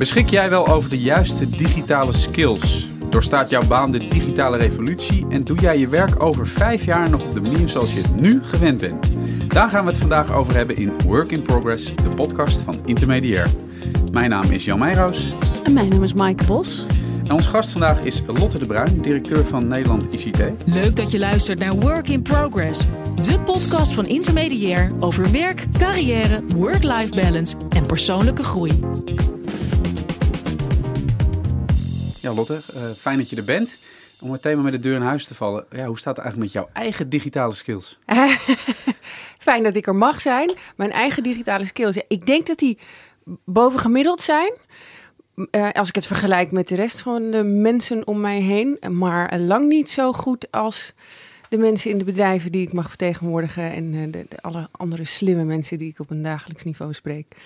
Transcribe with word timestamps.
Beschik 0.00 0.28
jij 0.28 0.50
wel 0.50 0.68
over 0.68 0.90
de 0.90 0.98
juiste 0.98 1.50
digitale 1.50 2.12
skills? 2.12 2.88
Doorstaat 3.10 3.50
jouw 3.50 3.66
baan 3.68 3.90
de 3.90 4.08
digitale 4.08 4.56
revolutie 4.56 5.26
en 5.28 5.44
doe 5.44 5.56
jij 5.56 5.78
je 5.78 5.88
werk 5.88 6.22
over 6.22 6.46
vijf 6.46 6.84
jaar 6.84 7.10
nog 7.10 7.24
op 7.24 7.32
de 7.32 7.40
manier 7.40 7.68
zoals 7.68 7.94
je 7.94 8.00
het 8.00 8.20
nu 8.20 8.42
gewend 8.42 8.80
bent? 8.80 9.06
Daar 9.48 9.68
gaan 9.68 9.84
we 9.84 9.90
het 9.90 10.00
vandaag 10.00 10.32
over 10.32 10.54
hebben 10.54 10.76
in 10.76 10.92
Work 11.06 11.30
in 11.30 11.42
Progress, 11.42 11.94
de 11.94 12.08
podcast 12.14 12.60
van 12.60 12.80
Intermediair. 12.84 13.46
Mijn 14.12 14.30
naam 14.30 14.50
is 14.50 14.64
Jan 14.64 14.78
Meijroos. 14.78 15.32
En 15.64 15.72
mijn 15.72 15.88
naam 15.88 16.02
is 16.02 16.14
Maaike 16.14 16.44
Bos. 16.44 16.86
En 17.24 17.32
ons 17.32 17.46
gast 17.46 17.70
vandaag 17.70 18.02
is 18.02 18.22
Lotte 18.26 18.58
de 18.58 18.66
Bruin, 18.66 19.00
directeur 19.00 19.44
van 19.44 19.68
Nederland 19.68 20.12
ICT. 20.12 20.42
Leuk 20.64 20.96
dat 20.96 21.10
je 21.10 21.18
luistert 21.18 21.58
naar 21.58 21.74
Work 21.74 22.08
in 22.08 22.22
Progress, 22.22 22.86
de 23.22 23.40
podcast 23.40 23.92
van 23.92 24.06
Intermediair 24.06 24.92
over 25.00 25.32
werk, 25.32 25.66
carrière, 25.78 26.42
work-life 26.54 27.14
balance 27.14 27.56
en 27.68 27.86
persoonlijke 27.86 28.42
groei. 28.42 28.80
Ja, 32.20 32.34
Lotte, 32.34 32.60
uh, 32.74 32.90
fijn 32.90 33.18
dat 33.18 33.30
je 33.30 33.36
er 33.36 33.44
bent. 33.44 33.78
Om 34.20 34.30
meteen 34.30 34.54
maar 34.54 34.64
met 34.64 34.72
de 34.72 34.80
deur 34.80 34.94
in 34.94 35.02
huis 35.02 35.26
te 35.26 35.34
vallen. 35.34 35.66
Ja, 35.70 35.86
hoe 35.86 35.98
staat 35.98 36.16
het 36.16 36.24
eigenlijk 36.24 36.54
met 36.54 36.62
jouw 36.62 36.70
eigen 36.72 37.08
digitale 37.08 37.54
skills? 37.54 37.98
fijn 39.48 39.62
dat 39.62 39.76
ik 39.76 39.86
er 39.86 39.96
mag 39.96 40.20
zijn. 40.20 40.52
Mijn 40.76 40.90
eigen 40.90 41.22
digitale 41.22 41.64
skills. 41.64 41.98
Ik 42.08 42.26
denk 42.26 42.46
dat 42.46 42.58
die 42.58 42.78
bovengemiddeld 43.44 44.20
zijn. 44.20 44.52
Uh, 45.34 45.70
als 45.70 45.88
ik 45.88 45.94
het 45.94 46.06
vergelijk 46.06 46.50
met 46.50 46.68
de 46.68 46.74
rest 46.74 47.00
van 47.00 47.30
de 47.30 47.42
mensen 47.44 48.06
om 48.06 48.20
mij 48.20 48.40
heen. 48.40 48.78
Maar 48.88 49.38
lang 49.38 49.68
niet 49.68 49.88
zo 49.88 50.12
goed 50.12 50.50
als 50.50 50.92
de 51.48 51.58
mensen 51.58 51.90
in 51.90 51.98
de 51.98 52.04
bedrijven 52.04 52.52
die 52.52 52.66
ik 52.66 52.72
mag 52.72 52.88
vertegenwoordigen. 52.88 53.72
En 53.72 53.92
uh, 53.92 54.12
de, 54.12 54.26
alle 54.40 54.68
andere 54.70 55.04
slimme 55.04 55.44
mensen 55.44 55.78
die 55.78 55.88
ik 55.88 55.98
op 55.98 56.10
een 56.10 56.22
dagelijks 56.22 56.64
niveau 56.64 56.92
spreek. 56.92 57.36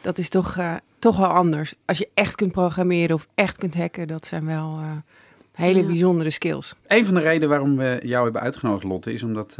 Dat 0.00 0.18
is 0.18 0.28
toch, 0.28 0.58
toch 0.98 1.16
wel 1.16 1.26
anders. 1.26 1.74
Als 1.84 1.98
je 1.98 2.08
echt 2.14 2.34
kunt 2.34 2.52
programmeren 2.52 3.14
of 3.14 3.28
echt 3.34 3.58
kunt 3.58 3.74
hacken, 3.74 4.08
dat 4.08 4.26
zijn 4.26 4.46
wel 4.46 4.80
hele 5.52 5.80
ja. 5.80 5.86
bijzondere 5.86 6.30
skills. 6.30 6.74
Een 6.86 7.06
van 7.06 7.14
de 7.14 7.20
redenen 7.20 7.48
waarom 7.48 7.76
we 7.76 8.00
jou 8.02 8.24
hebben 8.24 8.42
uitgenodigd, 8.42 8.84
Lotte, 8.84 9.12
is 9.12 9.22
omdat 9.22 9.56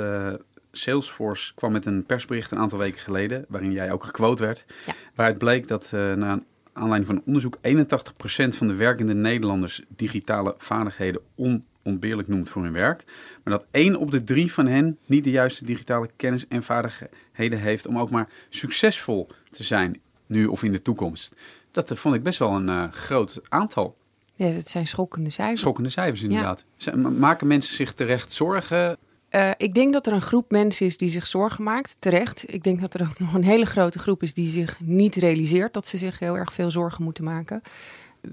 Salesforce 0.72 1.55
kwam 1.55 1.72
met 1.72 1.86
een 1.86 2.05
persbericht 2.05 2.50
een 2.50 2.59
aantal 2.59 2.78
weken 2.78 3.00
geleden, 3.00 3.44
waarin 3.48 3.72
jij 3.72 3.92
ook 3.92 4.05
gequote 4.05 4.44
werd. 4.44 4.64
Ja. 4.86 4.92
Waaruit 5.14 5.39
bleek 5.39 5.69
dat 5.69 5.91
na 5.92 6.41
aanleiding 6.72 7.06
van 7.06 7.16
een 7.16 7.27
onderzoek 7.27 7.56
81% 7.56 8.56
van 8.56 8.69
de 8.69 8.75
werkende 8.75 9.14
Nederlanders 9.14 9.83
digitale 9.89 10.55
vaardigheden 10.56 11.20
onontbeerlijk 11.36 12.28
noemt 12.28 12.48
voor 12.48 12.62
hun 12.62 12.72
werk. 12.72 13.05
Maar 13.44 13.59
dat 13.59 13.66
één 13.70 13.97
op 13.97 14.11
de 14.11 14.25
drie 14.25 14.53
van 14.53 14.66
hen 14.66 14.98
niet 15.06 15.25
de 15.25 15.31
juiste 15.31 15.64
digitale 15.64 16.09
kennis 16.16 16.48
en 16.48 16.62
vaardigheden 16.62 17.59
heeft 17.59 17.86
om 17.86 17.98
ook 17.98 18.11
maar 18.11 18.28
succesvol 18.48 19.28
te 19.50 19.64
zijn 19.64 20.00
nu 20.29 20.47
of 20.47 20.62
in 20.62 20.73
de 20.73 20.83
toekomst. 20.83 21.34
Dat 21.71 21.93
vond 21.95 22.15
ik 22.15 22.23
best 22.23 22.39
wel 22.39 22.55
een 22.55 22.69
uh, 22.69 22.84
groot 22.91 23.41
aantal. 23.48 23.97
Ja, 24.34 24.51
dat 24.51 24.69
zijn 24.69 24.87
schokkende 24.87 25.31
cijfers. 25.31 25.61
Schokkende 25.61 25.91
cijfers, 25.91 26.23
inderdaad. 26.23 26.65
Ja. 26.77 26.97
Maken 26.97 27.47
mensen 27.47 27.75
zich 27.75 27.93
terecht 27.93 28.33
zorgen 28.33 28.99
uh, 29.31 29.51
ik 29.56 29.75
denk 29.75 29.93
dat 29.93 30.06
er 30.06 30.12
een 30.12 30.23
groep 30.23 30.51
mensen 30.51 30.87
is 30.87 30.97
die 30.97 31.09
zich 31.09 31.27
zorgen 31.27 31.65
maakt, 31.65 31.97
terecht. 31.99 32.55
Ik 32.55 32.62
denk 32.62 32.81
dat 32.81 32.95
er 32.95 33.03
ook 33.03 33.19
nog 33.25 33.34
een 33.34 33.45
hele 33.45 33.67
grote 33.67 33.99
groep 33.99 34.23
is 34.23 34.34
die 34.34 34.49
zich 34.49 34.81
niet 34.81 35.17
realiseert 35.17 35.73
dat 35.73 35.87
ze 35.87 35.99
zich 35.99 36.19
heel 36.19 36.37
erg 36.37 36.53
veel 36.53 36.71
zorgen 36.71 37.05
moeten 37.05 37.25
maken. 37.25 37.62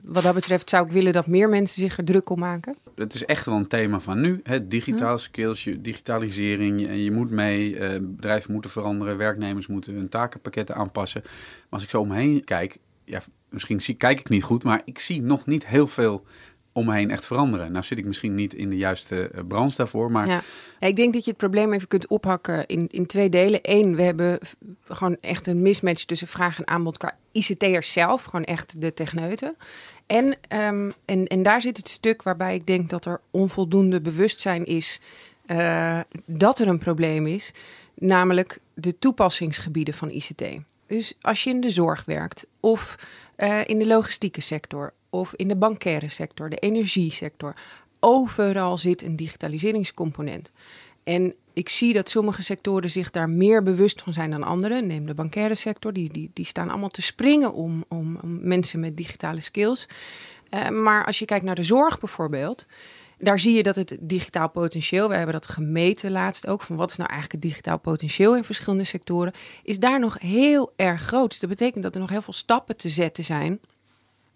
Wat 0.03 0.23
dat 0.23 0.33
betreft 0.33 0.69
zou 0.69 0.86
ik 0.86 0.91
willen 0.91 1.14
dat 1.14 1.28
meer 1.28 1.50
mensen 1.50 1.81
zich 1.81 1.97
er 1.97 2.03
druk 2.03 2.30
om 2.30 2.39
maken. 2.39 2.75
Het 2.95 3.14
is 3.14 3.25
echt 3.25 3.45
wel 3.45 3.55
een 3.55 3.67
thema 3.67 4.00
van 4.00 4.22
nu. 4.22 4.39
Hè? 4.44 4.67
Digitaal 4.67 5.17
skills, 5.17 5.69
digitalisering. 5.80 6.81
Je, 6.81 7.03
je 7.03 7.11
moet 7.11 7.30
mee, 7.30 7.73
uh, 7.73 7.89
bedrijven 8.02 8.52
moeten 8.52 8.72
veranderen, 8.72 9.17
werknemers 9.17 9.67
moeten 9.67 9.94
hun 9.94 10.09
takenpakketten 10.09 10.75
aanpassen. 10.75 11.22
Maar 11.23 11.66
als 11.69 11.83
ik 11.83 11.89
zo 11.89 12.00
omheen 12.00 12.44
kijk, 12.44 12.77
ja, 13.03 13.22
misschien 13.50 13.81
zie, 13.81 13.95
kijk 13.95 14.19
ik 14.19 14.30
niet 14.30 14.44
goed, 14.44 14.64
maar 14.64 14.81
ik 14.86 15.00
zie 15.00 15.22
nog 15.22 15.45
niet 15.45 15.67
heel 15.67 15.88
veel 15.88 16.25
om 16.76 16.86
me 16.86 16.94
heen 16.94 17.12
echt 17.12 17.26
veranderen. 17.26 17.72
Nou 17.72 17.86
zit 17.86 17.98
ik 17.98 18.06
misschien 18.06 18.36
niet 18.36 18.54
in 18.54 18.70
de 18.70 18.78
juiste 18.78 19.31
uh, 19.36 19.42
branche 19.48 19.78
daarvoor, 19.78 20.12
maar... 20.12 20.28
Ja. 20.28 20.42
Ik 20.80 20.95
denk 20.95 21.14
dat 21.14 21.23
je 21.23 21.30
het 21.30 21.39
probleem 21.39 21.73
even 21.73 21.88
kunt 21.88 22.08
ophakken 22.08 22.66
in, 22.66 22.88
in 22.92 23.05
twee 23.05 23.30
delen. 23.30 23.60
Eén, 23.61 23.95
we 23.95 24.02
hebben 24.02 24.39
gewoon 24.88 25.17
echt 25.22 25.48
een 25.48 25.61
mismatch 25.61 26.04
tussen 26.04 26.27
vraag 26.27 26.58
en 26.58 26.67
aanbod 26.67 26.98
qua 26.98 27.16
ICT'ers 27.32 27.94
zelf. 27.94 28.23
Gewoon 28.23 28.44
echt 28.44 28.82
de 28.82 28.94
techneuten. 28.94 29.55
En, 30.05 30.26
um, 30.26 30.94
en, 31.05 31.27
en 31.27 31.44
daar 31.44 31.61
zit 31.61 31.77
het 31.77 31.89
stuk 31.89 32.23
waarbij 32.23 32.55
ik 32.55 32.67
denk 32.67 32.89
dat 32.89 33.05
er 33.05 33.22
onvoldoende 33.32 34.02
bewustzijn 34.02 34.66
is 34.66 34.99
uh, 35.48 35.99
dat 36.26 36.60
er 36.60 36.67
een 36.67 36.80
probleem 36.80 37.28
is. 37.28 37.54
Namelijk 37.94 38.60
de 38.73 38.99
toepassingsgebieden 38.99 39.94
van 39.94 40.10
ICT. 40.10 40.44
Dus 40.88 41.14
als 41.22 41.44
je 41.44 41.49
in 41.49 41.61
de 41.61 41.70
zorg 41.70 42.05
werkt 42.05 42.45
of 42.60 42.95
uh, 43.38 43.67
in 43.67 43.80
de 43.80 43.88
logistieke 43.88 44.42
sector 44.42 44.94
of 45.20 45.33
in 45.36 45.48
de 45.48 45.55
bankaire 45.55 46.09
sector, 46.09 46.49
de 46.49 46.58
energiesector. 46.58 47.55
Overal 47.99 48.77
zit 48.77 49.02
een 49.02 49.15
digitaliseringscomponent. 49.15 50.52
En 51.03 51.33
ik 51.53 51.70
zie 51.70 51.93
dat 51.93 52.09
sommige 52.09 52.42
sectoren 52.42 52.92
zich 52.92 53.11
daar 53.11 53.30
meer 53.30 53.64
bewust 53.64 54.02
van 54.02 54.14
zijn 54.14 54.31
dan 54.31 54.43
andere. 54.43 54.81
Neem 54.81 55.05
de 55.05 55.14
bankaire 55.14 55.55
sector, 55.55 55.93
die, 55.93 56.11
die, 56.11 56.31
die 56.33 56.45
staan 56.45 56.70
allemaal 56.70 56.89
te 56.89 57.02
springen 57.02 57.54
om, 57.54 57.86
om, 57.87 58.20
om 58.21 58.48
mensen 58.48 58.80
met 58.80 58.98
digitale 58.98 59.39
skills. 59.39 59.87
Uh, 60.49 60.70
maar 60.70 61.05
als 61.05 61.20
je 61.20 61.25
kijkt 61.25 61.45
naar 61.45 61.55
de 61.55 61.64
zorg 61.64 61.99
bijvoorbeeld, 61.99 62.65
daar 63.17 63.39
zie 63.39 63.55
je 63.55 63.64
dat 63.64 63.75
het 63.75 63.98
digitaal 63.99 64.49
potentieel, 64.49 65.09
we 65.09 65.15
hebben 65.15 65.33
dat 65.33 65.48
gemeten 65.48 66.11
laatst 66.11 66.48
ook, 66.48 66.61
van 66.61 66.75
wat 66.75 66.89
is 66.89 66.98
nou 66.98 67.09
eigenlijk 67.09 67.43
het 67.43 67.52
digitaal 67.52 67.80
potentieel 67.80 68.36
in 68.36 68.43
verschillende 68.43 68.83
sectoren, 68.83 69.33
is 69.64 69.80
daar 69.80 69.99
nog 69.99 70.20
heel 70.20 70.73
erg 70.75 71.02
groot. 71.02 71.30
Dus 71.30 71.39
dat 71.39 71.49
betekent 71.49 71.83
dat 71.83 71.95
er 71.95 72.02
nog 72.02 72.09
heel 72.09 72.21
veel 72.21 72.33
stappen 72.33 72.77
te 72.77 72.89
zetten 72.89 73.23
zijn 73.23 73.59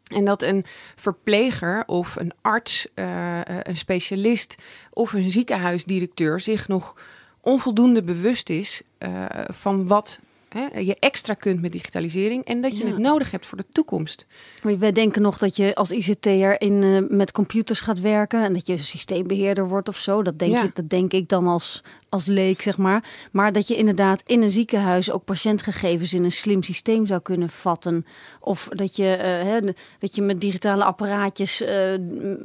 en 0.09 0.25
dat 0.25 0.41
een 0.41 0.65
verpleger 0.95 1.83
of 1.85 2.15
een 2.15 2.31
arts, 2.41 2.87
uh, 2.95 3.39
een 3.45 3.77
specialist 3.77 4.55
of 4.89 5.13
een 5.13 5.31
ziekenhuisdirecteur 5.31 6.39
zich 6.39 6.67
nog 6.67 6.95
onvoldoende 7.41 8.03
bewust 8.03 8.49
is 8.49 8.81
uh, 8.99 9.25
van 9.47 9.87
wat 9.87 10.19
hè, 10.49 10.79
je 10.79 10.95
extra 10.99 11.33
kunt 11.33 11.61
met 11.61 11.71
digitalisering 11.71 12.43
en 12.45 12.61
dat 12.61 12.77
je 12.77 12.83
ja. 12.83 12.89
het 12.89 12.99
nodig 12.99 13.31
hebt 13.31 13.45
voor 13.45 13.57
de 13.57 13.65
toekomst. 13.71 14.25
Wij 14.61 14.91
denken 14.91 15.21
nog 15.21 15.37
dat 15.37 15.55
je 15.55 15.75
als 15.75 15.91
ICT'er 15.91 16.61
in, 16.61 16.81
uh, 16.81 17.01
met 17.09 17.31
computers 17.31 17.79
gaat 17.79 17.99
werken 17.99 18.43
en 18.43 18.53
dat 18.53 18.67
je 18.67 18.77
systeembeheerder 18.77 19.67
wordt 19.67 19.87
of 19.87 19.97
zo. 19.97 20.23
Dat 20.23 20.39
denk, 20.39 20.51
ja. 20.51 20.63
ik, 20.63 20.75
dat 20.75 20.89
denk 20.89 21.13
ik 21.13 21.29
dan 21.29 21.47
als, 21.47 21.83
als 22.09 22.25
leek, 22.25 22.61
zeg 22.61 22.77
maar. 22.77 23.03
Maar 23.31 23.53
dat 23.53 23.67
je 23.67 23.75
inderdaad 23.75 24.21
in 24.25 24.41
een 24.41 24.51
ziekenhuis 24.51 25.11
ook 25.11 25.25
patiëntgegevens 25.25 26.13
in 26.13 26.23
een 26.23 26.31
slim 26.31 26.63
systeem 26.63 27.05
zou 27.05 27.21
kunnen 27.21 27.49
vatten. 27.49 28.05
Of 28.39 28.67
dat 28.71 28.95
je, 28.95 29.15
uh, 29.17 29.23
hè, 29.23 29.59
dat 29.99 30.15
je 30.15 30.21
met 30.21 30.41
digitale 30.41 30.83
apparaatjes 30.83 31.61
uh, 31.61 31.69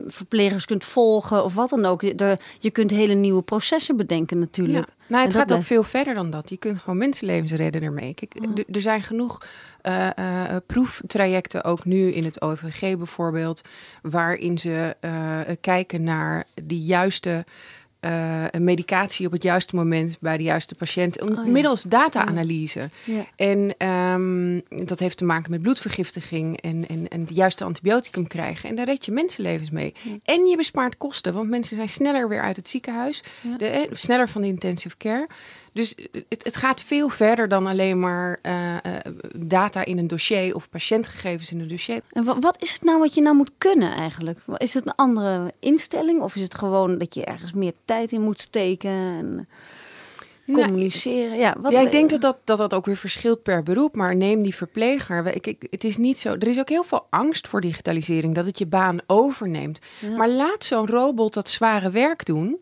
verplegers 0.07 0.65
kunt 0.65 0.85
volgen 0.85 1.45
of 1.45 1.55
wat 1.55 1.71
dan 1.71 1.85
ook. 1.85 2.03
Je, 2.03 2.39
je 2.59 2.71
kunt 2.71 2.91
hele 2.91 3.15
nieuwe 3.15 3.43
processen 3.43 3.97
bedenken 3.97 4.39
natuurlijk. 4.39 4.87
Ja. 4.87 5.04
Nou, 5.07 5.25
het 5.25 5.35
gaat 5.35 5.53
ook 5.53 5.63
veel 5.63 5.83
verder 5.83 6.15
dan 6.15 6.31
dat. 6.31 6.51
Je 6.51 6.57
kunt 6.57 6.79
gewoon 6.79 6.99
mensenlevens 6.99 7.53
redden 7.53 7.83
ermee. 7.83 8.15
Kijk, 8.15 8.35
oh. 8.41 8.75
er 8.75 8.81
zijn 8.81 9.03
genoeg 9.03 9.47
uh, 9.83 10.11
uh, 10.19 10.57
proeftrajecten, 10.67 11.65
ook 11.65 11.85
nu 11.85 12.13
in 12.13 12.25
het 12.25 12.41
OVG 12.41 12.97
bijvoorbeeld, 12.97 13.63
waarin 14.03 14.59
ze 14.59 14.97
uh, 15.01 15.41
kijken 15.61 16.05
naar 16.05 16.47
de 16.65 16.79
juiste 16.79 17.45
uh, 18.05 18.45
een 18.51 18.65
medicatie 18.65 19.27
op 19.27 19.33
het 19.33 19.43
juiste 19.43 19.77
moment 19.77 20.17
bij 20.21 20.37
de 20.37 20.43
juiste 20.43 20.75
patiënt. 20.75 21.21
Oh, 21.21 21.29
ja. 21.29 21.51
Middels 21.51 21.83
data-analyse. 21.83 22.91
Ja. 23.05 23.25
En 23.37 23.89
um, 23.89 24.63
dat 24.87 24.99
heeft 24.99 25.17
te 25.17 25.25
maken 25.25 25.51
met 25.51 25.63
bloedvergiftiging 25.63 26.61
en, 26.61 26.89
en, 26.89 27.09
en 27.09 27.21
het 27.21 27.37
juiste 27.37 27.65
antibioticum 27.65 28.27
krijgen. 28.27 28.69
En 28.69 28.77
daar 28.77 28.87
red 28.87 29.05
je 29.05 29.13
mensenlevens 29.13 29.71
mee. 29.71 29.95
Ja. 30.03 30.13
En 30.25 30.47
je 30.47 30.57
bespaart 30.57 30.97
kosten, 30.97 31.35
want 31.35 31.49
mensen 31.49 31.77
zijn 31.77 31.89
sneller 31.89 32.29
weer 32.29 32.41
uit 32.41 32.57
het 32.57 32.69
ziekenhuis. 32.69 33.23
De, 33.59 33.67
eh, 33.67 33.89
sneller 33.93 34.29
van 34.29 34.43
de 34.43 34.49
intensive 34.49 34.97
care. 34.97 35.27
Dus 35.75 35.95
het, 36.29 36.45
het, 36.45 36.57
gaat 36.57 36.81
veel 36.81 37.09
verder 37.09 37.49
dan 37.49 37.67
alleen 37.67 38.01
maar 38.01 38.39
uh, 38.43 38.73
uh, 38.73 38.79
data 39.37 39.85
in 39.85 39.99
een 39.99 40.07
dossier 40.07 40.55
of 40.55 40.69
patiëntgegevens 40.71 41.53
in 41.53 41.61
een 41.61 41.69
dossier. 41.69 42.01
En 42.13 42.41
wat, 42.41 42.63
is 42.63 42.73
het 42.73 42.83
nou 42.83 42.99
wat 42.99 43.15
je 43.15 43.21
nou 43.21 43.37
moet 43.37 43.53
kunnen 43.59 43.93
eigenlijk? 43.93 44.39
Is 44.57 44.75
het 44.75 44.87
een 44.87 44.95
andere 44.95 45.53
instelling 45.61 46.21
of 46.21 46.37
is 46.37 46.43
het 46.43 46.55
gewoon 46.55 46.99
dat 46.99 47.15
je 47.15 47.25
ergens 47.25 47.53
meer 47.53 47.73
tijd 47.85 48.13
in 48.13 48.21
moet 48.21 48.41
steken? 48.41 48.91
En 48.91 49.49
communiceren. 50.53 51.37
Ja, 51.37 51.57
wat 51.59 51.73
ja, 51.73 51.81
ik 51.81 51.93
denk 51.93 52.11
dat 52.11 52.21
dat, 52.21 52.39
dat 52.45 52.59
dat 52.59 52.75
ook 52.75 52.87
weer 52.87 52.97
verschilt 52.97 53.43
per 53.43 53.63
beroep. 53.63 53.97
Maar 53.97 54.17
neem 54.17 54.43
die 54.43 54.55
verpleger. 54.55 55.35
Ik, 55.35 55.47
ik, 55.47 55.67
het 55.71 55.85
is 55.85 55.97
niet 55.97 56.19
zo. 56.19 56.33
Er 56.33 56.49
is 56.49 56.59
ook 56.59 56.69
heel 56.69 56.85
veel 56.85 57.07
angst 57.11 57.49
voor 57.49 57.61
digitalisering, 57.61 58.35
dat 58.35 58.47
het 58.47 58.59
je 58.59 58.67
baan 58.67 58.99
overneemt. 59.07 59.79
Ja. 60.01 60.17
Maar 60.17 60.31
laat 60.31 60.65
zo'n 60.65 60.87
robot 60.87 61.35
dat 61.35 61.49
zware 61.49 61.91
werk 61.91 62.27
doen 62.27 62.59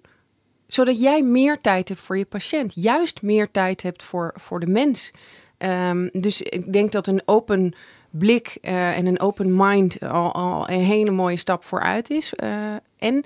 zodat 0.73 1.01
jij 1.01 1.23
meer 1.23 1.61
tijd 1.61 1.89
hebt 1.89 2.01
voor 2.01 2.19
je 2.19 2.25
patiënt. 2.25 2.75
Juist 2.75 3.23
meer 3.23 3.51
tijd 3.51 3.83
hebt 3.83 4.03
voor, 4.03 4.33
voor 4.35 4.61
de 4.61 4.67
mens. 4.67 5.11
Um, 5.59 6.11
dus 6.13 6.43
ik 6.43 6.73
denk 6.73 6.93
dat 6.93 7.07
een 7.07 7.23
open 7.25 7.75
blik 8.11 8.59
uh, 8.63 8.97
en 8.99 9.07
een 9.07 9.21
open 9.21 9.57
mind 9.57 10.01
al, 10.01 10.33
al, 10.33 10.69
een 10.69 10.83
hele 10.83 11.11
mooie 11.11 11.37
stap 11.37 11.65
vooruit 11.65 12.11
is. 12.11 12.33
Uh, 12.37 12.75
en 12.99 13.25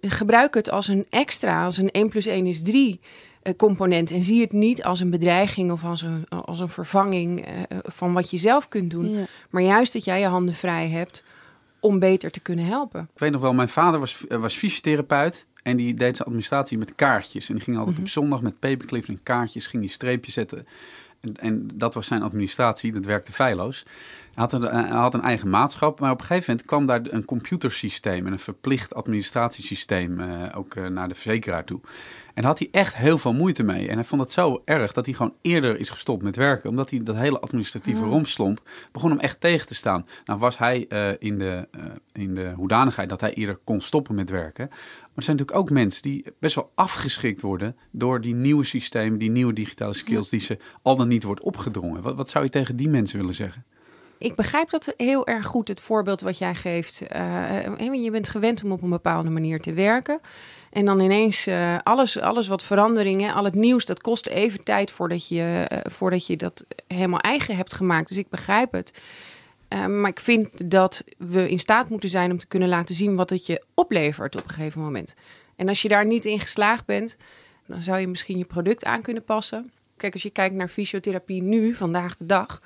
gebruik 0.00 0.54
het 0.54 0.70
als 0.70 0.88
een 0.88 1.06
extra, 1.10 1.64
als 1.64 1.76
een 1.76 1.90
1 1.90 2.08
plus 2.08 2.26
1 2.26 2.46
is 2.46 2.62
3. 2.62 3.00
component. 3.56 4.10
En 4.10 4.22
zie 4.22 4.40
het 4.40 4.52
niet 4.52 4.84
als 4.84 5.00
een 5.00 5.10
bedreiging 5.10 5.72
of 5.72 5.84
als 5.84 6.02
een, 6.02 6.28
als 6.28 6.60
een 6.60 6.68
vervanging 6.68 7.46
van 7.82 8.12
wat 8.12 8.30
je 8.30 8.38
zelf 8.38 8.68
kunt 8.68 8.90
doen. 8.90 9.26
Maar 9.50 9.62
juist 9.62 9.92
dat 9.92 10.04
jij 10.04 10.20
je 10.20 10.26
handen 10.26 10.54
vrij 10.54 10.88
hebt 10.88 11.24
om 11.80 11.98
beter 11.98 12.30
te 12.30 12.40
kunnen 12.40 12.64
helpen. 12.64 13.08
Ik 13.14 13.20
weet 13.20 13.32
nog 13.32 13.40
wel, 13.40 13.52
mijn 13.52 13.68
vader 13.68 14.00
was, 14.00 14.24
was 14.28 14.54
fysiotherapeut. 14.54 15.46
En 15.66 15.76
die 15.76 15.94
deed 15.94 16.16
zijn 16.16 16.28
administratie 16.28 16.78
met 16.78 16.94
kaartjes. 16.94 17.48
En 17.48 17.54
die 17.54 17.64
ging 17.64 17.76
altijd 17.76 17.96
mhm. 17.96 18.04
op 18.04 18.10
zondag 18.10 18.42
met 18.42 18.58
paperclips 18.58 19.08
en 19.08 19.22
kaartjes, 19.22 19.66
ging 19.66 19.82
die 19.82 19.92
streepjes 19.92 20.34
zetten. 20.34 20.66
En, 21.20 21.36
en, 21.36 21.68
dat 21.74 21.94
was 21.94 22.06
zijn 22.06 22.22
administratie, 22.22 22.92
dat 22.92 23.04
werkte 23.04 23.32
feilloos. 23.32 23.84
Hij 24.36 24.44
had, 24.44 24.52
een, 24.52 24.62
hij 24.62 24.96
had 24.96 25.14
een 25.14 25.22
eigen 25.22 25.50
maatschap, 25.50 26.00
maar 26.00 26.10
op 26.10 26.20
een 26.20 26.26
gegeven 26.26 26.50
moment 26.50 26.66
kwam 26.66 26.86
daar 26.86 27.00
een 27.14 27.24
computersysteem 27.24 28.26
en 28.26 28.32
een 28.32 28.38
verplicht 28.38 28.94
administratiesysteem 28.94 30.20
uh, 30.20 30.26
ook 30.54 30.74
uh, 30.74 30.86
naar 30.86 31.08
de 31.08 31.14
verzekeraar 31.14 31.64
toe. 31.64 31.80
En 32.34 32.44
had 32.44 32.58
hij 32.58 32.68
echt 32.70 32.96
heel 32.96 33.18
veel 33.18 33.32
moeite 33.32 33.62
mee. 33.62 33.88
En 33.88 33.94
hij 33.94 34.04
vond 34.04 34.20
het 34.20 34.32
zo 34.32 34.62
erg 34.64 34.92
dat 34.92 35.06
hij 35.06 35.14
gewoon 35.14 35.34
eerder 35.40 35.78
is 35.78 35.90
gestopt 35.90 36.22
met 36.22 36.36
werken. 36.36 36.70
Omdat 36.70 36.90
hij 36.90 37.02
dat 37.02 37.16
hele 37.16 37.40
administratieve 37.40 38.02
oh. 38.02 38.10
romslomp 38.10 38.68
begon 38.92 39.10
hem 39.10 39.18
echt 39.18 39.40
tegen 39.40 39.66
te 39.66 39.74
staan. 39.74 40.06
Nou 40.24 40.38
was 40.38 40.58
hij 40.58 40.86
uh, 40.88 41.08
in, 41.18 41.38
de, 41.38 41.68
in 42.12 42.34
de 42.34 42.52
hoedanigheid 42.56 43.08
dat 43.08 43.20
hij 43.20 43.34
eerder 43.34 43.56
kon 43.64 43.80
stoppen 43.80 44.14
met 44.14 44.30
werken. 44.30 44.66
Maar 44.68 44.78
er 45.14 45.22
zijn 45.22 45.36
natuurlijk 45.36 45.58
ook 45.58 45.70
mensen 45.70 46.02
die 46.02 46.24
best 46.40 46.54
wel 46.54 46.72
afgeschikt 46.74 47.40
worden 47.40 47.76
door 47.90 48.20
die 48.20 48.34
nieuwe 48.34 48.64
systemen, 48.64 49.18
die 49.18 49.30
nieuwe 49.30 49.52
digitale 49.52 49.94
skills 49.94 50.28
die 50.28 50.40
ze 50.40 50.58
al 50.82 50.96
dan 50.96 51.08
niet 51.08 51.24
wordt 51.24 51.42
opgedrongen. 51.42 52.02
Wat, 52.02 52.16
wat 52.16 52.30
zou 52.30 52.44
je 52.44 52.50
tegen 52.50 52.76
die 52.76 52.88
mensen 52.88 53.18
willen 53.18 53.34
zeggen? 53.34 53.64
Ik 54.18 54.34
begrijp 54.34 54.70
dat 54.70 54.94
heel 54.96 55.26
erg 55.26 55.46
goed, 55.46 55.68
het 55.68 55.80
voorbeeld 55.80 56.20
wat 56.20 56.38
jij 56.38 56.54
geeft. 56.54 57.02
Uh, 57.16 58.04
je 58.04 58.10
bent 58.10 58.28
gewend 58.28 58.64
om 58.64 58.72
op 58.72 58.82
een 58.82 58.90
bepaalde 58.90 59.30
manier 59.30 59.60
te 59.60 59.72
werken. 59.72 60.20
En 60.70 60.84
dan 60.84 61.00
ineens 61.00 61.46
uh, 61.46 61.78
alles, 61.82 62.20
alles 62.20 62.48
wat 62.48 62.62
veranderingen, 62.62 63.34
al 63.34 63.44
het 63.44 63.54
nieuws, 63.54 63.84
dat 63.84 64.00
kost 64.00 64.26
even 64.26 64.64
tijd 64.64 64.90
voordat 64.90 65.28
je, 65.28 65.66
voordat 65.82 66.26
je 66.26 66.36
dat 66.36 66.64
helemaal 66.86 67.20
eigen 67.20 67.56
hebt 67.56 67.74
gemaakt. 67.74 68.08
Dus 68.08 68.16
ik 68.16 68.28
begrijp 68.28 68.72
het. 68.72 69.00
maar 69.68 70.10
ik 70.10 70.20
vind 70.20 70.70
dat 70.70 71.04
we 71.18 71.50
in 71.50 71.58
staat 71.58 71.88
moeten 71.88 72.08
zijn 72.08 72.30
om 72.30 72.38
te 72.38 72.46
kunnen 72.46 72.68
laten 72.68 72.94
zien 72.94 73.16
wat 73.16 73.30
het 73.30 73.46
je 73.46 73.64
oplevert 73.74 74.36
op 74.36 74.42
een 74.42 74.54
gegeven 74.54 74.80
moment. 74.80 75.14
En 75.56 75.68
als 75.68 75.82
je 75.82 75.88
daar 75.88 76.06
niet 76.06 76.24
in 76.24 76.40
geslaagd 76.40 76.86
bent, 76.86 77.16
dan 77.66 77.82
zou 77.82 77.98
je 77.98 78.06
misschien 78.06 78.38
je 78.38 78.44
product 78.44 78.84
aan 78.84 79.02
kunnen 79.02 79.24
passen. 79.24 79.70
Kijk, 79.96 80.12
als 80.12 80.22
je 80.22 80.30
kijkt 80.30 80.54
naar 80.54 80.68
fysiotherapie 80.68 81.42
nu, 81.42 81.74
vandaag 81.74 82.16
de 82.16 82.26
dag, 82.26 82.62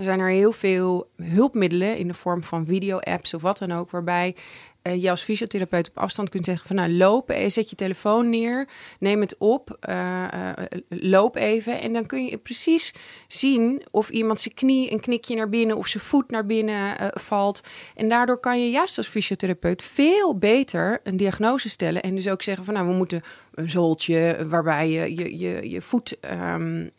er 0.00 0.06
zijn 0.06 0.20
er 0.20 0.30
heel 0.30 0.52
veel 0.52 1.08
hulpmiddelen 1.16 1.96
in 1.96 2.08
de 2.08 2.14
vorm 2.14 2.42
van 2.42 2.66
video-apps 2.66 3.34
of 3.34 3.42
wat 3.42 3.58
dan 3.58 3.72
ook, 3.72 3.90
waarbij 3.90 4.34
uh, 4.82 5.02
je 5.02 5.10
als 5.10 5.22
fysiotherapeut 5.22 5.88
op 5.88 5.98
afstand 5.98 6.28
kunt 6.28 6.44
zeggen 6.44 6.66
van 6.66 6.76
nou 6.76 6.92
loop, 6.92 7.30
eh, 7.30 7.50
zet 7.50 7.70
je 7.70 7.76
telefoon 7.76 8.30
neer, 8.30 8.68
neem 8.98 9.20
het 9.20 9.36
op, 9.38 9.78
uh, 9.88 10.52
loop 10.88 11.36
even 11.36 11.80
en 11.80 11.92
dan 11.92 12.06
kun 12.06 12.24
je 12.24 12.38
precies 12.38 12.94
zien 13.28 13.82
of 13.90 14.10
iemand 14.10 14.40
zijn 14.40 14.54
knie 14.54 14.92
een 14.92 15.00
knikje 15.00 15.36
naar 15.36 15.48
binnen 15.48 15.76
of 15.76 15.86
zijn 15.86 16.04
voet 16.04 16.30
naar 16.30 16.46
binnen 16.46 16.96
valt. 17.14 17.60
En 17.94 18.08
daardoor 18.08 18.40
kan 18.40 18.60
je 18.64 18.70
juist 18.70 18.96
als 18.96 19.08
fysiotherapeut 19.08 19.82
veel 19.82 20.38
beter 20.38 21.00
een 21.02 21.16
diagnose 21.16 21.68
stellen 21.68 22.02
en 22.02 22.14
dus 22.14 22.28
ook 22.28 22.42
zeggen 22.42 22.64
van 22.64 22.74
nou 22.74 22.86
we 22.86 22.94
moeten 22.94 23.22
een 23.54 23.70
zooltje 23.70 24.46
waarbij 24.48 24.90
je 24.90 25.14
je, 25.14 25.38
je, 25.38 25.70
je 25.70 25.80
voet 25.80 26.16
um, 26.30 26.90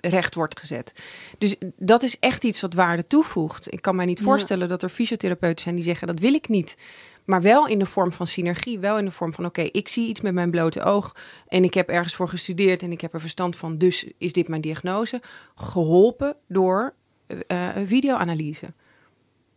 recht 0.00 0.34
wordt 0.34 0.58
gezet. 0.60 0.92
Dus 1.38 1.56
dat 1.76 2.02
is 2.02 2.18
echt 2.18 2.44
iets 2.44 2.60
wat 2.60 2.74
waarde 2.74 3.06
toevoegt. 3.06 3.72
Ik 3.72 3.82
kan 3.82 3.96
mij 3.96 4.06
niet 4.06 4.20
voorstellen 4.20 4.68
dat 4.68 4.82
er 4.82 4.88
fysiotherapeuten 4.88 5.62
zijn 5.62 5.74
die 5.74 5.84
zeggen 5.84 6.06
dat 6.06 6.18
wil 6.18 6.34
ik 6.34 6.48
niet. 6.48 6.76
Maar 7.24 7.42
wel 7.42 7.66
in 7.66 7.78
de 7.78 7.86
vorm 7.86 8.12
van 8.12 8.26
synergie. 8.26 8.78
Wel 8.78 8.98
in 8.98 9.04
de 9.04 9.10
vorm 9.10 9.34
van: 9.34 9.44
oké, 9.44 9.62
ik 9.62 9.88
zie 9.88 10.08
iets 10.08 10.20
met 10.20 10.34
mijn 10.34 10.50
blote 10.50 10.82
oog. 10.82 11.16
En 11.48 11.64
ik 11.64 11.74
heb 11.74 11.88
ergens 11.88 12.14
voor 12.14 12.28
gestudeerd 12.28 12.82
en 12.82 12.92
ik 12.92 13.00
heb 13.00 13.14
er 13.14 13.20
verstand 13.20 13.56
van. 13.56 13.78
Dus 13.78 14.06
is 14.18 14.32
dit 14.32 14.48
mijn 14.48 14.60
diagnose. 14.60 15.22
Geholpen 15.54 16.36
door 16.48 16.94
uh, 17.48 17.68
videoanalyse. 17.84 18.72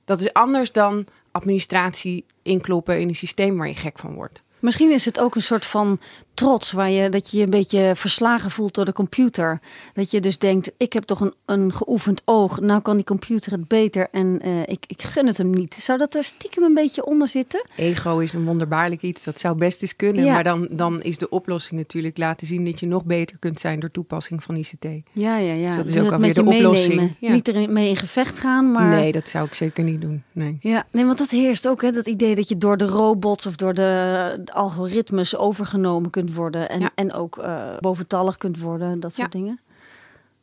Dat 0.06 0.19
is 0.19 0.34
anders 0.34 0.72
dan 0.72 1.08
administratie 1.31 2.25
inkloppen 2.44 3.00
in 3.00 3.08
een 3.08 3.16
systeem 3.16 3.58
waar 3.58 3.68
je 3.68 3.75
gek 3.75 4.00
van 4.00 4.14
wordt. 4.14 4.42
Misschien 4.60 4.92
is 4.92 5.06
het 5.06 5.19
ook 5.19 5.36
een 5.36 5.42
soort 5.42 5.66
van 5.66 6.00
trots, 6.38 6.72
waar 6.72 6.89
je, 6.89 7.10
dat 7.10 7.31
je 7.31 7.38
je 7.38 7.44
een 7.44 7.50
beetje 7.50 7.92
verslagen 7.95 8.51
voelt 8.51 8.74
door 8.74 8.86
de 8.86 8.94
computer. 8.94 9.60
Dat 9.94 10.12
je 10.12 10.19
dus 10.22 10.38
denkt, 10.38 10.72
ik 10.78 10.94
heb 10.94 11.04
toch 11.04 11.19
een, 11.19 11.34
een 11.45 11.74
geoefend 11.74 12.22
oog, 12.25 12.60
nou 12.60 12.81
kan 12.81 12.95
die 12.95 13.06
computer 13.06 13.51
het 13.51 13.68
beter 13.68 14.07
en 14.12 14.39
uh, 14.45 14.62
ik, 14.62 14.84
ik 14.88 15.01
gun 15.01 15.28
het 15.28 15.38
hem 15.38 15.50
niet. 15.50 15.74
Zou 15.74 15.98
dat 15.98 16.16
er 16.16 16.24
stiekem 16.24 16.63
een 16.63 16.74
beetje 16.74 17.06
onder 17.06 17.28
zitten? 17.28 17.66
Ego 17.75 18.19
is 18.19 18.34
een 18.34 18.45
wonderbaarlijk 18.45 19.01
iets, 19.01 19.24
dat 19.24 19.39
zou 19.39 19.56
best 19.56 19.81
eens 19.81 19.95
kunnen. 19.95 20.24
Ja. 20.24 20.34
Maar 20.34 20.44
dan, 20.44 20.68
dan 20.72 21.01
is 21.01 21.18
de 21.18 21.30
oplossing 21.30 21.80
natuurlijk 21.80 22.18
laten 22.18 22.48
zien 22.48 22.66
dat 22.66 22.80
je 22.80 22.86
nog 22.86 23.06
beter 23.06 23.40
kunt 23.40 23.60
zijn 23.60 23.80
door 23.80 23.92
toepassing 23.92 24.44
van 24.44 24.56
ICT. 24.56 24.86
Ja, 25.12 25.38
ja, 25.38 25.54
ja. 25.54 25.68
Dus 25.68 25.78
dat 25.78 25.90
is 25.90 25.98
ook 26.00 26.12
alweer 26.12 26.33
de 26.33 26.45
oplossing. 26.45 27.16
Ja. 27.19 27.31
Niet 27.31 27.48
ermee 27.48 27.90
in 27.90 27.95
gevecht 27.95 28.40
gaan, 28.40 28.72
maar... 28.72 28.90
Nee, 28.90 29.12
dat 29.12 29.30
zou 29.30 29.45
ik 29.45 29.54
zeker 29.54 29.83
niet 29.83 30.01
doen. 30.01 30.24
Nee, 30.33 30.57
ja, 30.60 30.86
nee 30.92 31.06
want 31.06 31.18
dat 31.18 31.30
heerst 31.30 31.68
ook, 31.68 31.81
hè, 31.81 31.92
dat 31.92 32.07
idee 32.07 32.36
dat 32.36 32.50
je 32.50 32.57
door 32.57 32.78
de 32.78 32.86
robots 32.86 33.45
of 33.45 33.56
door 33.56 33.74
de, 33.74 34.42
de 34.45 34.54
algoritmes 34.54 35.36
overgenomen 35.36 36.10
kunt 36.10 36.25
worden. 36.33 36.69
En, 36.69 36.91
en 36.95 37.13
ook 37.13 37.38
uh, 37.38 37.77
boventallig 37.79 38.38
kunt 38.38 38.59
worden, 38.59 39.00
dat 39.00 39.15
soort 39.15 39.31
dingen. 39.31 39.59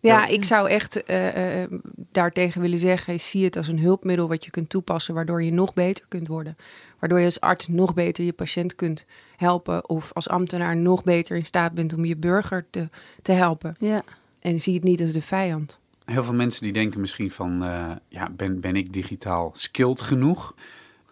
Ja, 0.01 0.27
ik 0.27 0.45
zou 0.45 0.69
echt 0.69 1.11
uh, 1.11 1.63
uh, 1.63 1.67
daartegen 2.13 2.61
willen 2.61 2.79
zeggen: 2.79 3.21
zie 3.21 3.45
het 3.45 3.57
als 3.57 3.69
een 3.69 3.79
hulpmiddel 3.79 4.29
wat 4.29 4.45
je 4.45 4.51
kunt 4.51 4.69
toepassen, 4.69 5.15
waardoor 5.15 5.43
je 5.43 5.53
nog 5.53 5.75
beter 5.75 6.05
kunt 6.09 6.29
worden. 6.29 6.57
Waardoor 6.99 7.19
je 7.19 7.25
als 7.25 7.41
arts 7.41 7.69
nog 7.69 7.95
beter 7.95 8.25
je 8.25 8.33
patiënt 8.33 8.75
kunt 8.75 9.07
helpen, 9.37 9.89
of 9.89 10.13
als 10.13 10.29
ambtenaar 10.29 10.77
nog 10.77 11.03
beter 11.03 11.37
in 11.37 11.45
staat 11.45 11.73
bent 11.73 11.95
om 11.95 12.05
je 12.05 12.17
burger 12.17 12.67
te, 12.71 12.89
te 13.23 13.33
helpen. 13.33 13.77
Ja. 13.79 14.03
En 14.41 14.61
zie 14.61 14.75
het 14.75 14.85
niet 14.85 15.01
als 15.01 15.13
de 15.13 15.23
vijand. 15.23 15.79
Heel 16.05 16.25
veel 16.25 16.35
mensen 16.35 16.63
die 16.63 16.73
denken 16.73 17.01
misschien 17.01 17.31
van: 17.31 17.65
ja, 18.09 18.31
ben, 18.31 18.61
ben 18.61 18.77
ik 18.77 18.93
digitaal 18.93 19.51
skilled 19.55 20.01
genoeg? 20.01 20.55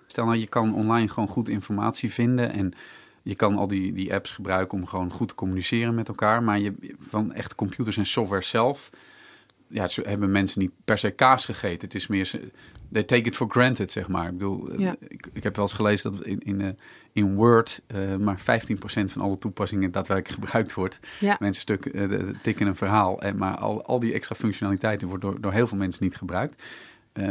Stel 0.06 0.24
nou, 0.24 0.38
je 0.38 0.46
kan 0.46 0.74
online 0.74 1.08
gewoon 1.08 1.28
goed 1.28 1.48
informatie 1.48 2.12
vinden 2.12 2.52
en 2.52 2.72
je 3.22 3.34
kan 3.34 3.56
al 3.56 3.68
die, 3.68 3.92
die 3.92 4.14
apps 4.14 4.32
gebruiken 4.32 4.78
om 4.78 4.86
gewoon 4.86 5.10
goed 5.10 5.28
te 5.28 5.34
communiceren 5.34 5.94
met 5.94 6.08
elkaar. 6.08 6.42
Maar 6.42 6.58
je, 6.58 6.96
van 6.98 7.32
echt 7.32 7.54
computers 7.54 7.96
en 7.96 8.06
software 8.06 8.42
zelf, 8.42 8.90
ja, 9.72 9.88
ze 9.88 10.02
hebben 10.06 10.30
mensen 10.30 10.60
niet 10.60 10.72
per 10.84 10.98
se 10.98 11.10
kaas 11.10 11.44
gegeten. 11.44 11.80
Het 11.80 11.94
is 11.94 12.06
meer, 12.06 12.30
they 12.92 13.02
take 13.02 13.22
it 13.22 13.36
for 13.36 13.50
granted, 13.50 13.90
zeg 13.90 14.08
maar. 14.08 14.26
Ik 14.26 14.32
bedoel, 14.38 14.70
eh, 14.70 14.78
ja. 14.78 14.96
ik, 15.08 15.28
ik 15.32 15.42
heb 15.42 15.56
wel 15.56 15.64
eens 15.64 15.74
gelezen 15.74 16.12
dat 16.12 16.24
in, 16.24 16.40
in, 16.40 16.60
uh, 16.60 16.68
in 17.12 17.34
Word 17.34 17.82
uh, 17.94 18.16
maar 18.16 18.40
15% 18.40 18.42
van 18.84 19.22
alle 19.22 19.36
toepassingen 19.36 19.90
daadwerkelijk 19.90 20.40
gebruikt 20.44 20.74
wordt. 20.74 21.00
Ja. 21.20 21.36
Mensen 21.40 21.62
stuk, 21.62 21.86
uh, 21.86 22.28
tikken 22.42 22.66
een 22.66 22.76
verhaal, 22.76 23.22
en, 23.22 23.36
maar 23.36 23.56
al, 23.56 23.84
al 23.84 24.00
die 24.00 24.12
extra 24.12 24.34
functionaliteiten 24.34 25.08
wordt 25.08 25.22
door, 25.22 25.40
door 25.40 25.52
heel 25.52 25.66
veel 25.66 25.78
mensen 25.78 26.04
niet 26.04 26.16
gebruikt. 26.16 26.62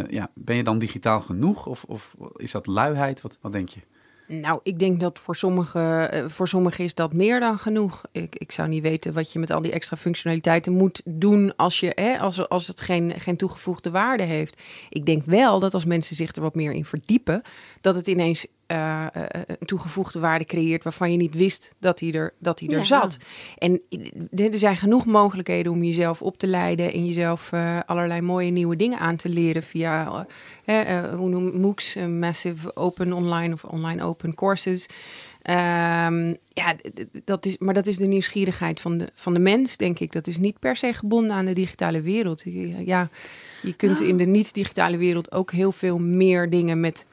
ja, 0.09 0.31
ben 0.33 0.55
je 0.55 0.63
dan 0.63 0.79
digitaal 0.79 1.19
genoeg 1.19 1.65
of, 1.65 1.83
of 1.83 2.15
is 2.35 2.51
dat 2.51 2.67
luiheid? 2.67 3.21
Wat, 3.21 3.37
wat 3.41 3.51
denk 3.51 3.69
je? 3.69 3.79
Nou, 4.27 4.59
ik 4.63 4.79
denk 4.79 4.99
dat 4.99 5.19
voor 5.19 5.35
sommigen, 5.35 6.11
eh, 6.11 6.23
voor 6.27 6.47
sommigen 6.47 6.83
is 6.83 6.95
dat 6.95 7.13
meer 7.13 7.39
dan 7.39 7.59
genoeg. 7.59 8.01
Ik, 8.11 8.35
ik 8.35 8.51
zou 8.51 8.69
niet 8.69 8.81
weten 8.81 9.13
wat 9.13 9.31
je 9.31 9.39
met 9.39 9.51
al 9.51 9.61
die 9.61 9.71
extra 9.71 9.97
functionaliteiten 9.97 10.73
moet 10.73 11.01
doen 11.05 11.55
als, 11.55 11.79
je, 11.79 11.91
hè, 11.95 12.19
als, 12.19 12.49
als 12.49 12.67
het 12.67 12.81
geen, 12.81 13.13
geen 13.19 13.37
toegevoegde 13.37 13.89
waarde 13.89 14.23
heeft. 14.23 14.61
Ik 14.89 15.05
denk 15.05 15.25
wel 15.25 15.59
dat 15.59 15.73
als 15.73 15.85
mensen 15.85 16.15
zich 16.15 16.35
er 16.35 16.41
wat 16.41 16.55
meer 16.55 16.71
in 16.71 16.85
verdiepen, 16.85 17.41
dat 17.81 17.95
het 17.95 18.07
ineens 18.07 18.47
uh, 18.71 19.05
een 19.45 19.65
toegevoegde 19.65 20.19
waarde 20.19 20.45
creëert 20.45 20.83
waarvan 20.83 21.11
je 21.11 21.17
niet 21.17 21.33
wist 21.33 21.75
dat 21.79 21.99
hij 21.99 22.11
er, 22.11 22.33
dat 22.39 22.59
hij 22.59 22.69
er 22.69 22.85
zat. 22.85 23.17
En 23.57 23.81
er 24.35 24.57
zijn 24.57 24.77
genoeg 24.77 25.05
mogelijkheden 25.05 25.71
om 25.71 25.83
jezelf 25.83 26.21
op 26.21 26.37
te 26.37 26.47
leiden 26.47 26.93
en 26.93 27.05
jezelf 27.05 27.51
uh, 27.51 27.79
allerlei 27.85 28.21
mooie 28.21 28.51
nieuwe 28.51 28.75
dingen 28.75 28.99
aan 28.99 29.15
te 29.15 29.29
leren 29.29 29.63
via 29.63 30.25
hoe 31.15 31.29
noem 31.29 31.59
MOOCs, 31.59 31.95
Massive 31.95 32.75
Open 32.75 33.13
Online 33.13 33.53
of 33.53 33.63
Online 33.63 34.03
Open 34.03 34.35
Courses. 34.35 34.87
Um, 35.49 36.37
ja, 36.53 36.75
dat 37.23 37.45
is, 37.45 37.57
maar 37.57 37.73
dat 37.73 37.87
is 37.87 37.97
de 37.97 38.05
nieuwsgierigheid 38.05 38.81
van 38.81 38.97
de, 38.97 39.07
van 39.13 39.33
de 39.33 39.39
mens, 39.39 39.77
denk 39.77 39.99
ik. 39.99 40.11
Dat 40.11 40.27
is 40.27 40.37
niet 40.37 40.59
per 40.59 40.75
se 40.75 40.93
gebonden 40.93 41.31
aan 41.31 41.45
de 41.45 41.53
digitale 41.53 42.01
wereld. 42.01 42.43
Ja, 42.85 43.09
je 43.61 43.73
kunt 43.73 44.01
in 44.01 44.17
de 44.17 44.25
niet-digitale 44.25 44.97
wereld 44.97 45.31
ook 45.31 45.51
heel 45.51 45.71
veel 45.71 45.97
meer 45.97 46.49
dingen 46.49 46.79
met 46.79 47.05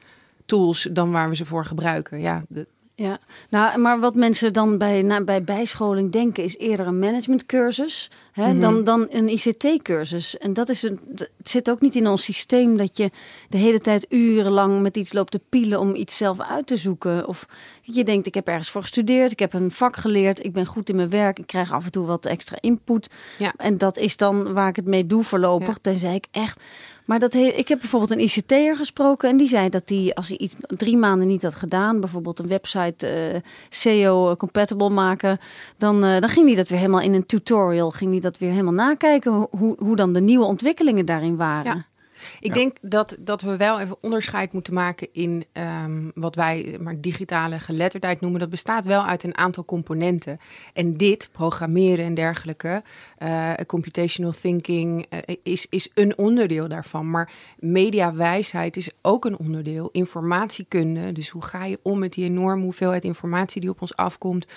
tools 0.49 0.87
dan 0.91 1.11
waar 1.11 1.29
we 1.29 1.35
ze 1.35 1.45
voor 1.45 1.65
gebruiken. 1.65 2.19
Ja, 2.19 2.43
de... 2.47 2.67
ja. 2.95 3.19
nou, 3.49 3.79
maar 3.79 3.99
wat 3.99 4.15
mensen 4.15 4.53
dan 4.53 4.77
bij, 4.77 5.23
bij 5.25 5.43
bijscholing 5.43 6.11
denken 6.11 6.43
is 6.43 6.57
eerder 6.57 6.87
een 6.87 6.99
managementcursus 6.99 8.09
hè, 8.31 8.51
mhm. 8.51 8.59
dan, 8.59 8.83
dan 8.83 9.07
een 9.09 9.29
ICT-cursus. 9.29 10.37
En 10.37 10.53
dat 10.53 10.69
is 10.69 10.83
een, 10.83 10.99
het 11.15 11.49
zit 11.49 11.69
ook 11.69 11.81
niet 11.81 11.95
in 11.95 12.07
ons 12.07 12.23
systeem 12.23 12.77
dat 12.77 12.97
je 12.97 13.11
de 13.49 13.57
hele 13.57 13.79
tijd 13.79 14.05
urenlang 14.09 14.81
met 14.81 14.97
iets 14.97 15.13
loopt 15.13 15.31
te 15.31 15.41
pielen 15.49 15.79
om 15.79 15.95
iets 15.95 16.17
zelf 16.17 16.39
uit 16.39 16.67
te 16.67 16.77
zoeken. 16.77 17.27
Of 17.27 17.47
je 17.81 18.03
denkt, 18.03 18.27
ik 18.27 18.33
heb 18.33 18.47
ergens 18.47 18.69
voor 18.69 18.81
gestudeerd, 18.81 19.31
ik 19.31 19.39
heb 19.39 19.53
een 19.53 19.71
vak 19.71 19.95
geleerd, 19.95 20.43
ik 20.43 20.53
ben 20.53 20.65
goed 20.65 20.89
in 20.89 20.95
mijn 20.95 21.09
werk, 21.09 21.39
ik 21.39 21.47
krijg 21.47 21.71
af 21.71 21.85
en 21.85 21.91
toe 21.91 22.05
wat 22.05 22.25
extra 22.25 22.57
input. 22.59 23.09
Ja. 23.37 23.53
En 23.57 23.77
dat 23.77 23.97
is 23.97 24.17
dan 24.17 24.53
waar 24.53 24.69
ik 24.69 24.75
het 24.75 24.87
mee 24.87 25.05
doe 25.05 25.23
voorlopig, 25.23 25.77
tenzij 25.77 26.15
ik 26.15 26.27
echt 26.31 26.63
Maar 27.09 27.19
dat 27.19 27.33
he 27.33 27.39
ik 27.39 27.67
heb 27.67 27.79
bijvoorbeeld 27.79 28.11
een 28.11 28.19
ICT'er 28.19 28.75
gesproken 28.75 29.29
en 29.29 29.37
die 29.37 29.47
zei 29.47 29.69
dat 29.69 29.89
hij 29.89 30.11
als 30.13 30.27
hij 30.27 30.37
iets 30.37 30.55
drie 30.59 30.97
maanden 30.97 31.27
niet 31.27 31.41
had 31.41 31.55
gedaan, 31.55 31.99
bijvoorbeeld 31.99 32.39
een 32.39 32.47
website 32.47 33.31
uh, 33.33 33.39
SEO 33.69 34.35
compatible 34.35 34.89
maken, 34.89 35.39
dan, 35.77 36.05
uh, 36.05 36.19
dan 36.19 36.29
ging 36.29 36.47
hij 36.47 36.55
dat 36.55 36.67
weer 36.67 36.77
helemaal 36.77 37.01
in 37.01 37.13
een 37.13 37.25
tutorial, 37.25 37.91
ging 37.91 38.11
hij 38.11 38.19
dat 38.19 38.37
weer 38.37 38.49
helemaal 38.49 38.73
nakijken 38.73 39.47
hoe, 39.51 39.75
hoe 39.79 39.95
dan 39.95 40.13
de 40.13 40.21
nieuwe 40.21 40.45
ontwikkelingen 40.45 41.05
daarin 41.05 41.35
waren. 41.35 41.75
Ja. 41.75 41.85
Ik 42.39 42.53
denk 42.53 42.77
dat, 42.81 43.15
dat 43.19 43.41
we 43.41 43.57
wel 43.57 43.79
even 43.79 43.97
onderscheid 44.01 44.51
moeten 44.53 44.73
maken 44.73 45.07
in 45.11 45.45
um, 45.53 46.11
wat 46.15 46.35
wij 46.35 46.77
maar 46.81 47.01
digitale 47.01 47.59
geletterdheid 47.59 48.21
noemen. 48.21 48.39
Dat 48.39 48.49
bestaat 48.49 48.85
wel 48.85 49.05
uit 49.05 49.23
een 49.23 49.37
aantal 49.37 49.65
componenten. 49.65 50.39
En 50.73 50.97
dit, 50.97 51.29
programmeren 51.31 52.05
en 52.05 52.13
dergelijke, 52.13 52.83
uh, 53.23 53.53
computational 53.67 54.31
thinking, 54.31 55.05
uh, 55.09 55.35
is, 55.43 55.67
is 55.69 55.89
een 55.93 56.17
onderdeel 56.17 56.67
daarvan. 56.67 57.09
Maar 57.09 57.31
mediawijsheid 57.59 58.77
is 58.77 58.89
ook 59.01 59.25
een 59.25 59.37
onderdeel. 59.37 59.89
Informatiekunde, 59.91 61.11
dus 61.11 61.29
hoe 61.29 61.43
ga 61.43 61.65
je 61.65 61.79
om 61.81 61.99
met 61.99 62.13
die 62.13 62.25
enorme 62.25 62.63
hoeveelheid 62.63 63.03
informatie 63.03 63.61
die 63.61 63.69
op 63.69 63.81
ons 63.81 63.95
afkomt? 63.95 64.47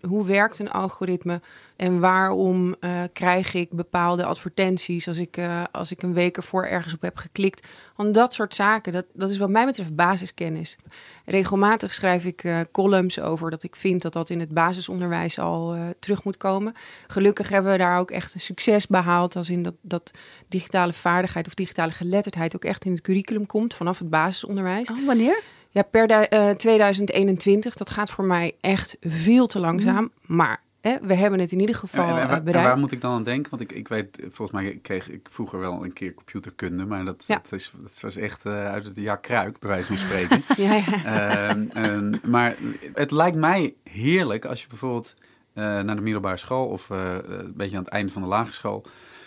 Hoe 0.00 0.26
werkt 0.26 0.58
een 0.58 0.70
algoritme 0.70 1.40
en 1.80 2.00
waarom 2.00 2.74
uh, 2.80 3.02
krijg 3.12 3.54
ik 3.54 3.70
bepaalde 3.70 4.24
advertenties 4.24 5.08
als 5.08 5.18
ik, 5.18 5.36
uh, 5.36 5.62
als 5.72 5.90
ik 5.90 6.02
een 6.02 6.12
week 6.12 6.36
ervoor 6.36 6.64
ergens 6.64 6.94
op 6.94 7.02
heb 7.02 7.16
geklikt? 7.16 7.66
Want 7.96 8.14
dat 8.14 8.34
soort 8.34 8.54
zaken, 8.54 8.92
dat, 8.92 9.04
dat 9.12 9.30
is 9.30 9.38
wat 9.38 9.50
mij 9.50 9.64
betreft 9.64 9.94
basiskennis. 9.94 10.76
Regelmatig 11.24 11.94
schrijf 11.94 12.24
ik 12.24 12.44
uh, 12.44 12.60
columns 12.72 13.20
over 13.20 13.50
dat 13.50 13.62
ik 13.62 13.76
vind 13.76 14.02
dat 14.02 14.12
dat 14.12 14.30
in 14.30 14.40
het 14.40 14.54
basisonderwijs 14.54 15.38
al 15.38 15.76
terug 15.98 16.24
moet 16.24 16.36
komen. 16.36 16.74
Gelukkig 17.06 17.48
hebben 17.48 17.72
we 17.72 17.78
daar 17.78 17.98
ook 17.98 18.10
echt 18.10 18.34
een 18.34 18.40
succes 18.40 18.86
behaald, 18.86 19.36
als 19.36 19.50
in 19.50 19.62
dat, 19.62 19.74
dat 19.80 20.10
digitale 20.48 20.92
vaardigheid 20.92 21.46
of 21.46 21.54
digitale 21.54 21.92
geletterdheid 21.92 22.56
ook 22.56 22.64
echt 22.64 22.84
in 22.84 22.92
het 22.92 23.00
curriculum 23.00 23.46
komt 23.46 23.74
vanaf 23.74 23.98
het 23.98 24.10
basisonderwijs. 24.10 24.90
Oh, 24.90 25.06
wanneer? 25.06 25.42
Ja, 25.70 25.82
per 25.82 26.32
uh, 26.32 26.50
2021. 26.50 27.74
Dat 27.74 27.90
gaat 27.90 28.10
voor 28.10 28.24
mij 28.24 28.52
echt 28.60 28.96
veel 29.00 29.46
te 29.46 29.58
langzaam. 29.58 30.02
Mm. 30.02 30.36
Maar 30.36 30.60
hè, 30.80 30.98
we 31.02 31.14
hebben 31.14 31.40
het 31.40 31.52
in 31.52 31.60
ieder 31.60 31.74
geval 31.74 32.08
en, 32.08 32.22
en, 32.22 32.28
en, 32.28 32.44
bereikt. 32.44 32.68
waar 32.68 32.78
moet 32.78 32.92
ik 32.92 33.00
dan 33.00 33.12
aan 33.12 33.22
denken? 33.22 33.50
Want 33.50 33.62
ik, 33.62 33.72
ik 33.72 33.88
weet, 33.88 34.18
volgens 34.28 34.50
mij 34.50 34.78
kreeg 34.82 35.10
ik 35.10 35.28
vroeger 35.30 35.58
wel 35.58 35.84
een 35.84 35.92
keer 35.92 36.14
computerkunde. 36.14 36.86
Maar 36.86 37.04
dat, 37.04 37.24
ja. 37.26 37.40
dat, 37.42 37.52
is, 37.52 37.72
dat 37.80 38.00
was 38.00 38.16
echt 38.16 38.44
uh, 38.44 38.66
uit 38.66 38.84
het 38.84 38.96
jaar 38.96 39.20
kruik, 39.20 39.58
bij 39.58 39.68
wijze 39.68 39.86
van 39.86 39.98
spreken. 39.98 40.42
ja, 40.64 40.74
ja. 40.74 41.56
Uh, 41.56 42.14
maar 42.22 42.56
het 42.94 43.10
lijkt 43.10 43.36
mij 43.36 43.74
heerlijk 43.84 44.44
als 44.44 44.62
je 44.62 44.68
bijvoorbeeld 44.68 45.14
uh, 45.54 45.64
naar 45.64 45.96
de 45.96 46.02
middelbare 46.02 46.36
school... 46.36 46.66
of 46.66 46.88
een 46.88 47.52
beetje 47.56 47.76
aan 47.76 47.84
het 47.84 47.92
einde 47.92 48.12
van 48.12 48.22
de 48.22 48.28
lagere 48.28 48.54
school... 48.54 48.84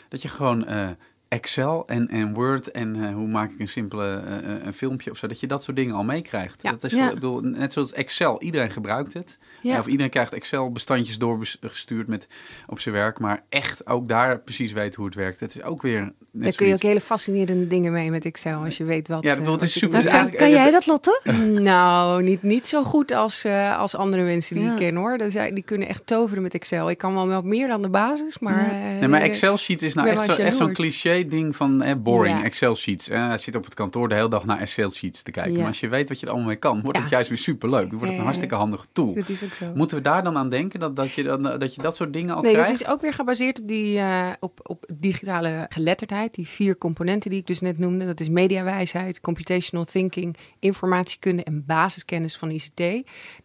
dat 0.10 0.22
je 0.22 0.28
gewoon 0.28 0.66
Excel 1.34 1.84
en, 1.88 2.08
en 2.08 2.34
Word 2.34 2.72
en 2.72 2.96
uh, 2.98 3.14
hoe 3.14 3.28
maak 3.28 3.52
ik 3.52 3.60
een 3.60 3.68
simpele 3.68 4.24
uh, 4.28 4.66
een 4.66 4.74
filmpje 4.74 5.12
of 5.12 5.18
zo, 5.18 5.28
dat 5.28 5.40
je 5.40 5.48
dat 5.48 5.64
soort 5.64 5.78
dingen 5.78 5.96
al 5.96 6.04
meekrijgt. 6.04 6.60
Ja. 6.64 6.72
Dat 6.72 6.84
is, 6.84 6.94
ja. 6.94 7.08
ik 7.08 7.14
bedoel, 7.14 7.40
net 7.42 7.74
zoals 7.74 7.94
Excel, 7.94 8.42
iedereen 8.42 8.72
gebruikt 8.72 9.14
het. 9.14 9.38
Ja. 9.62 9.80
Of 9.80 9.88
iedereen 9.88 10.12
krijgt 10.12 10.34
Excel-bestandjes 10.34 11.18
doorgestuurd 11.18 12.08
met, 12.08 12.28
op 12.68 12.80
zijn 12.80 12.96
werk, 12.96 13.20
maar 13.20 13.44
echt 13.50 13.88
ook 13.88 14.08
daar 14.08 14.40
precies 14.40 14.72
weten 14.72 14.96
hoe 14.96 15.06
het 15.06 15.16
werkt. 15.16 15.40
Het 15.40 15.56
is 15.56 15.64
ook 15.64 15.82
weer 15.82 16.02
net 16.02 16.44
Daar 16.44 16.56
kun 16.56 16.68
je 16.68 16.74
ook 16.74 16.82
hele 16.82 17.02
fascinerende 17.02 17.68
dingen 17.68 17.92
mee 17.92 18.12
met 18.12 18.26
Excel, 18.26 18.64
als 18.64 18.78
je 18.78 18.84
weet 18.84 19.08
wat... 19.08 19.24
Ja, 19.24 19.32
uh, 19.32 19.38
bedoel, 19.38 19.52
het 19.52 19.62
wat 19.62 19.70
is 19.70 19.78
super- 19.80 20.02
dus. 20.02 20.12
Kan, 20.12 20.32
kan 20.32 20.50
jij 20.50 20.72
dat, 20.72 20.86
Lotte? 20.86 21.20
Nou, 21.74 22.24
niet, 22.24 22.44
niet 22.44 22.66
zo 22.66 22.84
goed 22.84 23.12
als, 23.12 23.46
uh, 23.46 23.80
als 23.80 23.96
andere 23.96 24.24
mensen 24.24 24.56
die 24.56 24.66
Ja. 24.66 24.72
ik 24.72 24.78
ken 24.78 24.96
hoor. 24.96 25.18
Dat 25.18 25.32
zijn- 25.32 25.54
die 25.54 25.64
kunnen 25.64 25.88
echt 25.88 26.08
toveren 26.08 26.44
met 26.44 26.54
Excel. 26.54 26.90
Ik 26.90 26.98
kan 26.98 27.14
wel 27.14 27.28
wat 27.28 27.44
meer 27.44 27.68
dan 27.68 27.82
de 27.82 27.90
basis, 27.90 28.40
maar... 28.40 28.66
Uh, 28.66 28.82
Nee, 29.00 29.08
maar 29.08 29.22
Excel 29.22 29.58
sheets 29.58 29.84
is 29.84 29.94
nou 29.94 30.08
echt 30.08 30.56
zo'n 30.56 30.74
cliché 30.74 31.23
ding 31.28 31.56
van 31.56 32.02
boring, 32.04 32.38
Ja. 32.38 32.44
Excel 32.44 32.76
sheets. 32.76 33.10
Eh, 33.10 33.28
hij 33.28 33.38
zit 33.38 33.56
op 33.56 33.64
het 33.64 33.74
kantoor 33.74 34.10
de 34.10 34.16
hele 34.16 34.30
dag 34.30 34.46
naar 34.46 34.60
Excel 34.60 34.90
sheets 34.90 35.24
te 35.24 35.32
kijken. 35.32 35.52
Ja. 35.52 35.58
Maar 35.58 35.68
als 35.68 35.80
je 35.80 35.88
weet 35.88 36.10
wat 36.10 36.20
je 36.20 36.26
er 36.26 36.32
allemaal 36.32 36.50
mee 36.50 36.60
kan, 36.60 36.82
wordt 36.82 37.00
het 37.00 37.10
juist 37.10 37.30
weer 37.30 37.38
superleuk. 37.38 37.90
Dan 37.90 37.98
wordt 37.98 38.08
het 38.08 38.18
een 38.18 38.24
hartstikke 38.24 38.56
handige 38.56 38.86
tool. 38.92 39.14
Dat 39.14 39.30
is 39.30 39.44
ook 39.44 39.54
zo. 39.54 39.72
Moeten 39.76 39.98
we 39.98 40.04
daar 40.04 40.24
dan 40.24 40.38
aan 40.38 40.50
denken 40.50 40.80
dat, 40.80 40.96
dat, 40.96 41.12
je, 41.12 41.24
dan, 41.24 41.44
dat 41.44 41.76
je 41.76 41.82
dat 41.82 41.96
soort 41.96 42.14
dingen 42.14 42.36
al 42.36 42.42
Nee, 42.42 42.54
krijgt? 42.54 42.72
het 42.72 42.82
is 42.82 42.88
ook 42.88 43.02
weer 43.02 43.14
gebaseerd 43.14 43.60
op, 43.60 43.68
die, 43.68 43.98
eh, 43.98 44.30
op, 44.40 44.60
op 44.64 44.86
digitale 44.94 45.66
geletterdheid. 45.70 46.36
Die 46.36 46.48
vier 46.48 46.78
componenten 46.78 47.30
die 47.30 47.40
ik 47.40 47.48
dus 47.48 47.60
net 47.60 47.78
noemde. 47.78 48.06
Dat 48.06 48.20
is 48.20 48.30
mediawijsheid, 48.30 49.22
computational 49.22 49.86
thinking, 49.86 50.38
informatiekunde 50.60 51.44
en 51.44 51.66
basiskennis 51.66 52.38
van 52.38 52.52
ICT. 52.52 52.82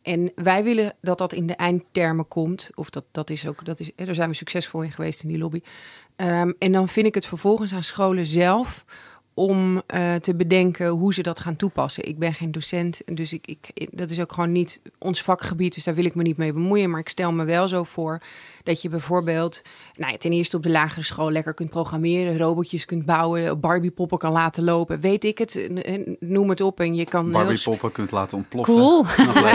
En 0.03 0.33
wij 0.35 0.65
willen 0.65 0.95
dat 1.01 1.19
dat 1.19 1.33
in 1.33 1.47
de 1.47 1.55
eindtermen 1.55 2.29
komt. 2.29 2.71
Of 2.75 2.91
dat, 2.91 3.05
dat 3.13 3.31
is 3.31 3.47
ook, 3.47 3.65
dat 3.65 3.81
is, 3.81 3.91
daar 3.95 4.15
zijn 4.15 4.29
we 4.29 4.35
succesvol 4.35 4.83
in 4.83 4.93
geweest 4.93 5.23
in 5.23 5.29
die 5.29 5.39
lobby. 5.39 5.61
Ehm, 6.19 6.53
en 6.59 6.73
dan 6.73 6.89
vind 6.89 7.07
ik 7.07 7.15
het 7.15 7.27
vervolgens 7.27 7.75
aan 7.75 7.83
scholen 7.83 8.27
zelf 8.27 8.85
om 9.35 9.83
eh, 9.87 10.15
te 10.15 10.35
bedenken 10.35 10.89
hoe 10.89 11.15
ze 11.15 11.23
dat 11.23 11.39
gaan 11.41 11.57
toepassen. 11.57 12.09
Ik 12.09 12.19
ben 12.19 12.35
geen 12.35 12.53
docent, 12.53 13.03
dus 13.05 13.33
ik, 13.33 13.71
ik, 13.75 13.89
dat 13.91 14.11
is 14.11 14.21
ook 14.21 14.33
gewoon 14.33 14.53
niet 14.53 14.81
ons 14.99 15.23
vakgebied. 15.23 15.75
Dus 15.75 15.85
daar 15.85 15.95
wil 15.95 16.05
ik 16.05 16.15
me 16.15 16.23
niet 16.23 16.37
mee 16.37 16.53
bemoeien. 16.53 16.91
Maar 16.91 17.01
ik 17.01 17.09
stel 17.09 17.33
me 17.33 17.45
wel 17.45 17.69
zo 17.69 17.85
voor 17.85 18.21
dat 18.63 18.83
je 18.83 18.89
bijvoorbeeld... 18.89 19.63
Nou, 19.95 20.13
ja, 20.13 20.19
ten 20.19 20.33
eerste 20.33 20.57
op 20.57 20.63
de 20.63 20.71
lagere 20.71 21.03
school 21.03 21.31
lekker 21.31 21.55
kunt 21.55 21.71
programmeren... 21.71 22.39
robotjes 22.39 22.85
kunt 22.85 23.07
bouwen, 23.07 23.61
Barbie-poppen 23.61 24.19
kan 24.19 24.33
laten 24.33 24.65
lopen. 24.65 25.01
Weet 25.01 25.25
ik 25.25 25.39
het, 25.39 25.69
noem 26.21 26.49
het 26.49 26.61
op. 26.61 26.81
En 26.81 26.95
je 26.95 27.05
kan 27.05 27.25
heel 27.25 27.33
Barbie 27.33 27.57
sp- 27.57 27.65
poppen 27.71 27.93
kunt 27.93 28.11
laten 28.11 28.39
ontploffen. 28.39 28.75
Cool. 28.75 29.05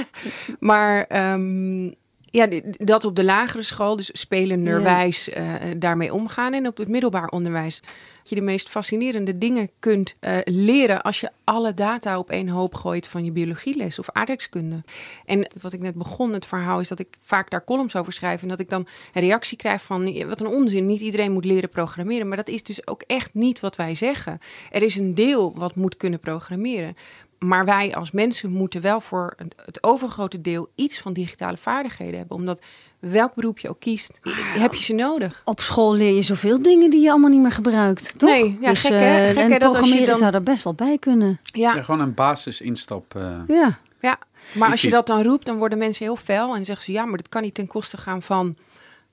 Maar 0.58 1.04
ehm, 1.04 1.90
ja, 2.30 2.48
dat 2.70 3.04
op 3.04 3.16
de 3.16 3.24
lagere 3.24 3.62
school, 3.62 3.96
dus 3.96 4.10
spelenderwijs 4.12 5.28
eh, 5.28 5.54
daarmee 5.76 6.14
omgaan. 6.14 6.52
En 6.52 6.66
op 6.66 6.76
het 6.76 6.88
middelbaar 6.88 7.28
onderwijs 7.28 7.80
dat 8.20 8.28
je 8.28 8.34
de 8.34 8.40
meest 8.40 8.68
fascinerende 8.68 9.38
dingen 9.38 9.70
kunt 9.78 10.14
eh, 10.20 10.38
leren 10.44 11.02
als 11.02 11.20
je 11.20 11.30
alle 11.44 11.74
data 11.74 12.18
op 12.18 12.30
één 12.30 12.48
hoop 12.48 12.74
gooit 12.74 13.08
van 13.08 13.24
je 13.24 13.30
biologieles 13.30 13.98
of 13.98 14.10
aardrijkskunde. 14.10 14.82
En 15.24 15.46
wat 15.60 15.72
ik 15.72 15.80
net 15.80 15.94
begon, 15.94 16.32
het 16.32 16.46
verhaal, 16.46 16.80
is 16.80 16.88
dat 16.88 16.98
ik 16.98 17.16
vaak 17.22 17.50
daar 17.50 17.64
columns 17.64 17.96
over 17.96 18.12
schrijf 18.12 18.42
en 18.42 18.48
dat 18.48 18.60
ik 18.60 18.70
dan 18.70 18.86
een 19.12 19.22
reactie 19.22 19.56
krijg 19.56 19.82
van 19.82 20.12
"Ja, 20.12 20.26
wat 20.26 20.40
een 20.40 20.46
onzin, 20.46 20.86
niet 20.86 21.00
iedereen 21.00 21.32
moet 21.32 21.44
leren 21.44 21.68
programmeren. 21.68 22.28
Maar 22.28 22.36
dat 22.36 22.48
is 22.48 22.62
dus 22.62 22.86
ook 22.86 23.02
echt 23.06 23.34
niet 23.34 23.60
wat 23.60 23.76
wij 23.76 23.94
zeggen. 23.94 24.38
Er 24.70 24.82
is 24.82 24.96
een 24.96 25.14
deel 25.14 25.52
wat 25.56 25.74
moet 25.74 25.96
kunnen 25.96 26.20
programmeren. 26.20 26.96
Maar 27.44 27.64
wij 27.64 27.94
als 27.94 28.10
mensen 28.10 28.50
moeten 28.50 28.80
wel 28.80 29.00
voor 29.00 29.34
het 29.64 29.82
overgrote 29.82 30.40
deel 30.40 30.70
iets 30.74 31.00
van 31.00 31.12
digitale 31.12 31.56
vaardigheden 31.56 32.18
hebben. 32.18 32.36
Omdat 32.36 32.62
welk 32.98 33.34
beroep 33.34 33.58
je 33.58 33.68
ook 33.68 33.80
kiest, 33.80 34.20
heb 34.58 34.74
je 34.74 34.82
ze 34.82 34.92
nodig. 34.94 35.42
Op 35.44 35.60
school 35.60 35.94
leer 35.94 36.14
je 36.14 36.22
zoveel 36.22 36.62
dingen 36.62 36.90
die 36.90 37.00
je 37.00 37.10
allemaal 37.10 37.30
niet 37.30 37.40
meer 37.40 37.52
gebruikt, 37.52 38.18
toch? 38.18 38.30
Nee, 38.30 38.58
ja, 38.60 38.68
dus, 38.70 38.80
gek, 38.80 38.90
hè? 38.90 39.18
eh, 39.22 39.26
Gek, 39.28 39.36
en 39.36 39.52
hè, 39.52 39.58
dat 39.58 39.70
programmeren 39.70 40.06
dan- 40.06 40.16
zou 40.16 40.34
er 40.34 40.42
best 40.42 40.64
wel 40.64 40.74
bij 40.74 40.98
kunnen. 40.98 41.40
Ja, 41.44 41.74
Ja, 41.74 41.82
gewoon 41.82 42.00
een 42.00 42.14
basisinstap. 42.14 43.14
eh 43.14 43.38
Ja. 43.46 43.78
ja. 44.00 44.18
maar 44.54 44.70
als 44.70 44.80
je 44.80 44.90
dat 44.90 45.06
dan 45.06 45.22
roept, 45.22 45.46
dan 45.46 45.58
worden 45.58 45.78
mensen 45.78 46.04
heel 46.04 46.16
fel. 46.16 46.48
En 46.48 46.54
dan 46.54 46.64
zeggen 46.64 46.84
ze, 46.84 46.92
ja, 46.92 47.04
maar 47.04 47.16
dat 47.18 47.28
kan 47.28 47.42
niet 47.42 47.54
ten 47.54 47.66
koste 47.66 47.96
gaan 47.96 48.22
van 48.22 48.56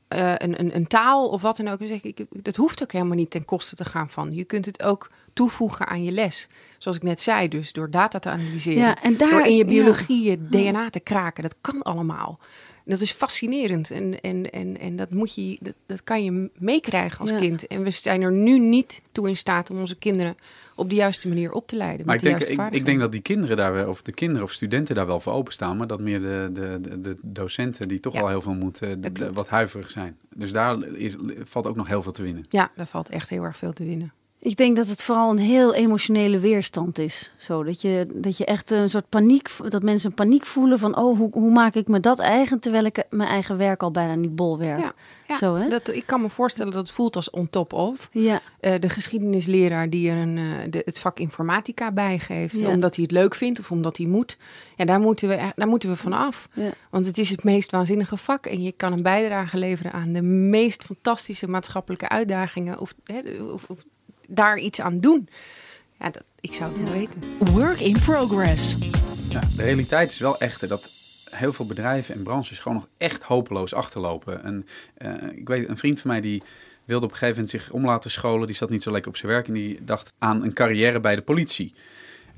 eh, 0.07 0.31
een, 0.37 0.59
een, 0.59 0.75
een 0.75 0.87
taal 0.87 1.27
of 1.29 1.41
wat 1.41 1.57
dan 1.57 1.67
ook. 1.67 1.79
Dan 1.79 1.87
zeg 1.87 2.03
ik, 2.03 2.19
ik, 2.19 2.27
dat 2.43 2.55
hoeft 2.55 2.83
ook 2.83 2.91
helemaal 2.91 3.15
niet 3.17 3.31
ten 3.31 3.45
koste 3.45 3.75
te 3.75 3.85
gaan 3.85 4.09
van. 4.09 4.31
Je 4.35 4.43
kunt 4.43 4.65
het 4.65 4.83
ook 4.83 5.11
toevoegen 5.33 5.87
aan 5.87 6.03
je 6.03 6.11
les. 6.11 6.47
Zoals 6.77 6.97
ik 6.97 7.03
net 7.03 7.19
zei, 7.19 7.47
dus 7.47 7.71
door 7.71 7.89
data 7.91 8.19
te 8.19 8.29
analyseren. 8.29 8.79
Ja, 8.81 9.01
en 9.03 9.17
daar- 9.17 9.29
door 9.29 9.45
in 9.45 9.51
je 9.55 9.65
ja. 9.65 9.69
biologie 9.71 10.29
je 10.29 10.47
DNA 10.49 10.89
te 10.89 10.99
kraken. 10.99 11.43
Dat 11.43 11.55
kan 11.61 11.81
allemaal. 11.81 12.39
Dat 12.85 13.01
is 13.01 13.11
fascinerend 13.11 13.91
en, 13.91 14.21
en, 14.21 14.51
en, 14.51 14.79
en 14.79 14.95
dat, 14.95 15.11
moet 15.11 15.35
je, 15.35 15.57
dat, 15.61 15.73
dat 15.85 16.03
kan 16.03 16.23
je 16.23 16.49
meekrijgen 16.57 17.19
als 17.19 17.29
Ja. 17.29 17.37
kind. 17.37 17.67
En 17.67 17.83
we 17.83 17.89
zijn 17.89 18.21
er 18.21 18.31
nu 18.31 18.59
niet 18.59 19.01
toe 19.11 19.27
in 19.29 19.37
staat 19.37 19.69
om 19.69 19.79
onze 19.79 19.95
kinderen 19.97 20.35
op 20.75 20.89
de 20.89 20.95
juiste 20.95 21.27
manier 21.27 21.51
op 21.51 21.67
te 21.67 21.75
leiden. 21.75 22.05
Maar 22.05 22.15
met 22.15 22.23
ik 22.23 22.29
de 22.31 22.35
denk, 22.37 22.49
juiste 22.49 22.75
ik, 22.75 22.79
ik 22.79 22.85
denk 22.85 22.99
dat 22.99 23.11
die 23.11 23.21
kinderen 23.21 23.57
daar 23.57 23.73
wel, 23.73 23.89
of 23.89 24.01
de 24.01 24.11
kinderen 24.11 24.43
of 24.43 24.51
studenten 24.51 24.95
daar 24.95 25.07
wel 25.07 25.19
voor 25.19 25.33
openstaan, 25.33 25.77
maar 25.77 25.87
dat 25.87 25.99
meer 25.99 26.21
de, 26.21 26.49
de, 26.53 26.77
de, 26.81 27.01
de 27.01 27.15
docenten 27.21 27.87
die 27.87 27.99
toch 27.99 28.13
Ja. 28.13 28.19
wel 28.19 28.29
heel 28.29 28.41
veel 28.41 28.53
moeten, 28.53 29.01
de- 29.13 29.33
wat 29.33 29.49
huiverig 29.49 29.91
zijn. 29.91 30.17
Dus 30.35 30.51
daar 30.51 30.83
is, 30.87 31.15
valt 31.43 31.67
ook 31.67 31.75
nog 31.75 31.87
heel 31.87 32.01
veel 32.01 32.11
te 32.11 32.21
winnen. 32.21 32.43
Ja, 32.49 32.71
daar 32.75 32.87
valt 32.87 33.09
echt 33.09 33.29
heel 33.29 33.43
erg 33.43 33.57
veel 33.57 33.73
te 33.73 33.83
winnen. 33.85 34.13
Ik 34.39 34.55
denk 34.57 34.75
dat 34.75 34.87
het 34.87 35.03
vooral 35.03 35.29
een 35.31 35.37
heel 35.37 35.73
emotionele 35.73 36.39
weerstand 36.39 36.97
is. 36.97 37.31
Zo, 37.37 37.63
dat, 37.63 37.81
je, 37.81 38.07
dat 38.13 38.37
je 38.37 38.45
echt 38.45 38.71
een 38.71 38.89
soort 38.89 39.09
paniek, 39.09 39.49
dat 39.69 39.83
mensen 39.83 40.09
een 40.09 40.15
paniek 40.15 40.45
voelen 40.45 40.79
van, 40.79 40.97
oh, 40.97 41.17
hoe, 41.17 41.29
hoe 41.31 41.51
maak 41.51 41.75
ik 41.75 41.87
me 41.87 41.99
dat 41.99 42.19
eigen, 42.19 42.59
terwijl 42.59 42.85
ik 42.85 43.03
mijn 43.09 43.29
eigen 43.29 43.57
werk 43.57 43.83
al 43.83 43.91
bijna 43.91 44.15
niet 44.15 44.35
bol 44.35 44.57
werk. 44.57 44.79
Ja, 44.79 44.93
ja 45.27 45.37
Zo, 45.37 45.55
hè? 45.55 45.67
Dat, 45.69 45.87
ik 45.87 46.03
kan 46.05 46.21
me 46.21 46.29
voorstellen 46.29 46.71
dat 46.71 46.81
het 46.81 46.91
voelt 46.91 47.15
als 47.15 47.29
on 47.29 47.49
top 47.49 47.73
of. 47.73 48.09
Ja, 48.11 48.41
Eh, 48.59 48.79
de 48.79 48.89
geschiedenisleraar 48.89 49.89
die 49.89 50.09
er 50.09 50.17
een, 50.17 50.37
eh, 50.37 50.43
de, 50.69 50.81
het 50.85 50.99
vak 50.99 51.19
informatica 51.19 51.91
bijgeeft, 51.91 52.59
Ja. 52.59 52.69
omdat 52.69 52.95
hij 52.95 53.03
het 53.03 53.13
leuk 53.13 53.35
vindt 53.35 53.59
of 53.59 53.71
omdat 53.71 53.97
hij 53.97 54.05
moet. 54.05 54.37
Ja, 54.75 54.85
daar 54.85 54.99
moeten 54.99 55.27
we, 55.27 55.33
echt- 55.33 55.57
daar 55.57 55.67
moeten 55.67 55.89
we 55.89 55.95
van 55.95 56.13
af. 56.13 56.47
Want 56.89 57.05
het 57.05 57.17
is 57.17 57.29
het 57.29 57.43
meest 57.43 57.71
waanzinnige 57.71 58.17
vak 58.17 58.45
en 58.45 58.61
je 58.61 58.71
kan 58.71 58.93
een 58.93 59.03
bijdrage 59.03 59.57
leveren 59.57 59.91
aan 59.91 60.11
de 60.13 60.21
meest 60.21 60.83
fantastische 60.83 61.47
maatschappelijke 61.47 62.09
uitdagingen 62.09 62.79
of, 62.79 62.93
hè, 63.03 63.19
of, 63.43 63.65
of 63.67 63.77
daar 64.27 64.57
iets 64.57 64.81
aan 64.81 64.99
doen. 64.99 65.29
Ja, 65.99 66.09
dat, 66.09 66.23
ik 66.39 66.53
zou 66.53 66.71
het 66.71 66.81
niet 66.81 66.91
weten. 66.91 67.53
Work 67.53 67.79
in 67.79 67.99
progress. 67.99 68.75
Ja, 69.29 69.39
de 69.55 69.63
realiteit 69.63 70.11
is 70.11 70.19
wel 70.19 70.39
echter 70.39 70.67
dat 70.67 70.89
heel 71.31 71.53
veel 71.53 71.65
bedrijven 71.65 72.15
en 72.15 72.23
branches 72.23 72.59
gewoon 72.59 72.77
nog 72.77 72.87
echt 72.97 73.23
hopeloos 73.23 73.73
achterlopen. 73.73 74.43
En 74.43 74.67
eh, 74.97 75.11
ik 75.35 75.47
weet, 75.47 75.69
een 75.69 75.77
vriend 75.77 75.99
van 75.99 76.11
mij 76.11 76.21
die 76.21 76.43
wilde 76.85 77.05
op 77.05 77.11
een 77.11 77.17
gegeven 77.17 77.41
moment 77.41 77.61
zich 77.61 77.71
om 77.71 77.85
laten 77.85 78.11
scholen. 78.11 78.47
Die 78.47 78.55
zat 78.55 78.69
niet 78.69 78.83
zo 78.83 78.91
lekker 78.91 79.11
op 79.11 79.17
zijn 79.17 79.31
werk 79.31 79.47
en 79.47 79.53
die 79.53 79.83
dacht 79.83 80.13
aan 80.17 80.43
een 80.43 80.53
carrière 80.53 80.99
bij 80.99 81.15
de 81.15 81.21
politie. 81.21 81.73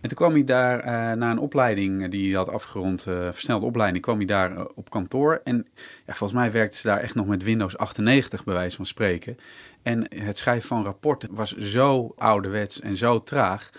En 0.02 0.10
toen 0.10 0.18
kwam 0.18 0.32
hij 0.32 0.44
daar 0.44 0.78
uh, 0.86 1.18
na 1.18 1.32
een 1.32 1.40
opleiding 1.40 2.08
die 2.08 2.30
hij 2.30 2.38
had 2.38 2.50
afgerond, 2.50 3.06
uh, 3.08 3.28
versnelde 3.32 3.66
opleiding, 3.66 4.04
kwam 4.04 4.18
hij 4.18 4.26
daar 4.26 4.68
op 4.76 4.90
kantoor. 4.90 5.42
En 5.44 5.68
ja, 6.06 6.14
volgens 6.14 6.40
mij 6.40 6.52
werkte 6.52 6.78
ze 6.78 6.88
daar 6.88 7.00
echt 7.00 7.16
nog 7.16 7.28
met 7.28 7.44
Windows 7.44 7.78
98, 7.78 8.44
bij 8.44 8.54
wijze 8.54 8.76
van 8.76 8.86
spreken. 8.86 9.38
En 9.82 10.06
het 10.16 10.38
schrijven 10.38 10.68
van 10.68 10.84
rapporten 10.84 11.30
was 11.32 11.58
zo 11.58 12.14
ouderwets 12.18 12.80
en 12.80 12.98
zo 12.98 13.24
traag. 13.24 13.70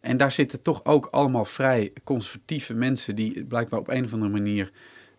En 0.00 0.16
daar 0.16 0.32
zitten 0.32 0.62
toch 0.62 0.84
ook 0.84 1.06
allemaal 1.06 1.44
vrij 1.44 1.92
conservatieve 2.04 2.74
mensen 2.74 3.16
die 3.16 3.44
blijkbaar 3.44 3.80
op 3.80 3.88
een 3.88 4.04
of 4.04 4.12
andere 4.12 4.32
manier 4.32 4.70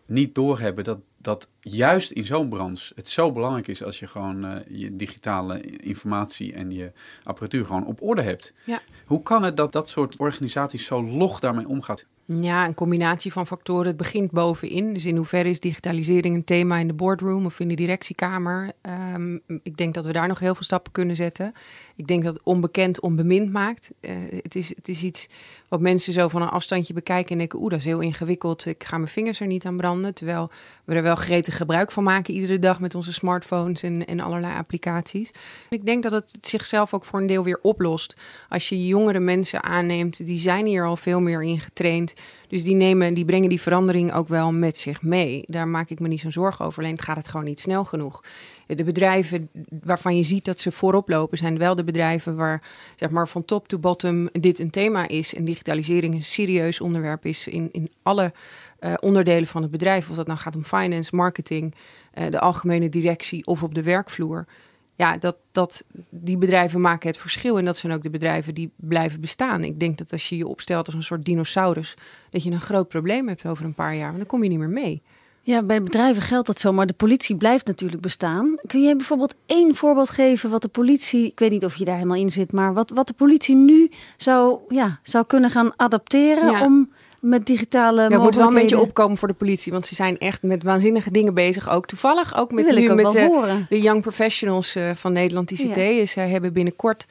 niet 0.06 0.34
doorhebben 0.34 0.84
dat, 0.84 0.98
dat 1.28 1.48
juist 1.60 2.10
in 2.10 2.24
zo'n 2.24 2.48
branche 2.48 2.92
het 2.94 3.08
zo 3.08 3.32
belangrijk 3.32 3.68
is 3.68 3.82
als 3.82 3.98
je 3.98 4.06
gewoon 4.06 4.44
uh, 4.44 4.60
je 4.68 4.96
digitale 4.96 5.60
informatie 5.76 6.52
en 6.52 6.70
je 6.70 6.92
apparatuur 7.24 7.64
gewoon 7.64 7.86
op 7.86 8.02
orde 8.02 8.22
hebt. 8.22 8.52
Ja. 8.64 8.80
Hoe 9.06 9.22
kan 9.22 9.42
het 9.42 9.56
dat 9.56 9.72
dat 9.72 9.88
soort 9.88 10.16
organisaties 10.16 10.84
zo 10.84 11.04
log 11.04 11.40
daarmee 11.40 11.68
omgaat? 11.68 12.06
Ja, 12.24 12.66
een 12.66 12.74
combinatie 12.74 13.32
van 13.32 13.46
factoren. 13.46 13.86
Het 13.86 13.96
begint 13.96 14.30
bovenin. 14.30 14.94
Dus 14.94 15.06
in 15.06 15.16
hoeverre 15.16 15.48
is 15.48 15.60
digitalisering 15.60 16.34
een 16.34 16.44
thema 16.44 16.78
in 16.78 16.86
de 16.86 16.94
boardroom 16.94 17.44
of 17.44 17.60
in 17.60 17.68
de 17.68 17.74
directiekamer? 17.74 18.72
Um, 19.14 19.40
ik 19.62 19.76
denk 19.76 19.94
dat 19.94 20.06
we 20.06 20.12
daar 20.12 20.28
nog 20.28 20.38
heel 20.38 20.54
veel 20.54 20.64
stappen 20.64 20.92
kunnen 20.92 21.16
zetten. 21.16 21.52
Ik 21.96 22.06
denk 22.06 22.24
dat 22.24 22.40
onbekend 22.42 23.00
onbemind 23.00 23.52
maakt. 23.52 23.92
Uh, 24.00 24.10
het, 24.42 24.54
is, 24.54 24.68
het 24.68 24.88
is 24.88 25.02
iets 25.02 25.28
wat 25.68 25.80
mensen 25.80 26.12
zo 26.12 26.28
van 26.28 26.42
een 26.42 26.48
afstandje 26.48 26.94
bekijken 26.94 27.30
en 27.30 27.38
denken... 27.38 27.58
oeh, 27.58 27.70
dat 27.70 27.78
is 27.78 27.84
heel 27.84 28.00
ingewikkeld, 28.00 28.66
ik 28.66 28.84
ga 28.84 28.96
mijn 28.96 29.10
vingers 29.10 29.40
er 29.40 29.46
niet 29.46 29.66
aan 29.66 29.76
branden. 29.76 30.14
Terwijl 30.14 30.50
we 30.84 30.94
er 30.94 31.02
wel 31.02 31.16
gretig 31.18 31.56
gebruik 31.56 31.90
van 31.90 32.04
maken 32.04 32.34
iedere 32.34 32.58
dag 32.58 32.80
met 32.80 32.94
onze 32.94 33.12
smartphones 33.12 33.82
en, 33.82 34.06
en 34.06 34.20
allerlei 34.20 34.56
applicaties. 34.56 35.30
Ik 35.68 35.86
denk 35.86 36.02
dat 36.02 36.12
het 36.12 36.38
zichzelf 36.40 36.94
ook 36.94 37.04
voor 37.04 37.20
een 37.20 37.26
deel 37.26 37.44
weer 37.44 37.58
oplost. 37.62 38.16
Als 38.48 38.68
je 38.68 38.86
jongere 38.86 39.20
mensen 39.20 39.62
aanneemt, 39.62 40.26
die 40.26 40.38
zijn 40.38 40.66
hier 40.66 40.84
al 40.84 40.96
veel 40.96 41.20
meer 41.20 41.42
in 41.42 41.60
getraind. 41.60 42.14
Dus 42.48 42.64
die, 42.64 42.74
nemen, 42.74 43.14
die 43.14 43.24
brengen 43.24 43.48
die 43.48 43.60
verandering 43.60 44.12
ook 44.12 44.28
wel 44.28 44.52
met 44.52 44.78
zich 44.78 45.02
mee. 45.02 45.44
Daar 45.46 45.68
maak 45.68 45.90
ik 45.90 46.00
me 46.00 46.08
niet 46.08 46.20
zo'n 46.20 46.32
zorgen 46.32 46.64
over. 46.64 46.82
Alleen 46.82 47.00
gaat 47.00 47.16
het 47.16 47.28
gewoon 47.28 47.46
niet 47.46 47.60
snel 47.60 47.84
genoeg. 47.84 48.22
De 48.66 48.84
bedrijven 48.84 49.48
waarvan 49.84 50.16
je 50.16 50.22
ziet 50.22 50.44
dat 50.44 50.60
ze 50.60 50.72
voorop 50.72 51.08
lopen, 51.08 51.38
zijn 51.38 51.58
wel 51.58 51.74
de 51.74 51.84
bedrijven 51.84 52.36
waar 52.36 52.62
zeg 52.96 53.10
maar, 53.10 53.28
van 53.28 53.44
top 53.44 53.68
to 53.68 53.78
bottom 53.78 54.28
dit 54.32 54.58
een 54.58 54.70
thema 54.70 55.08
is. 55.08 55.34
En 55.34 55.44
digitalisering 55.44 56.14
een 56.14 56.24
serieus 56.24 56.80
onderwerp 56.80 57.26
is 57.26 57.48
in, 57.48 57.68
in 57.72 57.90
alle 58.02 58.32
uh, 58.80 58.94
onderdelen 59.00 59.48
van 59.48 59.62
het 59.62 59.70
bedrijf. 59.70 60.10
Of 60.10 60.16
dat 60.16 60.26
nou 60.26 60.38
gaat 60.38 60.56
om 60.56 60.64
finance, 60.64 61.16
marketing, 61.16 61.74
uh, 62.14 62.26
de 62.30 62.40
algemene 62.40 62.88
directie 62.88 63.46
of 63.46 63.62
op 63.62 63.74
de 63.74 63.82
werkvloer. 63.82 64.46
Ja, 64.94 65.16
dat, 65.16 65.36
dat, 65.52 65.84
die 66.10 66.38
bedrijven 66.38 66.80
maken 66.80 67.08
het 67.08 67.18
verschil. 67.18 67.58
En 67.58 67.64
dat 67.64 67.76
zijn 67.76 67.92
ook 67.92 68.02
de 68.02 68.10
bedrijven 68.10 68.54
die 68.54 68.70
blijven 68.76 69.20
bestaan. 69.20 69.64
Ik 69.64 69.80
denk 69.80 69.98
dat 69.98 70.12
als 70.12 70.28
je 70.28 70.36
je 70.36 70.46
opstelt 70.46 70.86
als 70.86 70.94
een 70.94 71.02
soort 71.02 71.24
dinosaurus, 71.24 71.94
dat 72.30 72.42
je 72.42 72.50
een 72.50 72.60
groot 72.60 72.88
probleem 72.88 73.28
hebt 73.28 73.46
over 73.46 73.64
een 73.64 73.74
paar 73.74 73.94
jaar. 73.94 74.06
Want 74.06 74.18
dan 74.18 74.26
kom 74.26 74.42
je 74.42 74.48
niet 74.48 74.58
meer 74.58 74.68
mee. 74.68 75.02
Ja, 75.40 75.62
bij 75.62 75.82
bedrijven 75.82 76.22
geldt 76.22 76.46
dat 76.46 76.60
zo, 76.60 76.72
maar 76.72 76.86
de 76.86 76.92
politie 76.92 77.36
blijft 77.36 77.66
natuurlijk 77.66 78.02
bestaan. 78.02 78.56
Kun 78.66 78.82
jij 78.82 78.96
bijvoorbeeld 78.96 79.34
één 79.46 79.74
voorbeeld 79.74 80.10
geven 80.10 80.50
wat 80.50 80.62
de 80.62 80.68
politie, 80.68 81.26
ik 81.26 81.38
weet 81.38 81.50
niet 81.50 81.64
of 81.64 81.76
je 81.76 81.84
daar 81.84 81.94
helemaal 81.94 82.16
in 82.16 82.30
zit, 82.30 82.52
maar 82.52 82.74
wat, 82.74 82.90
wat 82.90 83.06
de 83.06 83.12
politie 83.12 83.56
nu 83.56 83.90
zou, 84.16 84.60
ja, 84.68 84.98
zou 85.02 85.26
kunnen 85.26 85.50
gaan 85.50 85.72
adapteren 85.76 86.50
ja. 86.50 86.64
om 86.64 86.90
met 87.20 87.46
digitale 87.46 88.10
ja, 88.10 88.18
moet 88.18 88.34
wel 88.34 88.48
een 88.48 88.54
beetje 88.54 88.80
opkomen 88.80 89.16
voor 89.16 89.28
de 89.28 89.34
politie, 89.34 89.72
want 89.72 89.86
ze 89.86 89.94
zijn 89.94 90.18
echt 90.18 90.42
met 90.42 90.62
waanzinnige 90.62 91.10
dingen 91.10 91.34
bezig. 91.34 91.70
Ook 91.70 91.86
toevallig, 91.86 92.36
ook 92.36 92.52
met, 92.52 92.70
nu, 92.70 92.94
met 92.94 93.12
de, 93.12 93.64
de 93.68 93.80
Young 93.80 94.02
Professionals 94.02 94.76
uh, 94.76 94.94
van 94.94 95.12
Nederland 95.12 95.50
ICT. 95.50 95.76
Ja. 95.76 96.06
Zij 96.06 96.28
hebben 96.28 96.52
binnenkort 96.52 97.06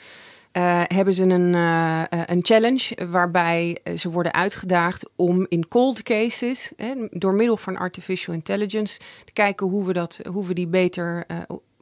uh, 0.54 0.82
hebben 0.88 1.14
ze 1.14 1.24
een, 1.24 1.54
uh, 1.54 2.02
een 2.26 2.40
challenge 2.42 2.98
waarbij 3.10 3.78
ze 3.96 4.10
worden 4.10 4.34
uitgedaagd 4.34 5.06
om 5.16 5.46
in 5.50 5.68
cold 5.68 6.04
cases, 6.04 6.72
door 7.10 7.34
middel 7.34 7.58
van 7.58 7.78
artificial 7.78 8.36
intelligence, 8.36 9.00
te 9.26 9.34
kijken 9.34 9.68
hoe 9.68 9.86
we, 9.86 9.94
dat, 9.94 10.20
hoe 10.30 10.46
we 10.46 10.54
die 10.54 10.68
beter 10.68 11.26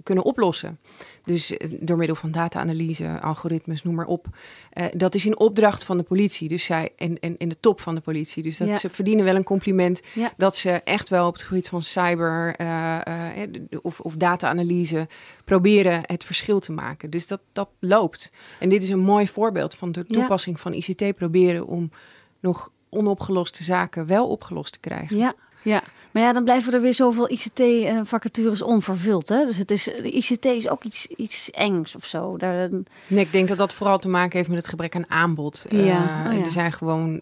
kunnen 0.03 0.23
oplossen. 0.23 0.79
Dus 1.25 1.57
eh, 1.57 1.71
door 1.79 1.97
middel 1.97 2.15
van 2.15 2.31
data-analyse, 2.31 3.19
algoritmes, 3.21 3.83
noem 3.83 3.95
maar 3.95 4.05
op. 4.05 4.25
Uh, 4.73 4.85
dat 4.91 5.15
is 5.15 5.25
in 5.25 5.39
opdracht 5.39 5.83
van 5.83 5.97
de 5.97 6.03
politie. 6.03 6.49
Dus 6.49 6.65
zij 6.65 6.89
en, 6.95 7.19
en 7.19 7.37
in 7.37 7.49
de 7.49 7.59
top 7.59 7.81
van 7.81 7.95
de 7.95 8.01
politie. 8.01 8.43
Dus 8.43 8.57
dat 8.57 8.67
Ja. 8.67 8.77
ze 8.77 8.89
verdienen 8.89 9.25
wel 9.25 9.35
een 9.35 9.43
compliment. 9.43 10.01
Ja. 10.13 10.33
Dat 10.37 10.55
ze 10.55 10.69
echt 10.71 11.09
wel 11.09 11.27
op 11.27 11.33
het 11.33 11.41
gebied 11.41 11.69
van 11.69 11.81
cyber 11.81 12.55
eh, 12.55 13.43
eh, 13.43 13.49
of, 13.81 13.99
of 13.99 14.15
data-analyse 14.15 15.07
proberen 15.45 16.01
het 16.05 16.23
verschil 16.23 16.59
te 16.59 16.71
maken. 16.71 17.09
Dus 17.09 17.27
dat, 17.27 17.41
dat 17.51 17.69
loopt. 17.79 18.31
En 18.59 18.69
dit 18.69 18.83
is 18.83 18.89
een 18.89 18.99
mooi 18.99 19.27
voorbeeld 19.27 19.75
van 19.75 19.91
de 19.91 20.03
Ja. 20.07 20.19
toepassing 20.19 20.59
van 20.59 20.73
ICT 20.73 21.15
proberen 21.15 21.67
om 21.67 21.91
nog 22.39 22.71
onopgeloste 22.89 23.63
zaken 23.63 24.05
wel 24.05 24.27
opgelost 24.29 24.73
te 24.73 24.79
krijgen. 24.79 25.17
Ja, 25.17 25.33
ja. 25.61 25.83
Maar 26.15 26.23
ja, 26.23 26.33
dan 26.33 26.43
blijven 26.43 26.73
er 26.73 26.81
weer 26.81 26.93
zoveel 26.93 27.29
ICT-vacatures 27.31 28.61
onvervuld. 28.61 29.29
Hè? 29.29 29.45
Dus 29.45 29.57
het 29.57 29.71
is, 29.71 29.83
de 29.83 30.11
ICT 30.11 30.45
is 30.45 30.69
ook 30.69 30.83
iets, 30.83 31.07
iets 31.07 31.51
engs 31.51 31.95
of 31.95 32.05
zo. 32.05 32.37
Daar, 32.37 32.69
Nee, 33.07 33.23
ik 33.25 33.31
denk 33.31 33.47
dat 33.47 33.57
dat 33.57 33.73
vooral 33.73 33.99
te 33.99 34.07
maken 34.07 34.37
heeft 34.37 34.49
met 34.49 34.57
het 34.57 34.67
gebrek 34.67 34.95
aan 34.95 35.09
aanbod. 35.09 35.65
Ja, 35.69 35.77
Eh, 35.79 36.31
oh 36.31 36.37
ja. 36.37 36.43
Er 36.43 36.51
zijn 36.51 36.71
gewoon 36.71 37.21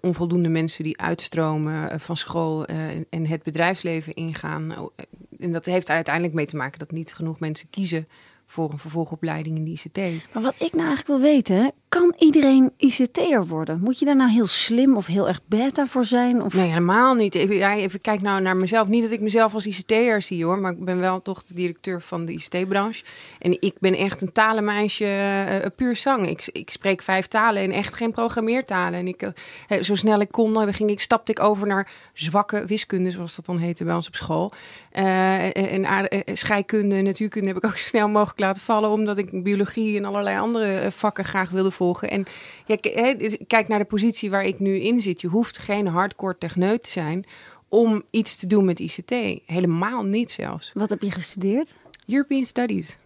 onvoldoende 0.00 0.48
mensen 0.48 0.84
die 0.84 1.00
uitstromen 1.00 1.90
eh, 1.90 1.98
van 1.98 2.16
school 2.16 2.64
eh, 2.66 2.76
en- 3.10 3.26
het 3.26 3.42
bedrijfsleven 3.42 4.14
ingaan. 4.14 4.78
Oh, 4.78 4.90
eh, 4.96 5.04
En 5.38 5.52
dat 5.52 5.64
heeft 5.66 5.88
er 5.88 5.94
uiteindelijk 5.94 6.34
mee 6.34 6.46
te 6.46 6.56
maken 6.56 6.78
dat 6.78 6.90
niet 6.90 7.14
genoeg 7.14 7.40
mensen 7.40 7.70
kiezen 7.70 8.08
voor 8.46 8.70
een 8.72 8.78
vervolgopleiding 8.78 9.56
in 9.56 9.64
de 9.64 9.70
ICT. 9.70 10.24
Maar 10.34 10.42
wat 10.42 10.54
ik 10.58 10.72
nou 10.72 10.86
eigenlijk 10.88 11.06
wil 11.06 11.20
weten, 11.20 11.72
kan 11.94 12.14
iedereen 12.18 12.72
ICT'er 12.76 13.46
worden? 13.46 13.80
Moet 13.80 13.98
je 13.98 14.04
daar 14.04 14.16
nou 14.16 14.30
heel 14.30 14.46
slim 14.46 14.96
of 14.96 15.06
heel 15.06 15.28
erg 15.28 15.40
beta 15.46 15.86
voor 15.86 16.04
zijn? 16.04 16.42
Of... 16.42 16.54
Nee, 16.54 16.68
helemaal 16.68 17.14
niet. 17.14 17.34
Ja, 17.34 17.74
even 17.74 18.00
kijk 18.00 18.20
nou 18.20 18.40
naar 18.40 18.56
mezelf. 18.56 18.88
Niet 18.88 19.02
dat 19.02 19.10
ik 19.10 19.20
mezelf 19.20 19.54
als 19.54 19.66
ICT'er 19.66 20.22
zie 20.22 20.44
hoor, 20.44 20.58
maar 20.58 20.72
ik 20.72 20.84
ben 20.84 20.98
wel 20.98 21.22
toch 21.22 21.44
de 21.44 21.54
directeur 21.54 22.02
van 22.02 22.24
de 22.24 22.32
ICT-branche. 22.32 23.04
En 23.38 23.56
ik 23.60 23.74
ben 23.78 23.94
echt 23.94 24.22
een 24.22 24.32
talenmeisje, 24.32 25.04
eh, 25.04 25.70
puur 25.76 25.96
zang. 25.96 26.28
Ik, 26.28 26.48
ik 26.52 26.70
spreek 26.70 27.02
vijf 27.02 27.26
talen 27.26 27.62
en 27.62 27.72
echt 27.72 27.94
geen 27.94 28.12
programmeertalen. 28.12 28.98
En 28.98 29.08
ik, 29.08 29.22
eh, 29.68 29.82
zo 29.82 29.94
snel 29.94 30.20
ik 30.20 30.30
kon, 30.30 30.60
eh, 30.60 30.74
ging 30.74 30.90
ik, 30.90 31.00
stapte 31.00 31.32
ik 31.32 31.40
over 31.40 31.66
naar 31.66 31.90
zwakke 32.12 32.64
wiskunde, 32.66 33.10
zoals 33.10 33.36
dat 33.36 33.46
dan 33.46 33.58
heette 33.58 33.84
bij 33.84 33.94
ons 33.94 34.06
op 34.06 34.14
school. 34.14 34.52
Eh, 34.90 35.72
en 35.72 35.86
aard- 35.86 36.08
eh, 36.08 36.34
scheikunde 36.34 36.94
en 36.94 37.04
natuurkunde 37.04 37.46
heb 37.48 37.56
ik 37.56 37.64
ook 37.64 37.76
zo 37.76 37.86
snel 37.86 38.08
mogelijk 38.08 38.40
laten 38.40 38.62
vallen, 38.62 38.90
omdat 38.90 39.18
ik 39.18 39.42
biologie 39.42 39.96
en 39.96 40.04
allerlei 40.04 40.38
andere 40.38 40.78
eh, 40.78 40.90
vakken 40.90 41.24
graag 41.24 41.50
wilde 41.50 41.70
volgen. 41.70 41.83
En 41.92 42.24
ja, 42.66 42.76
dus 43.14 43.36
kijk 43.46 43.68
naar 43.68 43.78
de 43.78 43.84
positie 43.84 44.30
waar 44.30 44.44
ik 44.44 44.58
nu 44.60 44.76
in 44.76 45.00
zit. 45.00 45.20
Je 45.20 45.28
hoeft 45.28 45.58
geen 45.58 45.86
hardcore 45.86 46.38
techneut 46.38 46.82
te 46.82 46.90
zijn 46.90 47.24
om 47.68 48.02
iets 48.10 48.36
te 48.36 48.46
doen 48.46 48.64
met 48.64 48.78
ICT. 48.80 49.10
Helemaal 49.46 50.02
niet 50.02 50.30
zelfs. 50.30 50.70
Wat 50.74 50.88
heb 50.90 51.02
je 51.02 51.10
gestudeerd? 51.10 51.74
European 52.06 52.44
Studies. 52.44 52.98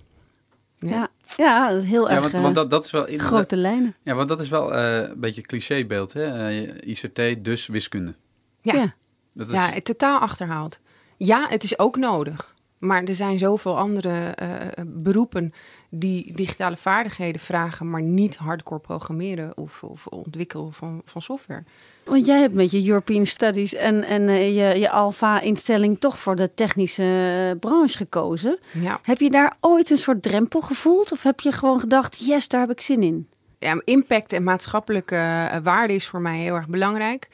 Ja. 0.77 0.89
Ja, 0.91 1.11
ja 1.37 1.69
dat 1.71 1.83
is 1.83 1.89
heel 1.89 2.05
Ja, 2.09 2.11
erg 2.15 2.21
want, 2.21 2.35
eh, 2.35 2.41
want 2.43 2.55
dat, 2.55 2.71
dat 2.71 2.85
is 2.85 2.91
wel 2.91 3.05
inderdaad- 3.07 3.29
grote 3.29 3.57
lijnen. 3.57 3.95
Ja, 4.03 4.15
want 4.15 4.29
dat 4.29 4.41
is 4.41 4.49
wel 4.49 4.75
eh, 4.75 5.09
een 5.09 5.21
beetje 5.21 5.41
het 5.41 5.47
clichébeeld, 5.51 6.13
hè? 6.13 6.49
Eh, 6.49 6.89
ICT, 6.89 7.45
dus 7.45 7.67
wiskunde. 7.67 8.15
Ja. 8.63 8.75
Ja. 8.75 8.95
Dat 9.35 9.49
is, 9.49 9.55
Ja, 9.55 9.71
het 9.73 9.85
totaal 9.85 10.19
achterhaald. 10.19 10.81
Ja, 11.17 11.47
het 11.49 11.65
is 11.65 11.79
ook 11.79 11.97
nodig. 11.97 12.55
Maar 12.79 13.05
er 13.05 13.15
zijn 13.15 13.39
zoveel 13.39 13.79
andere 13.79 14.11
eh, 14.11 14.85
beroepen 14.87 15.53
die 15.89 16.33
digitale 16.33 16.77
vaardigheden 16.77 17.41
vragen, 17.41 17.91
maar 17.91 18.03
niet 18.03 18.37
hardcore 18.37 18.81
programmeren 18.81 19.57
of, 19.57 19.83
of 19.83 20.07
ontwikkelen 20.07 20.73
van, 20.73 21.03
van 21.05 21.23
software. 21.23 21.65
Want 22.05 22.27
jij 22.27 22.41
hebt 22.41 22.55
met 22.55 22.71
je 22.71 22.89
European 22.89 23.27
Studies 23.27 23.75
en, 23.75 24.05
en 24.05 24.29
eh, 24.29 24.57
je, 24.57 24.81
je 24.81 24.91
Alpha-instelling 24.91 26.01
toch 26.01 26.19
voor 26.19 26.37
de 26.37 26.55
technische 26.55 27.49
eh, 27.51 27.59
branche 27.59 27.97
gekozen. 27.97 28.59
Ja. 28.73 29.01
Heb 29.03 29.19
je 29.19 29.31
daar 29.31 29.57
ooit 29.61 29.91
een 29.91 29.97
soort 29.97 30.23
drempel 30.23 30.61
gevoeld? 30.61 31.13
Of 31.13 31.23
heb 31.23 31.41
je 31.41 31.53
gewoon 31.53 31.81
gedacht, 31.81 32.19
yes, 32.27 32.49
daar 32.49 32.61
heb 32.61 32.71
ik 32.71 32.81
zin 32.81 33.03
in? 33.03 33.29
ja, 33.59 33.81
impact 33.85 34.33
en 34.33 34.43
maatschappelijke 34.43 35.17
eh, 35.17 35.59
waarde 35.63 35.95
is 35.95 36.07
voor 36.07 36.21
mij 36.21 36.39
heel 36.39 36.55
erg 36.55 36.69
belangrijk. 36.69 37.29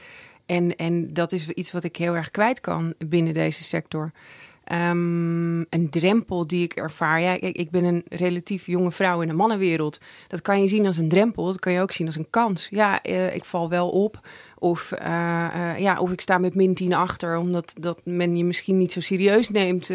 En, 0.46 0.76
en 0.76 1.14
dat 1.14 1.32
is 1.32 1.48
iets 1.48 1.72
wat 1.72 1.84
ik 1.84 1.96
heel 1.96 2.14
erg 2.16 2.30
kwijt 2.30 2.60
kan 2.60 2.94
binnen 3.06 3.34
deze 3.34 3.64
sector. 3.64 4.12
Ehm, 4.64 5.58
een 5.58 5.90
drempel 5.90 6.46
die 6.46 6.62
ik 6.62 6.72
ervaar. 6.72 7.20
Ja, 7.20 7.36
ik, 7.40 7.70
ben 7.70 7.84
een 7.84 8.04
relatief 8.08 8.66
jonge 8.66 8.92
vrouw 8.92 9.20
in 9.20 9.28
de 9.28 9.34
mannenwereld. 9.34 9.98
Dat 10.28 10.42
kan 10.42 10.60
je 10.60 10.68
zien 10.68 10.86
als 10.86 10.96
een 10.96 11.08
drempel. 11.08 11.44
Dat 11.44 11.58
kan 11.58 11.72
je 11.72 11.80
ook 11.80 11.92
zien 11.92 12.06
als 12.06 12.16
een 12.16 12.30
kans. 12.30 12.68
Ja, 12.70 13.02
eh, 13.02 13.34
ik 13.34 13.44
val 13.44 13.68
wel 13.68 13.90
op. 13.90 14.28
Of, 14.58 14.92
eh, 14.92 15.72
eh, 15.72 15.78
ja, 15.78 16.00
of 16.00 16.12
ik 16.12 16.20
sta 16.20 16.38
met 16.38 16.54
min 16.54 16.74
10 16.74 16.94
achter, 16.94 17.36
omdat 17.36 17.74
dat 17.80 18.00
men 18.04 18.36
je 18.36 18.44
misschien 18.44 18.78
niet 18.78 18.92
zo 18.92 19.00
serieus 19.00 19.50
neemt 19.50 19.90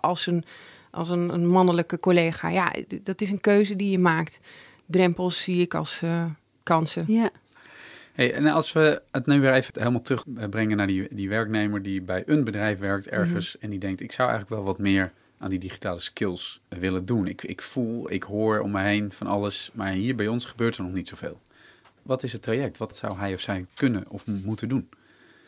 als, 0.00 0.26
een, 0.26 0.44
als 0.90 1.08
een, 1.08 1.48
mannelijke 1.48 2.00
collega. 2.00 2.48
Ja, 2.48 2.72
dat 3.02 3.20
is 3.20 3.30
een 3.30 3.40
keuze 3.40 3.76
die 3.76 3.90
je 3.90 3.98
maakt. 3.98 4.40
Drempels 4.86 5.42
zie 5.42 5.60
ik 5.60 5.74
als 5.74 6.02
kansen. 6.62 7.04
Ja, 7.06 7.30
Hey, 8.18 8.34
en 8.34 8.46
als 8.46 8.72
we 8.72 9.02
het 9.10 9.26
nu 9.26 9.40
weer 9.40 9.52
even 9.52 9.72
helemaal 9.76 10.02
terugbrengen 10.02 10.76
naar 10.76 10.86
die, 10.86 11.08
die 11.10 11.28
werknemer 11.28 11.82
die 11.82 12.02
bij 12.02 12.22
een 12.26 12.44
bedrijf 12.44 12.78
werkt 12.78 13.08
ergens 13.08 13.58
en 13.58 13.70
die 13.70 13.78
denkt, 13.78 14.00
ik 14.00 14.12
zou 14.12 14.28
eigenlijk 14.30 14.60
wel 14.60 14.72
wat 14.72 14.78
meer 14.78 15.12
aan 15.38 15.50
die 15.50 15.58
digitale 15.58 15.98
skills 15.98 16.60
willen 16.68 17.06
doen. 17.06 17.26
Ik, 17.26 17.42
ik 17.42 17.62
voel, 17.62 18.12
ik 18.12 18.22
hoor 18.22 18.60
om 18.60 18.70
me 18.70 18.80
heen 18.80 19.12
van 19.12 19.26
alles, 19.26 19.70
maar 19.74 19.92
hier 19.92 20.14
bij 20.14 20.28
ons 20.28 20.44
gebeurt 20.44 20.76
er 20.76 20.82
nog 20.82 20.92
niet 20.92 21.08
zoveel. 21.08 21.40
Wat 22.02 22.22
is 22.22 22.32
het 22.32 22.42
traject? 22.42 22.78
Wat 22.78 22.96
zou 22.96 23.18
hij 23.18 23.34
of 23.34 23.40
zij 23.40 23.66
kunnen 23.74 24.04
of 24.08 24.26
moeten 24.26 24.68
doen? 24.68 24.88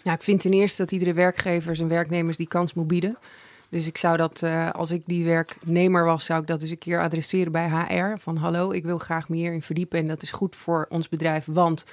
Nou, 0.04 0.16
ik 0.16 0.22
vind 0.22 0.40
ten 0.40 0.52
eerste 0.52 0.83
dat 0.83 0.92
iedere 0.92 1.12
werkgever 1.12 1.76
zijn 1.76 1.88
werknemers 1.88 2.37
die 2.37 2.48
kans 2.48 2.74
moet 2.74 2.88
bieden. 2.88 3.16
Dus 3.70 3.87
ik 3.87 3.98
zou 3.98 4.16
dat, 4.16 4.42
uh, 4.42 4.70
als 4.70 4.90
ik 4.90 5.02
die 5.06 5.24
werknemer 5.24 6.04
was, 6.04 6.24
zou 6.24 6.40
ik 6.40 6.46
dat 6.46 6.61
dus 6.61 6.70
een 6.70 6.78
keer 6.78 7.00
adresseren 7.00 7.52
bij 7.52 7.68
HR. 7.68 8.18
Van 8.18 8.37
hallo, 8.37 8.70
ik 8.70 8.85
wil 8.85 8.98
graag 8.98 9.28
meer 9.28 9.52
in 9.52 9.62
verdiepen 9.62 9.98
en 9.98 10.09
dat 10.09 10.22
is 10.22 10.30
goed 10.30 10.56
voor 10.56 10.87
ons 10.88 11.09
bedrijf, 11.09 11.46
want 11.50 11.85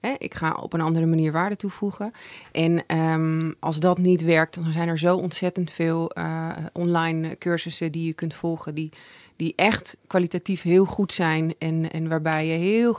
hè, 0.00 0.14
ik 0.18 0.34
ga 0.34 0.52
op 0.52 0.72
een 0.72 0.80
andere 0.80 1.06
manier 1.06 1.32
waarde 1.32 1.56
toevoegen. 1.56 2.12
En 2.52 2.96
um, 2.98 3.54
als 3.58 3.80
dat 3.80 3.98
niet 3.98 4.22
werkt, 4.22 4.54
dan 4.54 4.72
zijn 4.72 4.88
er 4.88 4.98
zo 4.98 5.16
ontzettend 5.16 5.70
veel 5.70 6.10
uh, 6.18 6.50
online 6.72 7.38
cursussen 7.38 7.92
die 7.92 8.06
je 8.06 8.14
kunt 8.14 8.34
volgen, 8.34 8.74
die, 8.74 8.90
die 9.36 9.52
echt 9.56 9.96
kwalitatief 10.06 10.62
heel 10.62 10.84
goed 10.84 11.12
zijn 11.12 11.54
en, 11.58 11.90
en 11.90 12.08
waarbij 12.08 12.46
je 12.46 12.58
heel 12.58 12.98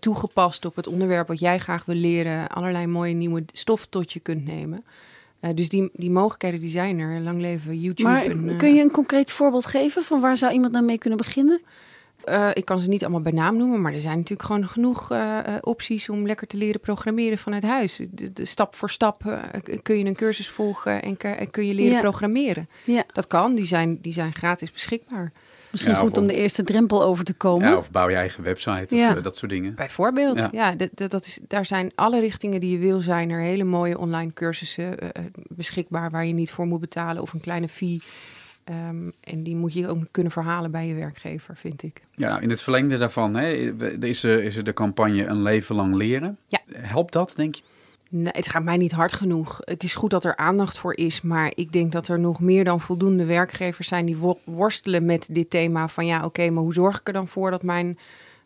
toegepast 0.00 0.64
op 0.64 0.76
het 0.76 0.86
onderwerp 0.86 1.28
wat 1.28 1.38
jij 1.38 1.58
graag 1.58 1.84
wil 1.84 1.96
leren, 1.96 2.48
allerlei 2.48 2.86
mooie 2.86 3.14
nieuwe 3.14 3.44
stof 3.52 3.86
tot 3.86 4.12
je 4.12 4.20
kunt 4.20 4.44
nemen. 4.44 4.84
Uh, 5.44 5.50
dus 5.54 5.68
die, 5.68 5.90
die 5.92 6.10
mogelijkheden 6.10 6.60
die 6.60 6.68
zijn 6.68 6.98
er. 6.98 7.20
Lang 7.20 7.40
leven 7.40 7.80
YouTube. 7.80 8.08
Maar 8.08 8.24
en, 8.24 8.56
kun 8.56 8.74
je 8.74 8.82
een 8.82 8.90
concreet 8.90 9.30
voorbeeld 9.30 9.66
geven 9.66 10.04
van 10.04 10.20
waar 10.20 10.36
zou 10.36 10.52
iemand 10.52 10.72
nou 10.72 10.84
mee 10.84 10.98
kunnen 10.98 11.18
beginnen? 11.18 11.60
Uh, 12.28 12.48
ik 12.52 12.64
kan 12.64 12.80
ze 12.80 12.88
niet 12.88 13.02
allemaal 13.02 13.20
bij 13.20 13.32
naam 13.32 13.56
noemen, 13.56 13.80
maar 13.80 13.92
er 13.92 14.00
zijn 14.00 14.16
natuurlijk 14.16 14.42
gewoon 14.48 14.68
genoeg 14.68 15.10
opties 15.60 16.08
om 16.08 16.26
lekker 16.26 16.46
te 16.46 16.56
leren 16.56 16.80
programmeren 16.80 17.38
vanuit 17.38 17.62
huis. 17.62 18.00
De, 18.10 18.32
de 18.32 18.44
stap 18.44 18.74
voor 18.74 18.90
stap 18.90 19.22
kun 19.82 19.98
je 19.98 20.04
een 20.04 20.14
cursus 20.16 20.48
volgen 20.48 21.02
en, 21.02 21.16
en 21.18 21.50
kun 21.50 21.66
je 21.66 21.74
leren 21.74 21.92
Ja. 21.94 22.00
programmeren. 22.00 22.68
Ja. 22.84 23.04
Dat 23.12 23.26
kan, 23.26 23.54
die 23.54 23.64
zijn, 23.66 23.98
die 24.00 24.12
zijn 24.12 24.34
gratis 24.34 24.72
beschikbaar. 24.72 25.32
Misschien 25.70 25.92
Ja, 25.92 25.98
goed 25.98 26.10
of- 26.10 26.18
om 26.18 26.26
de 26.26 26.34
eerste 26.34 26.64
drempel 26.64 27.02
over 27.02 27.24
te 27.24 27.32
komen. 27.34 27.68
Ja, 27.68 27.76
of 27.76 27.90
bouw 27.90 28.08
je 28.08 28.16
eigen 28.16 28.42
website 28.42 28.96
Ja. 28.96 29.10
of 29.10 29.16
eh, 29.16 29.22
dat 29.22 29.36
soort 29.36 29.50
dingen. 29.50 29.74
Bijvoorbeeld, 29.74 30.36
Ja. 30.40 30.48
ja, 30.52 30.74
dat, 30.74 30.88
dat, 30.94 31.10
dat 31.10 31.26
is, 31.26 31.38
daar 31.48 31.66
zijn 31.66 31.92
alle 31.94 32.20
richtingen 32.20 32.60
die 32.60 32.70
je 32.72 32.78
wil, 32.78 33.00
zijn 33.00 33.30
er 33.30 33.40
hele 33.40 33.64
mooie 33.64 33.98
online 33.98 34.32
cursussen 34.32 34.98
eh, 34.98 35.08
eh, 35.08 35.24
beschikbaar 35.48 36.10
waar 36.10 36.26
je 36.26 36.32
niet 36.32 36.52
voor 36.52 36.66
moet 36.66 36.80
betalen 36.80 37.22
of 37.22 37.32
een 37.32 37.40
kleine 37.40 37.68
fee. 37.68 38.02
Ehm, 38.64 39.10
en 39.20 39.42
die 39.42 39.56
moet 39.56 39.72
je 39.72 39.88
ook 39.88 39.98
kunnen 40.10 40.32
verhalen 40.32 40.70
bij 40.70 40.86
je 40.86 40.94
werkgever, 40.94 41.56
vind 41.56 41.82
ik. 41.82 42.00
Ja, 42.14 42.28
nou, 42.28 42.42
in 42.42 42.50
het 42.50 42.62
verlengde 42.62 42.96
daarvan 42.96 43.34
hè, 43.36 43.52
is, 44.00 44.22
er- 44.22 44.42
is 44.44 44.56
er 44.56 44.64
de 44.64 44.72
campagne 44.72 45.24
Een 45.26 45.42
leven 45.42 45.74
lang 45.74 45.94
leren. 45.94 46.38
Ja. 46.48 46.58
Helpt 46.72 47.12
dat, 47.12 47.32
denk 47.36 47.54
je? 47.54 47.62
Nee, 48.08 48.32
het 48.32 48.48
gaat 48.48 48.62
mij 48.62 48.76
niet 48.76 48.92
hard 48.92 49.12
genoeg. 49.12 49.58
Het 49.60 49.82
is 49.82 49.94
goed 49.94 50.10
dat 50.10 50.24
er 50.24 50.36
aandacht 50.36 50.78
voor 50.78 50.96
is, 50.96 51.20
maar 51.20 51.52
ik 51.54 51.72
denk 51.72 51.92
dat 51.92 52.08
er 52.08 52.18
nog 52.18 52.40
meer 52.40 52.64
dan 52.64 52.80
voldoende 52.80 53.24
werkgevers 53.24 53.88
zijn 53.88 54.06
die 54.06 54.16
wo- 54.16 54.38
worstelen 54.44 55.04
met 55.06 55.28
dit 55.32 55.50
thema 55.50 55.88
van 55.88 56.06
ja, 56.06 56.24
oké, 56.24 56.50
maar 56.50 56.62
hoe 56.62 56.72
zorg 56.74 57.00
ik 57.00 57.06
er 57.06 57.12
dan 57.12 57.28
voor 57.28 57.50
dat 57.50 57.62
mijn 57.62 57.98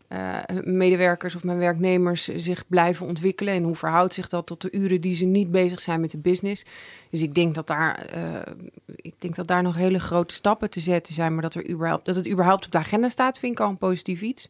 eh, 0.08 0.38
medewerkers 0.62 1.34
of 1.34 1.44
mijn 1.44 1.58
werknemers 1.58 2.24
zich 2.24 2.64
blijven 2.66 3.06
ontwikkelen 3.06 3.54
en 3.54 3.62
hoe 3.62 3.74
verhoudt 3.74 4.14
zich 4.14 4.28
dat 4.28 4.46
tot 4.46 4.60
de 4.60 4.72
uren 4.72 5.00
die 5.00 5.14
ze 5.14 5.24
niet 5.24 5.50
bezig 5.50 5.80
zijn 5.80 6.00
met 6.00 6.10
de 6.10 6.18
business? 6.18 6.64
Dus 7.10 7.22
ik 7.22 7.34
denk 7.34 7.54
dat 7.54 7.66
daar, 7.66 7.94
eh, 7.94 8.52
ik 8.96 9.14
denk 9.18 9.34
dat 9.34 9.48
daar 9.48 9.62
nog 9.62 9.76
hele 9.76 10.00
grote 10.00 10.34
stappen 10.34 10.70
te 10.70 10.80
zetten 10.80 11.14
zijn, 11.14 11.32
maar 11.32 11.42
dat, 11.42 11.54
er 11.54 11.70
überhaupt, 11.70 12.06
dat 12.06 12.16
het 12.16 12.28
überhaupt 12.28 12.66
op 12.66 12.72
de 12.72 12.78
agenda 12.78 13.08
staat, 13.08 13.38
vind 13.38 13.52
ik 13.52 13.60
al 13.60 13.68
een 13.68 13.78
positief 13.78 14.20
iets. 14.20 14.48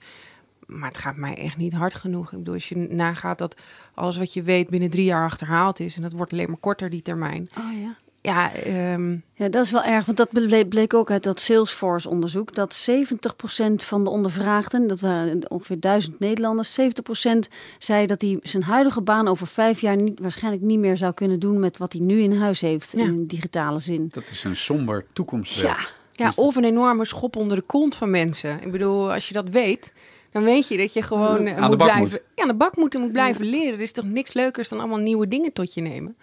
Maar 0.66 0.88
het 0.88 0.98
gaat 0.98 1.16
mij 1.16 1.36
echt 1.36 1.56
niet 1.56 1.72
hard 1.72 1.94
genoeg. 1.94 2.32
Ik 2.32 2.38
bedoel, 2.38 2.54
als 2.54 2.68
je 2.68 2.76
nagaat 2.76 3.38
dat 3.38 3.56
alles 3.94 4.16
wat 4.16 4.32
je 4.32 4.42
weet 4.42 4.70
binnen 4.70 4.90
drie 4.90 5.04
jaar 5.04 5.24
achterhaald 5.24 5.80
is. 5.80 5.96
En 5.96 6.02
dat 6.02 6.12
wordt 6.12 6.32
alleen 6.32 6.48
maar 6.48 6.58
korter, 6.58 6.90
die 6.90 7.02
termijn. 7.02 7.48
Oh, 7.58 7.80
ja. 7.80 7.96
Ja, 8.26 8.52
ehm, 8.54 9.10
ja, 9.34 9.48
dat 9.48 9.64
is 9.64 9.70
wel 9.70 9.82
erg. 9.82 10.04
Want 10.04 10.16
dat 10.18 10.30
bleek, 10.30 10.68
bleek 10.68 10.94
ook 10.94 11.10
uit 11.10 11.22
dat 11.22 11.40
Salesforce-onderzoek. 11.40 12.54
Dat 12.54 12.74
70% 12.74 13.84
van 13.84 14.04
de 14.04 14.10
ondervraagden, 14.10 14.86
dat 14.86 15.00
waren 15.00 15.50
ongeveer 15.50 15.80
1000 15.80 16.18
Nederlanders, 16.18 16.74
70% 16.80 17.48
zei 17.78 18.06
dat 18.06 18.20
hij 18.20 18.38
zijn 18.42 18.62
huidige 18.62 19.00
baan 19.00 19.28
over 19.28 19.46
vijf 19.46 19.80
jaar 19.80 19.96
niet, 19.96 20.20
waarschijnlijk 20.20 20.62
niet 20.64 20.78
meer 20.78 20.96
zou 20.96 21.12
kunnen 21.14 21.38
doen 21.40 21.58
met 21.60 21.78
wat 21.78 21.92
hij 21.92 22.02
nu 22.02 22.20
in 22.20 22.32
huis 22.36 22.60
heeft, 22.60 22.92
Ja. 22.96 23.04
in 23.04 23.26
digitale 23.26 23.78
zin. 23.78 24.08
Dat 24.10 24.24
is 24.30 24.44
een 24.44 24.56
somber 24.56 25.04
toekomstbeeld. 25.12 25.76
Ja, 25.76 25.86
ja, 26.12 26.32
of 26.36 26.56
een 26.56 26.64
enorme 26.64 27.04
schop 27.04 27.36
onder 27.36 27.56
de 27.56 27.62
kont 27.62 27.94
van 27.94 28.10
mensen. 28.10 28.60
Ik 28.62 28.70
bedoel, 28.72 29.12
als 29.12 29.28
je 29.28 29.34
dat 29.34 29.48
weet, 29.48 29.94
dan 30.32 30.42
weet 30.42 30.68
je 30.68 30.76
dat 30.76 30.92
je 30.92 31.02
gewoon 31.02 31.46
eh, 31.46 31.54
Aan 31.56 31.62
de 31.62 31.68
moet 31.68 31.76
bak 31.78 31.86
blijven. 31.88 32.00
moet. 32.10 32.20
Ja, 32.34 32.42
aan 32.42 32.48
de 32.48 32.54
bak 32.54 32.76
moet 32.76 32.94
en 32.94 33.00
moet 33.00 33.12
blijven 33.12 33.44
leren. 33.44 33.72
Er 33.74 33.80
is 33.80 33.92
toch 33.92 34.04
niks 34.04 34.32
leukers 34.32 34.68
dan 34.68 34.78
allemaal 34.78 34.98
nieuwe 34.98 35.28
dingen 35.28 35.52
tot 35.52 35.74
je 35.74 35.80
nemen. 35.80 36.16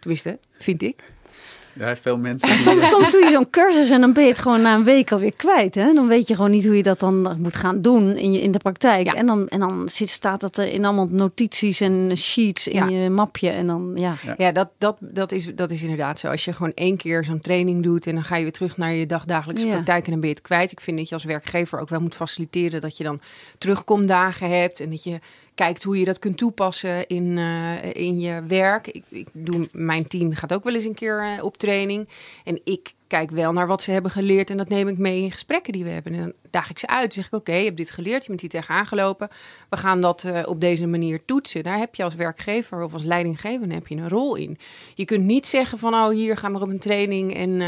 Tenminste, 0.00 0.38
vind 0.52 0.82
ik. 0.82 1.12
Ja, 1.72 1.96
veel 1.96 2.18
mensen. 2.18 2.48
Ja, 2.48 2.56
soms, 2.56 2.88
soms 2.88 3.10
doe 3.10 3.20
je 3.22 3.28
zo'n 3.28 3.50
cursus 3.50 3.90
en 3.90 4.00
dan 4.00 4.12
ben 4.12 4.22
je 4.22 4.28
het 4.28 4.38
gewoon 4.38 4.60
na 4.62 4.74
een 4.74 4.84
week 4.84 5.12
alweer 5.12 5.32
kwijt. 5.36 5.74
Hè? 5.74 5.92
Dan 5.92 6.08
weet 6.08 6.28
je 6.28 6.34
gewoon 6.34 6.50
niet 6.50 6.64
hoe 6.64 6.76
je 6.76 6.82
dat 6.82 7.00
dan 7.00 7.36
moet 7.38 7.54
gaan 7.54 7.82
doen 7.82 8.16
in, 8.16 8.32
je, 8.32 8.40
in 8.40 8.52
de 8.52 8.58
praktijk. 8.58 9.06
Ja. 9.06 9.12
En 9.14 9.26
dan, 9.26 9.48
en 9.48 9.60
dan 9.60 9.88
zit, 9.88 10.08
staat 10.08 10.40
dat 10.40 10.58
er 10.58 10.72
in 10.72 10.84
allemaal 10.84 11.08
notities 11.10 11.80
en 11.80 12.12
sheets 12.16 12.68
in 12.68 12.74
Ja. 12.88 13.02
je 13.02 13.10
mapje. 13.10 13.48
En 13.50 13.66
dan, 13.66 13.92
ja. 13.94 14.14
Ja. 14.22 14.34
Ja, 14.36 14.52
dat, 14.52 14.68
dat, 14.78 14.96
dat, 15.00 15.32
is, 15.32 15.54
dat 15.54 15.70
is 15.70 15.82
inderdaad 15.82 16.18
zo. 16.18 16.28
Als 16.28 16.44
je 16.44 16.52
gewoon 16.52 16.72
één 16.74 16.96
keer 16.96 17.24
zo'n 17.24 17.40
training 17.40 17.82
doet 17.82 18.06
en 18.06 18.14
dan 18.14 18.24
ga 18.24 18.36
je 18.36 18.42
weer 18.42 18.52
terug 18.52 18.76
naar 18.76 18.92
je 18.92 19.06
dagdagelijkse 19.06 19.66
Ja. 19.66 19.72
praktijk 19.72 20.04
en 20.04 20.10
dan 20.10 20.20
ben 20.20 20.28
je 20.28 20.34
het 20.34 20.44
kwijt. 20.44 20.72
Ik 20.72 20.80
vind 20.80 20.96
dat 20.98 21.08
je 21.08 21.14
als 21.14 21.24
werkgever 21.24 21.78
ook 21.80 21.88
wel 21.88 22.00
moet 22.00 22.14
faciliteren 22.14 22.80
dat 22.80 22.96
je 22.96 23.04
dan 23.04 23.20
terugkomdagen 23.58 24.58
hebt 24.60 24.80
en 24.80 24.90
dat 24.90 25.04
je 25.04 25.18
kijkt 25.60 25.82
hoe 25.82 25.98
je 25.98 26.04
dat 26.04 26.18
kunt 26.18 26.36
toepassen 26.36 27.06
in, 27.06 27.38
eh, 27.38 27.92
in 27.92 28.20
je 28.20 28.42
werk. 28.46 28.86
Ik, 28.86 29.04
ik 29.08 29.28
doe, 29.32 29.68
mijn 29.72 30.06
team 30.06 30.34
gaat 30.34 30.52
ook 30.52 30.64
wel 30.64 30.74
eens 30.74 30.84
een 30.84 30.94
keer 30.94 31.22
eh, 31.22 31.44
op 31.44 31.56
training 31.56 32.08
en 32.44 32.60
ik 32.64 32.92
kijk 33.06 33.30
wel 33.30 33.52
naar 33.52 33.66
wat 33.66 33.82
ze 33.82 33.90
hebben 33.90 34.10
geleerd 34.10 34.50
en 34.50 34.56
dat 34.56 34.68
neem 34.68 34.88
ik 34.88 34.98
mee 34.98 35.22
in 35.22 35.30
gesprekken 35.30 35.72
die 35.72 35.84
we 35.84 35.90
hebben. 35.90 36.12
En 36.12 36.20
dan 36.20 36.32
daag 36.50 36.70
ik 36.70 36.78
ze 36.78 36.86
uit. 36.86 37.02
Dan 37.02 37.12
zeg 37.12 37.26
ik, 37.26 37.34
oké, 37.34 37.52
je 37.52 37.64
hebt 37.64 37.76
dit 37.76 37.90
geleerd, 37.90 38.22
je 38.22 38.28
bent 38.28 38.40
hier 38.40 38.50
tegenaan 38.50 38.86
gelopen. 38.86 39.28
We 39.70 39.76
gaan 39.76 40.00
dat 40.00 40.24
eh, 40.24 40.42
op 40.44 40.60
deze 40.60 40.86
manier 40.86 41.24
toetsen. 41.24 41.62
Daar 41.62 41.78
heb 41.78 41.94
je 41.94 42.04
als 42.04 42.14
werkgever 42.14 42.82
of 42.82 42.92
als 42.92 43.02
leidinggevende 43.02 43.74
heb 43.74 43.86
je 43.86 43.96
een 43.96 44.08
rol 44.08 44.36
in. 44.36 44.58
Je 44.94 45.04
kunt 45.04 45.24
niet 45.24 45.46
zeggen 45.46 45.78
van, 45.78 45.94
oh, 45.94 46.08
hier 46.08 46.36
gaan 46.36 46.52
we 46.52 46.60
op 46.60 46.68
een 46.68 46.78
training 46.78 47.34
en, 47.34 47.60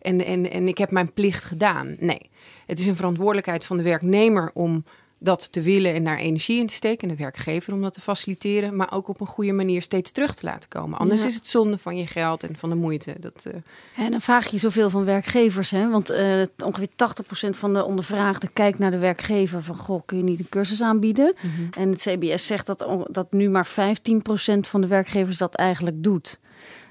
en, 0.00 0.24
en, 0.24 0.50
en 0.50 0.68
ik 0.68 0.78
heb 0.78 0.90
mijn 0.90 1.12
plicht 1.12 1.44
gedaan. 1.44 1.96
Nee, 1.98 2.30
het 2.66 2.78
is 2.78 2.86
een 2.86 2.96
verantwoordelijkheid 2.96 3.64
van 3.64 3.76
de 3.76 3.82
werknemer 3.82 4.50
om 4.54 4.84
dat 5.22 5.52
te 5.52 5.60
willen 5.62 5.94
en 5.94 6.04
daar 6.04 6.16
energie 6.18 6.58
in 6.60 6.66
te 6.66 6.74
steken. 6.74 7.08
En 7.08 7.14
de 7.16 7.22
werkgever 7.22 7.72
om 7.72 7.80
dat 7.82 7.92
te 7.92 8.00
faciliteren, 8.00 8.76
maar 8.76 8.92
ook 8.92 9.08
op 9.08 9.20
een 9.20 9.26
goede 9.26 9.52
manier 9.52 9.82
steeds 9.82 10.10
terug 10.12 10.34
te 10.34 10.46
laten 10.46 10.68
komen. 10.68 10.98
Anders 10.98 11.20
Ja. 11.20 11.26
is 11.26 11.34
het 11.34 11.46
zonde 11.46 11.78
van 11.78 11.96
je 11.96 12.06
geld 12.06 12.42
en 12.42 12.56
van 12.56 12.68
de 12.68 12.74
moeite. 12.74 13.14
Dat, 13.20 13.44
eh, 13.46 14.04
En 14.04 14.10
dan 14.10 14.20
vraag 14.20 14.46
je 14.50 14.58
zoveel 14.58 14.90
van 14.90 15.04
werkgevers. 15.04 15.70
Hè? 15.70 15.88
Want 15.90 16.10
eh, 16.10 16.42
ongeveer 16.64 16.88
80% 16.96 17.56
van 17.58 17.74
de 17.74 17.84
ondervraagden 17.84 18.52
kijkt 18.52 18.78
naar 18.78 18.90
de 18.90 18.98
werkgever 18.98 19.62
van... 19.62 19.76
goh, 19.76 20.02
kun 20.06 20.16
je 20.16 20.22
niet 20.22 20.38
een 20.40 20.48
cursus 20.48 20.82
aanbieden? 20.82 21.34
En 21.76 21.90
het 21.90 22.00
CBS 22.02 22.46
zegt 22.46 22.66
dat, 22.66 22.84
on- 22.86 23.06
dat 23.10 23.32
nu 23.32 23.50
maar 23.50 23.66
15% 23.66 24.68
van 24.68 24.80
de 24.80 24.86
werkgevers 24.86 25.36
dat 25.36 25.54
eigenlijk 25.54 26.02
doet. 26.02 26.38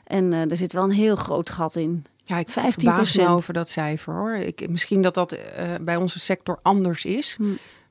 En 0.03 0.33
eh, 0.33 0.51
er 0.51 0.57
zit 0.57 0.73
wel 0.73 0.83
een 0.83 0.91
heel 0.91 1.15
groot 1.15 1.49
gat 1.49 1.75
in. 1.75 2.05
Ja, 2.23 2.37
ik 2.37 2.49
15%. 2.49 2.51
verbaas 2.83 3.15
me 3.15 3.27
over 3.27 3.53
dat 3.53 3.69
cijfer 3.69 4.13
hoor. 4.13 4.33
Ik, 4.35 4.69
misschien 4.69 5.01
dat 5.01 5.13
dat 5.13 5.37
bij 5.81 5.95
onze 5.95 6.19
sector 6.19 6.59
anders 6.61 7.05
is. 7.05 7.35
Hm. 7.37 7.43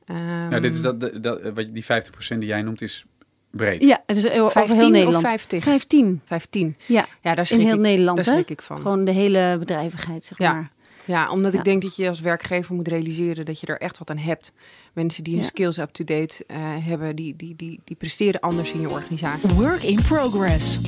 Ehm, 0.09 0.49
Nou, 0.49 0.61
dit 0.61 0.75
is 0.75 0.81
dat, 0.83 1.01
dat, 1.01 1.23
dat- 1.23 1.41
wat 1.55 1.67
die 1.75 1.85
50% 1.85 2.39
die 2.41 2.49
jij 2.49 2.63
noemt 2.63 2.83
is 2.83 3.05
breed. 3.51 3.83
Ja, 3.85 4.03
het 4.07 4.17
is 4.17 4.29
over 4.31 4.51
15 4.51 4.77
heel 4.77 4.87
of 4.87 4.91
Nederland. 4.93 5.25
50? 5.27 5.63
15, 5.63 6.21
15. 6.25 6.77
ja. 6.87 7.01
Ja, 7.01 7.07
daar 7.23 7.39
In 7.39 7.47
schrik, 7.47 7.61
heel 7.61 7.75
ik, 7.75 7.81
Nederland, 7.81 8.17
daar 8.17 8.27
hè? 8.27 8.33
schrik 8.33 8.51
ik 8.51 8.63
van. 8.63 8.81
Gewoon 8.81 9.05
de 9.05 9.13
hele 9.13 9.57
bedrijvigheid, 9.59 10.25
zeg 10.25 10.39
Ja. 10.39 10.53
maar. 10.53 10.71
Ja, 11.05 11.31
omdat 11.31 11.53
Ja. 11.53 11.59
ik 11.59 11.65
denk 11.65 11.83
dat 11.83 11.97
je 11.97 12.09
als 12.09 12.21
werkgever 12.21 12.75
moet 12.75 12.89
realiseren 12.89 13.45
dat 13.45 13.61
je 13.61 13.67
er 13.67 13.81
echt 13.81 13.99
wat 13.99 14.11
aan 14.11 14.17
hebt. 14.19 14.53
Mensen 14.93 15.25
die 15.25 15.33
hun 15.35 15.43
Ja. 15.43 15.49
skills 15.49 15.79
up-to-date 15.79 16.45
eh, 16.47 16.57
hebben, 16.61 17.17
die, 17.17 17.37
die, 17.37 17.57
die, 17.57 17.81
die 17.85 17.97
presteren 17.97 18.41
anders 18.41 18.73
in 18.73 18.81
je 18.81 18.91
organisatie. 18.91 19.49
Work 19.51 19.83
in 19.83 20.03
progress. 20.03 20.79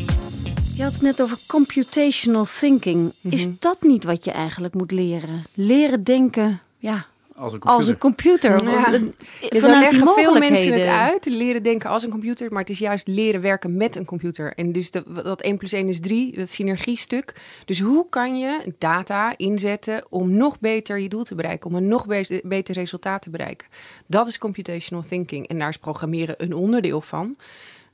Je 0.77 0.83
had 0.83 0.93
het 0.93 1.03
net 1.03 1.23
over 1.23 1.39
computational 1.47 2.47
thinking. 2.59 3.13
Is 3.23 3.47
Mhm. 3.47 3.55
dat 3.59 3.83
niet 3.83 4.05
wat 4.05 4.25
je 4.25 4.31
eigenlijk 4.31 4.75
moet 4.75 4.91
leren? 4.91 5.43
Leren 5.55 6.05
denken, 6.05 6.61
ja, 6.79 7.07
Als 7.41 7.53
een 7.53 7.61
als 7.61 7.87
een 7.87 7.99
computer. 7.99 8.57
computer. 8.57 8.81
Ja. 8.81 8.93
Eh, 8.95 9.51
Dus 9.51 9.63
vanuit 9.63 9.93
leggen 9.93 10.15
veel 10.15 10.39
mensen 10.39 10.73
het 10.73 10.85
uit, 10.87 11.27
leren 11.27 11.63
denken 11.63 11.91
als 11.91 12.03
een 12.03 12.11
computer, 12.11 12.51
maar 12.51 12.61
het 12.61 12.71
is 12.71 12.79
juist 12.79 13.07
leren 13.07 13.41
werken 13.41 13.77
met 13.77 13.97
een 13.97 14.05
computer. 14.05 14.53
En 14.55 14.73
dus 14.73 14.91
de, 14.91 15.03
dat 15.23 15.41
1 15.41 15.57
plus 15.57 15.73
1 15.73 15.89
is 15.89 16.01
3, 16.01 16.37
dat 16.37 16.49
synergiestuk. 16.51 17.35
Dus 17.65 17.81
hoe 17.81 18.07
kan 18.09 18.39
je 18.39 18.73
data 18.79 19.35
inzetten 19.37 20.05
om 20.09 20.31
nog 20.31 20.61
beter 20.61 20.99
je 20.99 21.09
doel 21.09 21.25
te 21.25 21.35
bereiken, 21.35 21.71
om 21.71 21.77
een 21.77 21.89
nog 21.89 22.07
be- 22.07 22.41
beter 22.45 22.75
resultaat 22.75 23.23
te 23.23 23.31
bereiken? 23.31 23.67
Dat 24.07 24.27
is 24.29 24.39
computational 24.39 25.03
thinking. 25.05 25.49
En 25.49 25.59
daar 25.59 25.69
is 25.69 25.77
programmeren 25.79 26.35
een 26.39 26.55
onderdeel 26.55 27.01
van. 27.01 27.37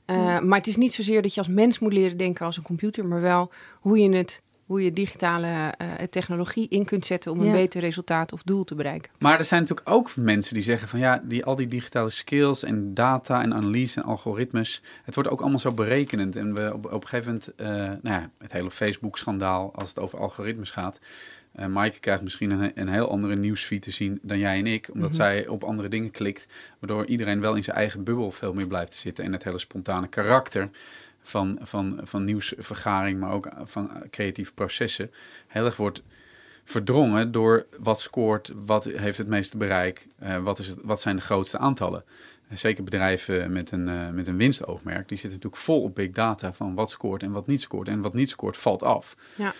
Uh, 0.05 0.39
Maar 0.39 0.57
het 0.57 0.67
is 0.67 0.75
niet 0.75 0.93
zozeer 0.93 1.21
dat 1.21 1.33
je 1.33 1.39
als 1.39 1.49
mens 1.49 1.79
moet 1.79 1.93
leren 1.93 2.17
denken 2.17 2.45
als 2.45 2.57
een 2.57 2.63
computer, 2.63 3.05
maar 3.05 3.21
wel 3.21 3.51
hoe 3.79 3.97
je 3.99 4.09
het 4.09 4.41
hoe 4.67 4.83
je 4.83 4.93
digitale 4.93 5.47
uh, 5.47 5.87
technologie 6.09 6.67
in 6.69 6.85
kunt 6.85 7.05
zetten 7.05 7.31
om 7.31 7.39
Ja. 7.41 7.45
een 7.45 7.51
beter 7.51 7.81
resultaat 7.81 8.33
of 8.33 8.43
doel 8.43 8.63
te 8.63 8.75
bereiken. 8.75 9.11
Maar 9.19 9.39
er 9.39 9.45
zijn 9.45 9.61
natuurlijk 9.61 9.89
ook 9.89 10.15
mensen 10.15 10.53
die 10.53 10.63
zeggen 10.63 10.87
van 10.87 10.99
ja, 10.99 11.21
die, 11.23 11.45
al 11.45 11.55
die 11.55 11.67
digitale 11.67 12.09
skills 12.09 12.63
en 12.63 12.93
data 12.93 13.41
en 13.41 13.53
analyse 13.53 14.01
en 14.01 14.05
algoritmes, 14.05 14.81
het 15.03 15.15
wordt 15.15 15.29
ook 15.29 15.41
allemaal 15.41 15.59
zo 15.59 15.71
berekenend. 15.71 16.35
En 16.35 16.53
we 16.53 16.73
op, 16.73 16.85
op 16.85 17.01
een 17.01 17.07
gegeven 17.07 17.31
moment, 17.31 17.51
uh, 17.61 17.67
nou 18.01 18.21
ja, 18.21 18.29
het 18.37 18.51
hele 18.51 18.71
Facebook-schandaal 18.71 19.73
als 19.75 19.89
het 19.89 19.99
over 19.99 20.19
algoritmes 20.19 20.69
gaat. 20.69 20.99
Uh, 21.59 21.65
Maaike 21.65 21.99
krijgt 21.99 22.23
misschien 22.23 22.51
een, 22.51 22.71
een, 22.75 22.89
heel 22.89 23.09
andere 23.09 23.35
nieuwsfeed 23.35 23.81
te 23.81 23.91
zien 23.91 24.19
dan 24.21 24.39
jij 24.39 24.57
en 24.57 24.67
ik, 24.67 24.89
omdat 24.93 25.09
mhm. 25.09 25.17
zij 25.17 25.47
op 25.47 25.63
andere 25.63 25.87
dingen 25.87 26.11
klikt, 26.11 26.47
waardoor 26.79 27.05
iedereen 27.05 27.41
wel 27.41 27.55
in 27.55 27.63
zijn 27.63 27.75
eigen 27.75 28.03
bubbel 28.03 28.31
veel 28.31 28.53
meer 28.53 28.67
blijft 28.67 28.93
zitten 28.93 29.23
en 29.23 29.33
het 29.33 29.43
hele 29.43 29.59
spontane 29.59 30.07
karakter 30.07 30.69
van, 31.27 31.59
van, 31.61 31.99
van 32.03 32.23
nieuwsvergaring, 32.23 33.19
maar 33.19 33.31
ook 33.31 33.49
van 33.63 33.91
creatieve 34.09 34.53
processen, 34.53 35.11
heel 35.47 35.65
erg 35.65 35.77
wordt 35.77 36.01
verdrongen 36.63 37.31
door 37.31 37.65
wat 37.79 37.99
scoort, 37.99 38.51
wat 38.55 38.83
heeft 38.83 39.17
het 39.17 39.27
meeste 39.27 39.57
bereik, 39.57 40.07
uh, 40.23 40.43
wat, 40.43 40.59
is 40.59 40.67
het, 40.67 40.79
wat 40.83 41.01
zijn 41.01 41.15
de 41.15 41.21
grootste 41.21 41.57
aantallen. 41.57 42.03
Zeker 42.53 42.83
bedrijven 42.83 43.51
met 43.51 43.71
een, 43.71 43.87
uh, 43.87 44.09
met 44.09 44.27
een 44.27 44.37
winstoogmerk, 44.37 45.07
die 45.07 45.17
zitten 45.17 45.39
natuurlijk 45.39 45.63
vol 45.63 45.81
op 45.81 45.95
big 45.95 46.11
data 46.11 46.53
van 46.53 46.75
wat 46.75 46.89
scoort 46.89 47.23
en 47.23 47.31
wat 47.31 47.47
niet 47.47 47.61
scoort. 47.61 47.87
En 47.87 48.01
wat 48.01 48.13
niet 48.13 48.29
scoort, 48.29 48.57
valt 48.57 48.83
af. 48.83 49.15
Ja, 49.35 49.53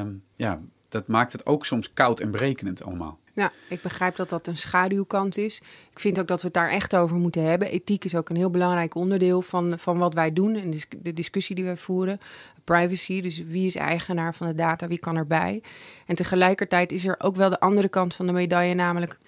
um, 0.00 0.22
ja 0.34 0.60
dat 0.88 1.08
maakt 1.08 1.32
het 1.32 1.46
ook 1.46 1.66
soms 1.66 1.92
koud 1.92 2.20
en 2.20 2.30
berekenend 2.30 2.82
allemaal. 2.82 3.18
Ja, 3.38 3.52
ik 3.68 3.82
begrijp 3.82 4.16
dat 4.16 4.28
dat 4.28 4.46
een 4.46 4.56
schaduwkant 4.56 5.36
is. 5.36 5.60
Ik 5.90 5.98
vind 5.98 6.20
ook 6.20 6.28
dat 6.28 6.40
we 6.40 6.46
het 6.46 6.56
daar 6.56 6.70
echt 6.70 6.96
over 6.96 7.16
moeten 7.16 7.42
hebben. 7.42 7.70
Ethiek 7.70 8.04
is 8.04 8.14
ook 8.14 8.28
een 8.28 8.36
heel 8.36 8.50
belangrijk 8.50 8.94
onderdeel 8.94 9.42
van, 9.42 9.78
van 9.78 9.98
wat 9.98 10.14
wij 10.14 10.32
doen 10.32 10.54
en 10.54 10.74
de 11.02 11.14
discussie 11.14 11.54
die 11.54 11.64
wij 11.64 11.76
voeren. 11.76 12.20
Privacy, 12.64 13.20
dus 13.20 13.42
wie 13.44 13.66
is 13.66 13.76
eigenaar 13.76 14.34
van 14.34 14.46
de 14.46 14.54
data, 14.54 14.86
wie 14.86 14.98
kan 14.98 15.16
erbij. 15.16 15.62
En 16.06 16.14
tegelijkertijd 16.14 16.92
is 16.92 17.06
er 17.06 17.14
ook 17.18 17.36
wel 17.36 17.50
de 17.50 17.60
andere 17.60 17.88
kant 17.88 18.14
van 18.14 18.26
de 18.26 18.32
medaille, 18.32 18.74
namelijk 18.74 19.18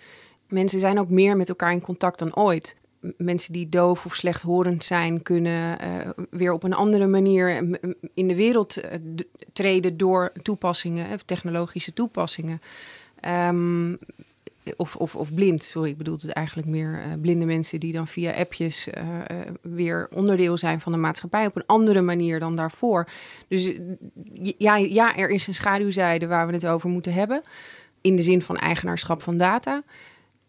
mensen 0.49 0.81
zijn 0.81 0.99
ook 0.99 1.11
meer 1.11 1.37
met 1.37 1.49
elkaar 1.49 1.73
in 1.73 1.81
contact 1.81 2.19
dan 2.19 2.37
ooit 2.37 2.77
mensen 3.17 3.53
die 3.53 3.69
doof 3.69 4.05
of 4.05 4.15
slechthorend 4.15 4.85
zijn, 4.85 5.23
kunnen 5.23 5.79
uh, 5.83 6.25
weer 6.31 6.53
op 6.53 6.63
een 6.63 6.73
andere 6.73 7.07
manier 7.07 7.79
in 8.15 8.29
de 8.29 8.37
wereld 8.37 8.85
uh, 8.85 8.85
treden 9.53 9.97
door 9.97 10.33
toepassingen, 10.43 11.27
technologische 11.27 11.93
toepassingen. 11.93 12.61
Um, 13.29 13.99
of, 14.77 14.97
of, 14.97 15.17
of 15.17 15.35
blind, 15.35 15.63
sorry, 15.63 15.91
ik 15.91 15.97
bedoel 15.97 16.17
het 16.21 16.33
eigenlijk 16.33 16.69
meer 16.69 17.03
uh, 17.07 17.21
blinde 17.21 17.45
mensen 17.45 17.81
die 17.81 17.93
dan 17.93 18.07
via 18.07 18.33
appjes 18.33 18.89
weer 19.63 20.09
onderdeel 20.15 20.57
zijn 20.57 20.81
van 20.81 20.93
de 20.93 20.99
maatschappij 20.99 21.47
op 21.47 21.57
een 21.57 21.67
andere 21.67 22.01
manier 22.01 22.41
dan 22.41 22.57
daarvoor. 22.57 23.09
Dus 23.49 23.73
ja, 24.59 24.77
ja, 24.77 25.17
er 25.17 25.31
is 25.31 25.47
een 25.47 25.55
schaduwzijde 25.55 26.27
waar 26.27 26.47
we 26.47 26.53
het 26.53 26.67
over 26.67 26.89
moeten 26.89 27.13
hebben. 27.13 27.43
In 28.01 28.17
de 28.17 28.23
zin 28.23 28.43
van 28.43 28.57
eigenaarschap 28.57 29.23
van 29.23 29.39
data. 29.39 29.83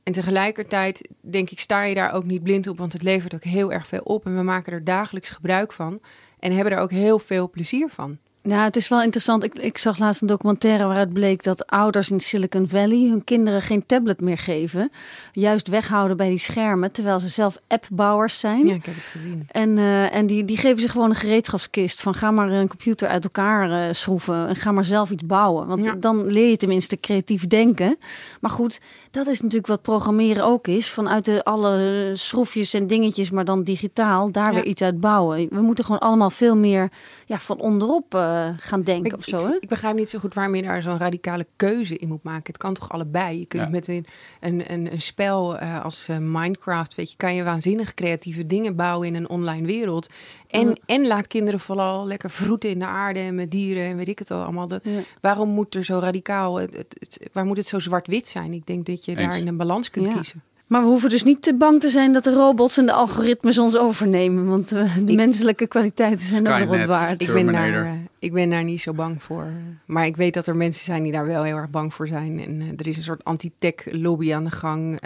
En 0.04 0.14
tegelijkertijd 0.14 1.10
denk 1.22 1.50
ik, 1.50 1.60
sta 1.60 1.84
je 1.84 1.96
daar 1.96 2.14
ook 2.14 2.24
niet 2.24 2.44
blind 2.44 2.68
op, 2.68 2.78
want 2.78 2.94
het 2.94 3.04
levert 3.04 3.34
ook 3.34 3.44
heel 3.44 3.72
erg 3.72 3.88
veel 3.88 4.02
op. 4.04 4.26
En 4.26 4.36
we 4.36 4.44
maken 4.44 4.74
er 4.74 4.84
dagelijks 4.84 5.30
gebruik 5.30 5.74
van 5.74 6.02
en 6.40 6.52
hebben 6.52 6.74
er 6.74 6.80
ook 6.80 6.92
heel 6.92 7.20
veel 7.20 7.50
plezier 7.50 7.90
van. 7.90 8.18
Ja, 8.44 8.64
het 8.64 8.76
is 8.76 8.88
wel 8.88 9.02
interessant. 9.02 9.44
Ik, 9.44 9.60
ik 9.60 9.78
zag 9.78 9.98
laatst 9.98 10.22
een 10.22 10.28
documentaire 10.28 10.86
waaruit 10.86 11.14
bleek 11.14 11.44
dat 11.44 11.68
ouders 11.68 12.12
in 12.12 12.20
Silicon 12.20 12.68
Valley 12.68 13.10
hun 13.10 13.24
kinderen 13.24 13.62
geen 13.62 13.86
tablet 13.86 14.22
meer 14.22 14.38
geven. 14.38 14.92
Juist 15.32 15.68
weghouden 15.68 16.18
bij 16.18 16.30
die 16.30 16.38
schermen, 16.38 16.92
terwijl 16.92 17.20
ze 17.20 17.28
zelf 17.28 17.58
appbouwers 17.68 18.40
zijn. 18.40 18.66
Ja, 18.66 18.74
ik 18.74 18.86
heb 18.86 18.96
het 18.96 19.04
gezien. 19.04 19.48
En, 19.52 19.78
uh, 19.78 20.16
en 20.16 20.26
die, 20.26 20.46
die 20.46 20.58
geven 20.58 20.82
ze 20.82 20.90
gewoon 20.90 21.10
een 21.10 21.16
gereedschapskist 21.16 22.02
van 22.02 22.14
ga 22.14 22.32
maar 22.32 22.50
een 22.50 22.68
computer 22.68 23.08
uit 23.08 23.24
elkaar 23.24 23.70
uh, 23.70 23.94
schroeven 23.94 24.48
en 24.48 24.56
ga 24.56 24.72
maar 24.72 24.86
zelf 24.86 25.10
iets 25.10 25.26
bouwen. 25.26 25.68
Want 25.68 26.02
dan 26.02 26.26
leer 26.26 26.50
je 26.50 26.58
tenminste 26.58 27.00
creatief 27.00 27.48
denken. 27.48 27.98
Maar 28.40 28.52
goed, 28.52 28.80
dat 29.12 29.28
is 29.28 29.42
natuurlijk 29.42 29.68
wat 29.68 29.82
programmeren 29.82 30.46
ook 30.46 30.68
is. 30.68 30.90
Vanuit 30.90 31.26
de 31.26 31.44
alle 31.44 32.12
schroefjes 32.14 32.74
en 32.74 32.88
dingetjes, 32.88 33.32
maar 33.32 33.46
dan 33.46 33.64
digitaal, 33.64 34.32
daar 34.32 34.54
weer 34.54 34.66
iets 34.66 34.82
uit 34.82 35.00
bouwen. 35.00 35.48
We 35.50 35.62
moeten 35.62 35.86
gewoon 35.86 36.00
allemaal 36.00 36.30
veel 36.30 36.58
meer 36.58 36.90
ja, 37.26 37.40
van 37.40 37.60
onderop 37.60 38.16
uh, 38.16 38.31
gaan 38.58 38.82
denken 38.82 39.12
ik, 39.12 39.18
of 39.18 39.24
zo. 39.24 39.36
Ik, 39.36 39.46
hè? 39.46 39.58
ik, 39.60 39.70
begrijp 39.70 39.96
niet 39.96 40.10
zo 40.10 40.20
goed 40.20 40.34
waarom 40.34 40.56
je 40.56 40.62
daar 40.62 40.82
zo'n 40.82 40.98
radicale 40.98 41.46
keuze 41.56 41.98
in 41.98 42.08
moet 42.08 42.24
maken. 42.24 42.44
Het 42.46 42.58
kan 42.58 42.74
toch 42.74 42.90
allebei? 42.90 43.40
Je 43.40 43.46
kunt 43.46 43.72
met 43.72 43.88
een, 43.88 44.06
een, 44.40 44.72
een, 44.74 44.92
een 44.92 45.02
spel 45.02 45.62
uh, 45.62 45.84
als 45.84 46.10
uh, 46.10 46.18
Minecraft, 46.18 46.96
weet 46.96 47.12
je, 47.12 47.18
kan 47.18 47.36
je 47.36 47.44
waanzinnig 47.44 47.94
creatieve 47.94 48.48
dingen 48.48 48.76
bouwen 48.76 49.08
in 49.08 49.16
een 49.16 49.30
online 49.30 49.68
wereld. 49.68 50.10
En, 50.48 50.80
en 50.86 51.08
laat 51.08 51.28
kinderen 51.28 51.60
vooral 51.60 52.08
lekker 52.08 52.30
vroeten 52.30 52.70
in 52.70 52.80
de 52.80 52.86
aarde 52.86 53.20
en 53.20 53.36
met 53.36 53.52
dieren 53.52 53.84
en 53.84 53.98
weet 53.98 54.08
ik 54.08 54.20
het 54.20 54.32
al 54.32 54.44
allemaal. 54.44 54.68
Dat, 54.68 54.86
Waarom 55.22 55.50
moet 55.50 55.76
er 55.76 55.86
zo 55.86 56.00
radicaal, 56.00 56.56
het, 56.56 56.76
het, 57.00 57.30
waar 57.34 57.46
moet 57.46 57.58
het 57.58 57.68
zo 57.68 57.80
zwart-wit 57.80 58.28
zijn? 58.28 58.54
Ik 58.54 58.66
denk 58.66 58.86
dat 58.86 59.06
je 59.06 59.16
daar 59.16 59.38
in 59.38 59.48
een 59.48 59.58
balans 59.58 59.90
kunt 59.90 60.14
kiezen. 60.14 60.42
Maar 60.72 60.82
we 60.82 60.88
hoeven 60.88 61.10
dus 61.10 61.24
niet 61.24 61.42
te 61.42 61.54
bang 61.54 61.80
te 61.80 61.90
zijn 61.90 62.14
dat 62.14 62.24
de 62.24 62.34
robots 62.34 62.78
en 62.78 62.86
de 62.86 62.92
algoritmes 62.92 63.58
ons 63.58 63.78
overnemen. 63.78 64.46
Want 64.46 64.74
uh, 64.74 64.98
de 65.04 65.14
menselijke 65.14 65.68
kwaliteiten 65.68 66.26
zijn 66.26 66.48
ook 66.48 66.60
nog 66.60 66.78
wat 66.78 66.86
waard. 66.86 67.22
Ik 67.22 67.34
ben, 67.34 67.46
daar, 67.46 67.86
uh, 67.86 67.92
ik 68.20 68.34
ben 68.34 68.50
daar 68.50 68.64
niet 68.64 68.82
zo 68.82 68.94
bang 68.94 69.24
voor. 69.24 69.48
Maar 69.86 70.06
ik 70.06 70.16
weet 70.16 70.34
dat 70.34 70.48
er 70.48 70.56
mensen 70.56 70.86
zijn 70.86 71.04
die 71.04 71.12
daar 71.12 71.26
wel 71.26 71.44
heel 71.44 71.56
erg 71.56 71.70
bang 71.70 71.94
voor 71.94 72.08
zijn. 72.08 72.40
En 72.40 72.62
uh, 72.62 72.68
er 72.78 72.88
is 72.88 72.98
een 72.98 73.04
soort 73.04 73.24
anti-tech 73.24 73.74
lobby 73.86 74.34
aan 74.34 74.44
de 74.44 74.52
gang. 74.52 75.00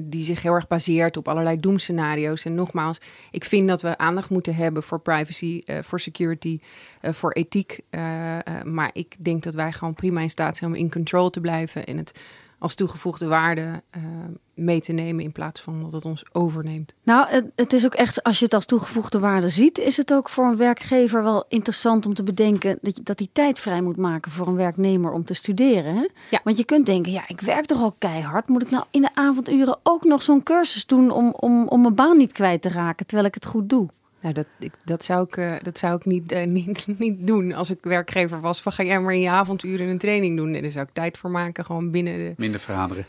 die 0.00 0.24
zich 0.24 0.42
heel 0.42 0.54
erg 0.54 0.66
baseert 0.66 1.16
op 1.16 1.28
allerlei 1.28 1.60
doemscenario's. 1.60 2.44
En 2.44 2.54
nogmaals, 2.54 3.00
ik 3.30 3.44
vind 3.44 3.68
dat 3.68 3.82
we 3.82 3.98
aandacht 3.98 4.30
moeten 4.30 4.54
hebben 4.54 4.82
voor 4.82 5.00
privacy, 5.00 5.62
voor 5.80 6.00
security, 6.00 6.60
voor 7.02 7.32
ethiek. 7.32 7.80
maar 8.64 8.90
ik 8.92 9.16
denk 9.18 9.42
dat 9.42 9.54
wij 9.54 9.72
gewoon 9.72 9.94
prima 9.94 10.20
in 10.20 10.30
staat 10.30 10.56
zijn 10.56 10.70
om 10.70 10.76
in 10.76 10.90
control 10.90 11.30
te 11.30 11.40
blijven. 11.40 11.84
En 11.84 11.96
het 11.96 12.12
als 12.58 12.74
toegevoegde 12.74 13.26
waarde 13.26 13.82
uh, 13.96 14.02
mee 14.54 14.80
te 14.80 14.92
nemen 14.92 15.24
in 15.24 15.32
plaats 15.32 15.60
van 15.60 15.82
dat 15.82 15.92
het 15.92 16.04
ons 16.04 16.24
overneemt. 16.32 16.94
Nou, 17.02 17.28
het, 17.28 17.44
het, 17.56 17.72
is 17.72 17.84
ook 17.84 17.94
echt, 17.94 18.22
als 18.22 18.38
je 18.38 18.44
het 18.44 18.54
als 18.54 18.66
toegevoegde 18.66 19.18
waarde 19.18 19.48
ziet, 19.48 19.78
is 19.78 19.96
het 19.96 20.12
ook 20.12 20.28
voor 20.28 20.44
een 20.44 20.56
werkgever 20.56 21.22
wel 21.22 21.44
interessant 21.48 22.06
om 22.06 22.14
te 22.14 22.22
bedenken 22.22 22.78
dat, 22.82 22.96
je, 22.96 23.02
dat 23.02 23.18
hij 23.18 23.28
tijd 23.32 23.60
vrij 23.60 23.82
moet 23.82 23.96
maken 23.96 24.32
voor 24.32 24.46
een 24.46 24.56
werknemer 24.56 25.12
om 25.12 25.24
te 25.24 25.34
studeren. 25.34 25.94
Hè? 25.94 26.08
Ja. 26.30 26.40
Want 26.44 26.56
je 26.56 26.64
kunt 26.64 26.86
denken, 26.86 27.12
ja, 27.12 27.28
ik 27.28 27.40
werk 27.40 27.66
toch 27.66 27.82
al 27.82 27.94
keihard. 27.98 28.48
Moet 28.48 28.62
ik 28.62 28.70
nou 28.70 28.84
in 28.90 29.02
de 29.02 29.14
avonduren 29.14 29.78
ook 29.82 30.04
nog 30.04 30.22
zo'n 30.22 30.42
cursus 30.42 30.86
doen 30.86 31.10
om, 31.10 31.30
om, 31.30 31.68
om 31.68 31.80
mijn 31.80 31.94
baan 31.94 32.16
niet 32.16 32.32
kwijt 32.32 32.62
te 32.62 32.68
raken 32.68 33.06
terwijl 33.06 33.28
ik 33.28 33.34
het 33.34 33.46
goed 33.46 33.68
doe? 33.68 33.88
Nou, 34.20 34.34
dat, 34.34 34.46
ik, 34.58 34.72
dat 34.84 35.04
zou 35.04 35.24
ik, 35.24 35.36
uh, 35.36 35.54
dat 35.62 35.78
zou 35.78 35.96
ik 35.96 36.04
niet, 36.04 36.32
uh, 36.32 36.44
niet, 36.58 36.86
niet 36.98 37.26
doen 37.26 37.52
als 37.52 37.70
ik 37.70 37.78
werkgever 37.80 38.40
was. 38.40 38.62
Van 38.62 38.72
ga 38.72 38.82
jij 38.82 39.00
maar 39.00 39.14
in 39.14 39.20
je 39.20 39.30
avonduren 39.30 39.88
een 39.88 39.98
training 39.98 40.36
doen. 40.36 40.54
En 40.54 40.62
daar 40.62 40.70
zou 40.70 40.86
ik 40.86 40.92
tijd 40.92 41.18
voor 41.18 41.30
maken, 41.30 41.64
gewoon 41.64 41.90
binnen 41.90 42.16
de... 42.16 42.32
Minder 42.36 42.60
vergaderen. 42.60 43.06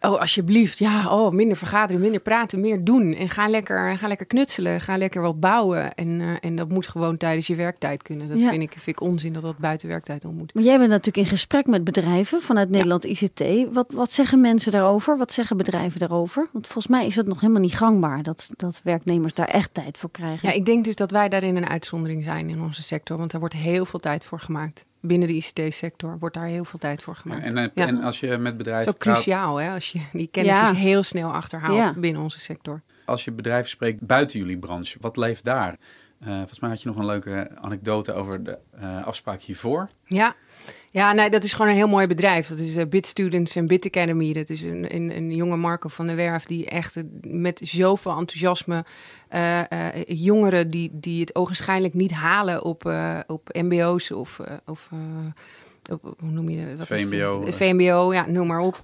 Oh, 0.00 0.20
alsjeblieft. 0.20 0.78
Ja, 0.78 1.18
oh, 1.18 1.32
minder 1.32 1.56
vergaderen, 1.56 2.00
minder 2.00 2.20
praten, 2.20 2.60
meer 2.60 2.84
doen. 2.84 3.14
En 3.14 3.28
ga 3.28 3.48
lekker, 3.48 3.98
ga 3.98 4.08
lekker 4.08 4.26
knutselen, 4.26 4.80
ga 4.80 4.96
lekker 4.96 5.22
wat 5.22 5.40
bouwen. 5.40 5.94
En, 5.94 6.08
uh, 6.20 6.36
en 6.40 6.56
dat 6.56 6.68
moet 6.68 6.86
gewoon 6.86 7.16
tijdens 7.16 7.46
je 7.46 7.54
werktijd 7.54 8.02
kunnen. 8.02 8.28
Dat 8.28 8.38
vind, 8.38 8.62
ik, 8.62 8.72
vind 8.72 8.86
ik 8.86 9.00
onzin 9.00 9.32
dat 9.32 9.42
dat 9.42 9.58
buiten 9.58 9.88
werktijd 9.88 10.24
om 10.24 10.34
moet. 10.34 10.54
Maar 10.54 10.62
jij 10.62 10.78
bent 10.78 10.90
natuurlijk 10.90 11.26
in 11.26 11.32
gesprek 11.32 11.66
met 11.66 11.84
bedrijven 11.84 12.42
vanuit 12.42 12.70
Nederland 12.70 13.04
ICT. 13.04 13.44
Wat, 13.72 13.86
wat 13.92 14.12
zeggen 14.12 14.40
mensen 14.40 14.72
daarover? 14.72 15.18
Wat 15.18 15.32
zeggen 15.32 15.56
bedrijven 15.56 16.00
daarover? 16.00 16.48
Want 16.52 16.66
volgens 16.66 16.86
mij 16.86 17.06
is 17.06 17.16
het 17.16 17.26
nog 17.26 17.40
helemaal 17.40 17.62
niet 17.62 17.76
gangbaar 17.76 18.22
dat, 18.22 18.50
dat 18.56 18.80
werknemers 18.84 19.34
daar 19.34 19.48
echt 19.48 19.74
tijd 19.74 19.98
voor 19.98 20.10
krijgen. 20.10 20.48
Ja, 20.48 20.54
ik 20.54 20.64
denk 20.64 20.84
dus 20.84 20.96
dat 20.96 21.10
wij 21.10 21.28
daarin 21.28 21.56
een 21.56 21.68
uitzondering 21.68 22.24
zijn 22.24 22.48
in 22.48 22.62
onze 22.62 22.82
sector. 22.82 23.18
Want 23.18 23.30
daar 23.30 23.40
wordt 23.40 23.54
heel 23.54 23.84
veel 23.84 24.00
tijd 24.00 24.24
voor 24.24 24.40
gemaakt 24.40 24.88
binnen 25.00 25.28
de 25.28 25.34
ICT-sector 25.34 26.18
wordt 26.18 26.34
daar 26.34 26.46
heel 26.46 26.64
veel 26.64 26.78
tijd 26.78 27.02
voor 27.02 27.16
gemaakt. 27.16 27.44
Ja, 27.44 27.52
en, 27.52 27.72
en, 27.74 28.02
als 28.02 28.20
je 28.20 28.38
met 28.38 28.56
bedrijven. 28.56 28.92
Zo 28.92 28.98
cruciaal, 28.98 29.56
hè? 29.56 29.70
Als 29.70 29.92
je 29.92 30.00
die 30.12 30.28
kennis 30.30 30.60
ja. 30.60 30.74
heel 30.74 31.02
snel 31.02 31.32
achterhaalt 31.32 31.94
binnen 31.94 32.22
onze 32.22 32.40
sector. 32.40 32.82
Als 33.04 33.24
je 33.24 33.32
bedrijven 33.32 33.70
spreekt 33.70 34.00
buiten 34.00 34.38
jullie 34.38 34.58
branche, 34.58 34.96
wat 35.00 35.16
leeft 35.16 35.44
daar? 35.44 35.76
Uh, 36.22 36.36
volgens 36.36 36.60
mij 36.60 36.70
had 36.70 36.82
je 36.82 36.88
nog 36.88 36.96
een 36.96 37.06
leuke 37.06 37.50
anekdote 37.54 38.12
over 38.12 38.44
de 38.44 38.58
uh, 38.82 39.06
afspraak 39.06 39.40
hiervoor. 39.40 39.88
Ja, 40.04 40.34
ja, 40.90 41.12
nee, 41.12 41.30
dat 41.30 41.44
is 41.44 41.52
gewoon 41.52 41.70
een 41.70 41.76
heel 41.76 41.88
mooi 41.88 42.06
bedrijf. 42.06 42.48
Dat 42.48 42.58
is 42.58 42.76
uh, 42.76 42.86
Bit 42.86 43.06
Students 43.06 43.56
en 43.56 43.66
Bit 43.66 43.86
Academy. 43.86 44.32
Dat 44.32 44.48
is 44.48 44.64
een, 44.64 44.94
een, 44.94 45.16
een 45.16 45.34
jonge 45.34 45.56
Marco 45.56 45.88
van 45.88 46.06
der 46.06 46.16
Werf 46.16 46.44
die 46.44 46.66
echt 46.66 47.02
met 47.20 47.60
zoveel 47.64 48.16
enthousiasme 48.16 48.84
uh, 49.34 49.60
uh, 49.72 49.88
jongeren 50.06 50.70
die, 50.70 50.90
die 50.92 51.20
het 51.20 51.34
ogenschijnlijk 51.34 51.94
niet 51.94 52.12
halen 52.12 52.64
op, 52.64 52.92
op 53.26 53.48
MBO's 53.52 54.10
of, 54.10 54.40
of 54.66 54.90
op, 55.90 56.14
hoe 56.18 56.30
noem 56.30 56.48
je 56.48 56.76
dat? 56.76 56.86
VMBO. 56.86 57.44
VMBO, 57.46 58.12
ja, 58.12 58.26
noem 58.26 58.46
maar 58.46 58.60
op. 58.60 58.80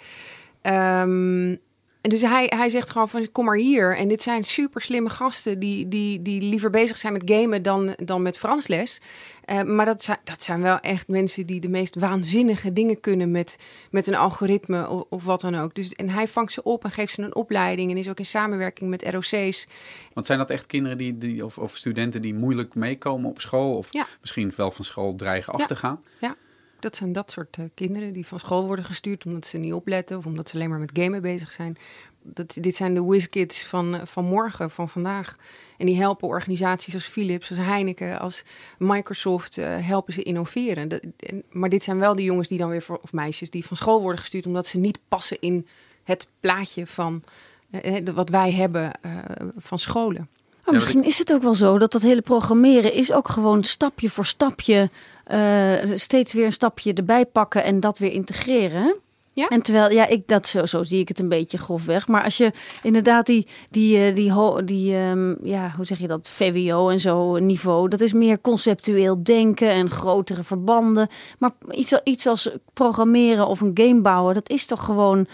Um, 0.62 1.59
en 2.07 2.12
dus 2.12 2.23
hij, 2.23 2.53
hij 2.57 2.69
zegt 2.69 2.90
gewoon 2.90 3.09
van 3.09 3.33
kom 3.33 3.45
maar 3.45 3.57
hier. 3.57 3.97
En 3.97 4.09
dit 4.09 4.23
zijn 4.23 4.45
super 4.45 4.81
slimme 4.81 5.09
gasten 5.09 5.59
die, 5.59 5.88
die, 5.88 6.23
die 6.23 6.42
liever 6.42 6.71
bezig 6.71 6.97
zijn 6.97 7.12
met 7.12 7.23
gamen 7.25 7.62
dan, 7.62 7.95
dan 7.97 8.23
met 8.23 8.38
Fransles. 8.38 9.01
Uh, 9.47 9.62
maar 9.62 9.87
dat 9.87 10.03
zijn, 10.03 10.19
dat 10.25 10.42
zijn 10.42 10.62
wel 10.62 10.81
echt 10.81 11.09
mensen 11.09 11.47
die 11.47 11.61
de 11.61 11.69
meest 11.69 11.95
waanzinnige 11.95 12.73
dingen 12.73 13.01
kunnen 13.01 13.31
met, 13.31 13.59
met 13.90 14.07
een 14.07 14.14
algoritme 14.14 14.88
of, 14.88 15.05
of 15.09 15.25
wat 15.25 15.40
dan 15.40 15.55
ook. 15.59 15.75
Dus, 15.75 15.92
en 15.92 16.09
hij 16.09 16.29
vangt 16.29 16.53
ze 16.53 16.62
op 16.62 16.85
en 16.85 16.90
geeft 16.90 17.12
ze 17.12 17.23
een 17.23 17.35
opleiding 17.35 17.90
en 17.90 17.97
is 17.97 18.09
ook 18.09 18.19
in 18.19 18.27
samenwerking 18.27 18.90
met 18.90 19.09
ROC's. 19.09 19.66
Want 20.12 20.27
zijn 20.27 20.38
dat 20.38 20.51
echt 20.51 20.66
kinderen 20.66 20.99
die, 20.99 21.19
die, 21.19 21.45
of, 21.45 21.59
of 21.59 21.77
studenten 21.77 22.23
die 22.23 22.35
moeilijk 22.35 22.75
meekomen 22.75 23.31
op 23.31 23.40
school? 23.40 23.77
Of 23.77 23.92
ja. 23.92 24.07
misschien 24.21 24.53
wel 24.57 24.71
van 24.71 24.85
school 24.85 25.14
dreigen 25.14 25.53
af 25.53 25.61
ja. 25.61 25.66
te 25.66 25.77
gaan? 25.77 26.03
Ja. 26.21 26.37
Dat 26.78 26.96
zijn 26.96 27.12
dat 27.12 27.30
soort 27.30 27.56
uh, 27.56 27.64
kinderen 27.74 28.12
die 28.12 28.26
van 28.26 28.40
school 28.40 28.66
worden 28.66 28.84
gestuurd 28.84 29.24
omdat 29.24 29.46
ze 29.46 29.58
niet 29.58 29.72
opletten 29.72 30.16
of 30.16 30.26
omdat 30.26 30.48
ze 30.48 30.54
alleen 30.54 30.70
maar 30.70 30.78
met 30.78 30.90
gamen 30.92 31.22
bezig 31.22 31.52
zijn. 31.52 31.76
dat, 32.22 32.56
dit 32.60 32.76
zijn 32.76 32.94
de 32.94 33.04
WizKids 33.04 33.64
van, 33.64 34.00
van 34.04 34.24
morgen, 34.24 34.70
van 34.70 34.88
vandaag. 34.88 35.36
En 35.78 35.86
die 35.86 35.96
helpen 35.96 36.28
organisaties 36.28 36.94
als 36.94 37.04
Philips, 37.04 37.48
als 37.48 37.58
Heineken, 37.58 38.18
als 38.20 38.44
Microsoft, 38.78 39.56
uh, 39.56 39.86
helpen 39.86 40.12
ze 40.12 40.22
innoveren. 40.22 41.00
Maar 41.50 41.68
dit 41.68 41.82
zijn 41.82 41.98
wel 41.98 42.14
de 42.14 42.22
jongens 42.22 42.48
die 42.48 42.58
dan 42.58 42.68
weer, 42.68 42.86
of 43.02 43.12
meisjes, 43.12 43.50
die 43.50 43.66
van 43.66 43.76
school 43.76 44.00
worden 44.00 44.20
gestuurd 44.20 44.46
omdat 44.46 44.66
ze 44.66 44.78
niet 44.78 44.98
passen 45.08 45.40
in 45.40 45.66
het 46.04 46.26
plaatje 46.40 46.86
van 46.86 47.22
wat 48.14 48.28
wij 48.28 48.52
hebben 48.52 48.90
van 49.56 49.78
scholen. 49.78 50.28
Oh, 50.66 50.74
misschien 50.74 51.05
is 51.05 51.18
het 51.18 51.33
ook 51.33 51.42
wel 51.42 51.55
zo 51.55 51.79
dat 51.79 51.92
dat 51.92 52.02
hele 52.02 52.22
programmeren 52.22 52.92
is 52.92 53.12
ook 53.12 53.29
gewoon 53.29 53.64
stapje 53.64 54.11
voor 54.11 54.26
stapje 54.26 54.90
steeds 55.94 56.33
weer 56.33 56.44
een 56.44 56.52
stapje 56.52 56.92
erbij 56.92 57.26
pakken 57.26 57.64
en 57.64 57.81
dat 57.81 57.98
weer 57.98 58.12
integreren. 58.12 58.96
Ja? 59.37 59.48
En 59.48 59.62
terwijl, 59.62 59.90
ja, 59.90 60.07
ik 60.07 60.22
dat 60.26 60.48
zo, 60.48 60.66
zo 60.66 60.83
zie 60.83 61.00
ik 61.00 61.09
het 61.09 61.18
een 61.18 61.29
beetje 61.29 61.59
grofweg. 61.59 62.09
Maar 62.09 62.24
als 62.24 62.37
je 62.37 62.52
inderdaad 62.83 63.26
die, 63.26 63.46
die, 63.70 64.12
die, 64.12 64.33
die, 64.33 64.64
die 64.64 64.96
um, 64.96 65.37
ja, 65.42 65.72
hoe 65.76 65.85
zeg 65.85 65.98
je 65.98 66.07
dat, 66.07 66.29
VWO 66.29 66.88
en 66.88 67.00
zo 67.00 67.38
niveau, 67.38 67.88
dat 67.88 68.00
is 68.00 68.12
meer 68.12 68.40
conceptueel 68.40 69.22
denken 69.22 69.68
en 69.68 69.90
grotere 69.90 70.42
verbanden. 70.42 71.09
Maar 71.38 71.50
iets, 71.70 72.00
iets 72.05 72.26
als 72.26 72.50
programmeren 72.72 73.46
of 73.46 73.61
een 73.61 73.70
game 73.74 74.00
bouwen, 74.00 74.35
dat 74.35 74.48
is 74.48 74.66
toch 74.66 74.85
gewoon 74.85 75.26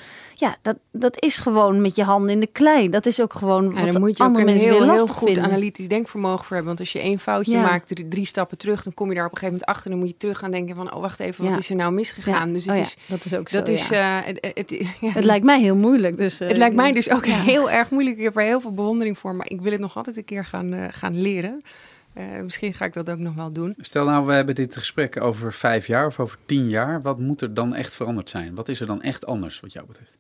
ja, 0.43 0.57
dat, 0.63 0.77
dat 0.91 1.23
is 1.23 1.37
gewoon 1.37 1.81
met 1.81 1.97
je 1.97 2.03
handen 2.03 2.31
in 2.31 2.41
de 2.41 2.47
klei. 2.47 2.89
Dat 2.89 3.07
is 3.07 3.21
ook 3.21 3.33
gewoon 3.33 3.73
ja, 3.75 3.85
wat 3.85 3.99
moet 3.99 4.17
je 4.17 4.25
ook 4.25 4.39
een 4.39 4.49
heel, 4.49 4.91
heel 4.91 5.07
goed 5.07 5.29
vinden. 5.29 5.45
analytisch 5.45 5.89
denkvermogen 5.89 6.45
voor 6.45 6.57
hebben. 6.57 6.67
Want 6.67 6.81
als 6.81 6.93
je 6.93 6.99
één 6.99 7.19
foutje 7.19 7.59
maakt, 7.59 7.89
drie, 7.89 8.09
drie, 8.09 8.25
stappen 8.25 8.59
terug, 8.59 8.83
dan 8.83 8.95
kom 8.95 9.09
je 9.09 9.15
daar 9.15 9.27
op 9.27 9.33
een 9.33 9.39
gegeven 9.39 9.59
moment 9.61 9.77
achter. 9.77 9.91
Dan 9.91 9.99
moet 9.99 10.09
je 10.09 10.17
terug 10.17 10.39
gaan 10.39 10.51
denken 10.51 10.77
van, 10.77 10.95
oh 10.95 11.01
wacht 11.01 11.21
even, 11.21 11.49
wat 11.49 11.59
is 11.59 11.71
er 11.71 11.77
nou 11.77 11.93
misgegaan? 11.93 12.53
Dus 12.53 12.65
het 12.65 12.75
oh 12.75 12.81
is, 12.81 12.97
dat 13.07 13.25
is 13.25 13.35
ook 13.35 13.51
dat 13.51 13.67
zo, 13.67 13.73
is, 13.73 13.91
uh, 13.91 14.19
het, 14.25 14.53
het, 14.55 14.97
het, 15.01 15.25
lijkt 15.25 15.45
mij 15.45 15.61
heel 15.61 15.77
moeilijk. 15.77 16.17
Dus, 16.17 16.41
uh, 16.41 16.49
het 16.49 16.57
lijkt 16.57 16.77
mij 16.77 16.93
dus 16.93 17.11
ook 17.11 17.27
heel 17.27 17.71
erg 17.71 17.91
moeilijk. 17.91 18.17
Ik 18.17 18.25
heb 18.25 18.37
er 18.37 18.43
heel 18.43 18.61
veel 18.61 18.75
bewondering 18.75 19.19
voor, 19.19 19.35
maar 19.35 19.51
ik 19.51 19.61
wil 19.61 19.73
het 19.73 19.81
nog 19.81 19.97
altijd 19.97 20.17
een 20.17 20.25
keer 20.25 20.45
gaan, 20.45 20.73
uh, 20.73 20.85
gaan 20.91 21.21
leren. 21.21 21.63
Uh, 22.19 22.43
misschien 22.43 22.75
ga 22.75 22.85
ik 22.85 22.93
dat 22.93 23.11
ook 23.11 23.19
nog 23.19 23.35
wel 23.35 23.53
doen. 23.53 23.75
Stel 23.77 24.05
nou, 24.05 24.27
we 24.27 24.33
hebben 24.33 24.55
dit 24.55 24.77
gesprek 24.77 25.21
over 25.21 25.53
vijf 25.53 25.87
jaar 25.87 26.07
of 26.07 26.21
over 26.21 26.39
tien 26.47 26.69
jaar. 26.69 27.03
Wat 27.03 27.19
moet 27.19 27.41
er 27.41 27.55
dan 27.55 27.75
echt 27.75 27.95
veranderd 27.95 28.31
zijn? 28.31 28.55
Wat 28.55 28.69
is 28.69 28.81
er 28.81 28.87
dan 28.87 29.03
echt 29.03 29.27
anders 29.27 29.61
wat 29.61 29.73
jou 29.73 29.87
betreft? 29.87 30.19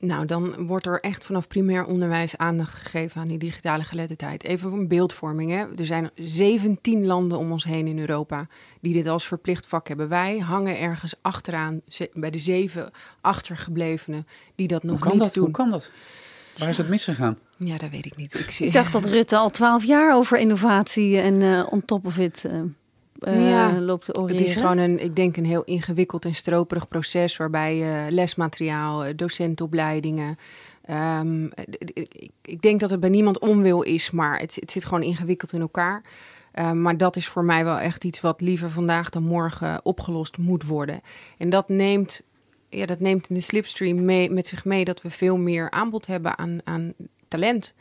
Nou, 0.00 0.26
dan 0.26 0.66
wordt 0.66 0.86
er 0.86 1.00
echt 1.00 1.24
vanaf 1.24 1.48
primair 1.48 1.84
onderwijs 1.84 2.36
aandacht 2.36 2.74
gegeven 2.74 3.20
aan 3.20 3.28
die 3.28 3.38
digitale 3.38 3.82
geletterdheid. 3.82 4.44
Even 4.44 4.72
een 4.72 4.88
beeldvorming. 4.88 5.50
Hè. 5.50 5.64
Er 5.76 5.86
zijn 5.86 6.10
17 6.14 7.06
landen 7.06 7.38
om 7.38 7.52
ons 7.52 7.64
heen 7.64 7.86
in 7.86 7.98
Europa 7.98 8.46
die 8.80 8.92
dit 8.92 9.06
als 9.06 9.26
verplicht 9.26 9.66
vak 9.66 9.88
hebben. 9.88 10.08
Wij 10.08 10.38
hangen 10.38 10.78
ergens 10.78 11.14
achteraan 11.22 11.80
bij 12.12 12.30
de 12.30 12.38
zeven 12.38 12.90
achtergeblevenen 13.20 14.26
die 14.54 14.68
dat 14.68 14.82
nog 14.82 15.10
niet 15.10 15.18
dat? 15.18 15.34
doen. 15.34 15.44
Hoe 15.44 15.52
kan 15.52 15.70
dat? 15.70 15.90
Waar 16.56 16.68
is 16.68 16.78
het 16.78 16.88
misgegaan? 16.88 17.38
Ja, 17.56 17.78
dat 17.78 17.90
weet 17.90 18.06
ik 18.06 18.16
niet. 18.16 18.38
Ik, 18.38 18.50
zie... 18.50 18.66
ik 18.66 18.72
dacht 18.72 18.92
dat 18.92 19.04
Rutte 19.04 19.36
al 19.36 19.50
twaalf 19.50 19.84
jaar 19.84 20.14
over 20.14 20.38
innovatie 20.38 21.18
en 21.18 21.42
uh, 21.42 21.66
on 21.70 21.84
top 21.84 22.06
of 22.06 22.18
it... 22.18 22.44
Uh 22.44 22.62
uh, 23.28 23.50
ja, 23.50 23.80
loopt 23.80 24.04
te 24.04 24.24
Het 24.26 24.40
is 24.40 24.56
gewoon 24.56 24.78
een, 24.78 25.02
ik 25.02 25.16
denk, 25.16 25.36
een 25.36 25.44
heel 25.44 25.64
ingewikkeld 25.64 26.24
en 26.24 26.34
stroperig 26.34 26.88
proces 26.88 27.36
waarbij 27.36 27.76
uh, 27.76 28.12
lesmateriaal, 28.12 29.04
eh, 29.04 29.16
docentenopleidingen. 29.16 30.38
Um, 30.90 31.50
ik, 31.78 32.30
ik, 32.42 32.62
denk 32.62 32.80
dat 32.80 32.90
het 32.90 33.00
bij 33.00 33.08
niemand 33.08 33.38
onwil 33.38 33.82
is, 33.82 34.10
maar 34.10 34.38
het, 34.38 34.54
het 34.54 34.70
zit 34.70 34.84
gewoon 34.84 35.02
ingewikkeld 35.02 35.52
in 35.52 35.60
elkaar. 35.60 36.02
Uh, 36.54 36.72
maar 36.72 36.96
dat 36.96 37.16
is 37.16 37.26
voor 37.26 37.44
mij 37.44 37.64
wel 37.64 37.78
echt 37.78 38.04
iets 38.04 38.20
wat 38.20 38.40
liever 38.40 38.70
vandaag 38.70 39.10
dan 39.10 39.22
morgen 39.22 39.80
opgelost 39.82 40.38
moet 40.38 40.64
worden. 40.64 41.00
En 41.38 41.50
dat 41.50 41.68
neemt, 41.68 42.22
ja, 42.68 42.86
dat 42.86 43.00
neemt 43.00 43.28
in 43.28 43.34
de 43.34 43.40
slipstream 43.40 44.04
mee, 44.04 44.30
met 44.30 44.46
zich 44.46 44.64
mee 44.64 44.84
dat 44.84 45.02
we 45.02 45.10
veel 45.10 45.36
meer 45.36 45.70
aanbod 45.70 46.06
hebben 46.06 46.38
aan, 46.38 46.60
aan 46.64 46.92
talent. 47.28 47.74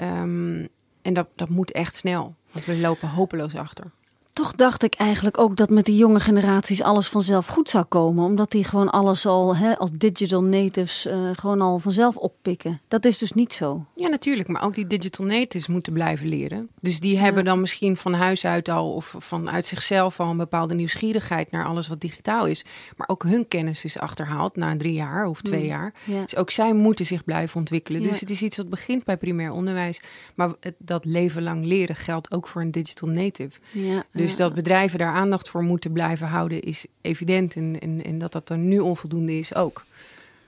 Um, 0.00 0.68
en 1.02 1.14
dat, 1.14 1.28
dat 1.34 1.48
moet 1.48 1.70
echt 1.70 1.96
snel, 1.96 2.34
want 2.50 2.64
we 2.64 2.76
lopen 2.76 3.08
hopeloos 3.08 3.54
achter 3.54 3.90
toch 4.32 4.54
dacht 4.54 4.82
ik 4.82 4.94
eigenlijk 4.94 5.38
ook 5.38 5.56
dat 5.56 5.70
met 5.70 5.84
die 5.84 5.96
jonge 5.96 6.20
generaties 6.20 6.82
alles 6.82 7.08
vanzelf 7.08 7.46
goed 7.46 7.70
zou 7.70 7.84
komen. 7.84 8.24
Omdat 8.24 8.50
die 8.50 8.64
gewoon 8.64 8.90
alles 8.90 9.26
al 9.26 9.56
hè, 9.56 9.78
als 9.78 9.90
digital 9.92 10.42
natives 10.42 11.06
uh, 11.06 11.30
gewoon 11.32 11.60
al 11.60 11.78
vanzelf 11.78 12.16
oppikken. 12.16 12.80
Dat 12.88 13.04
is 13.04 13.18
dus 13.18 13.32
niet 13.32 13.52
zo. 13.52 13.86
Ja, 13.94 14.08
natuurlijk. 14.08 14.48
Maar 14.48 14.62
ook 14.62 14.74
die 14.74 14.86
digital 14.86 15.26
natives 15.26 15.66
moeten 15.66 15.92
blijven 15.92 16.28
leren. 16.28 16.68
Dus 16.80 17.00
die 17.00 17.18
hebben 17.18 17.44
dan 17.44 17.60
misschien 17.60 17.96
van 17.96 18.14
huis 18.14 18.44
uit 18.44 18.68
al 18.68 18.94
of 18.94 19.14
vanuit 19.18 19.66
zichzelf 19.66 20.20
al 20.20 20.30
een 20.30 20.36
bepaalde 20.36 20.74
nieuwsgierigheid 20.74 21.50
naar 21.50 21.66
alles 21.66 21.88
wat 21.88 22.00
digitaal 22.00 22.46
is. 22.46 22.64
Maar 22.96 23.08
ook 23.08 23.22
hun 23.22 23.48
kennis 23.48 23.84
is 23.84 23.98
achterhaald 23.98 24.56
na 24.56 24.76
drie 24.76 24.92
jaar 24.92 25.26
of 25.26 25.42
twee 25.42 25.66
jaar. 25.66 25.94
Ja. 26.04 26.22
Dus 26.22 26.36
ook 26.36 26.50
zij 26.50 26.72
moeten 26.72 27.06
zich 27.06 27.24
blijven 27.24 27.56
ontwikkelen. 27.56 28.02
Dus 28.02 28.20
het 28.20 28.30
is 28.30 28.42
iets 28.42 28.56
wat 28.56 28.68
begint 28.68 29.04
bij 29.04 29.16
primair 29.16 29.52
onderwijs. 29.52 30.00
Maar 30.34 30.50
het, 30.60 30.74
dat 30.78 31.04
leven 31.04 31.42
lang 31.42 31.64
leren 31.64 31.96
geldt 31.96 32.32
ook 32.32 32.48
voor 32.48 32.60
een 32.60 32.70
digital 32.70 33.08
native. 33.08 33.58
Ja. 33.70 34.04
Dus 34.12 34.21
dat 34.36 34.54
bedrijven 34.54 34.98
daar 34.98 35.12
aandacht 35.12 35.48
voor 35.48 35.62
moeten 35.62 35.92
blijven 35.92 36.26
houden 36.26 36.60
is 36.60 36.86
evident. 37.00 37.56
En, 37.56 37.80
en, 37.80 38.04
en 38.04 38.18
dat 38.18 38.32
dat 38.32 38.48
er 38.48 38.58
nu 38.58 38.78
onvoldoende 38.78 39.38
is 39.38 39.54
ook. 39.54 39.84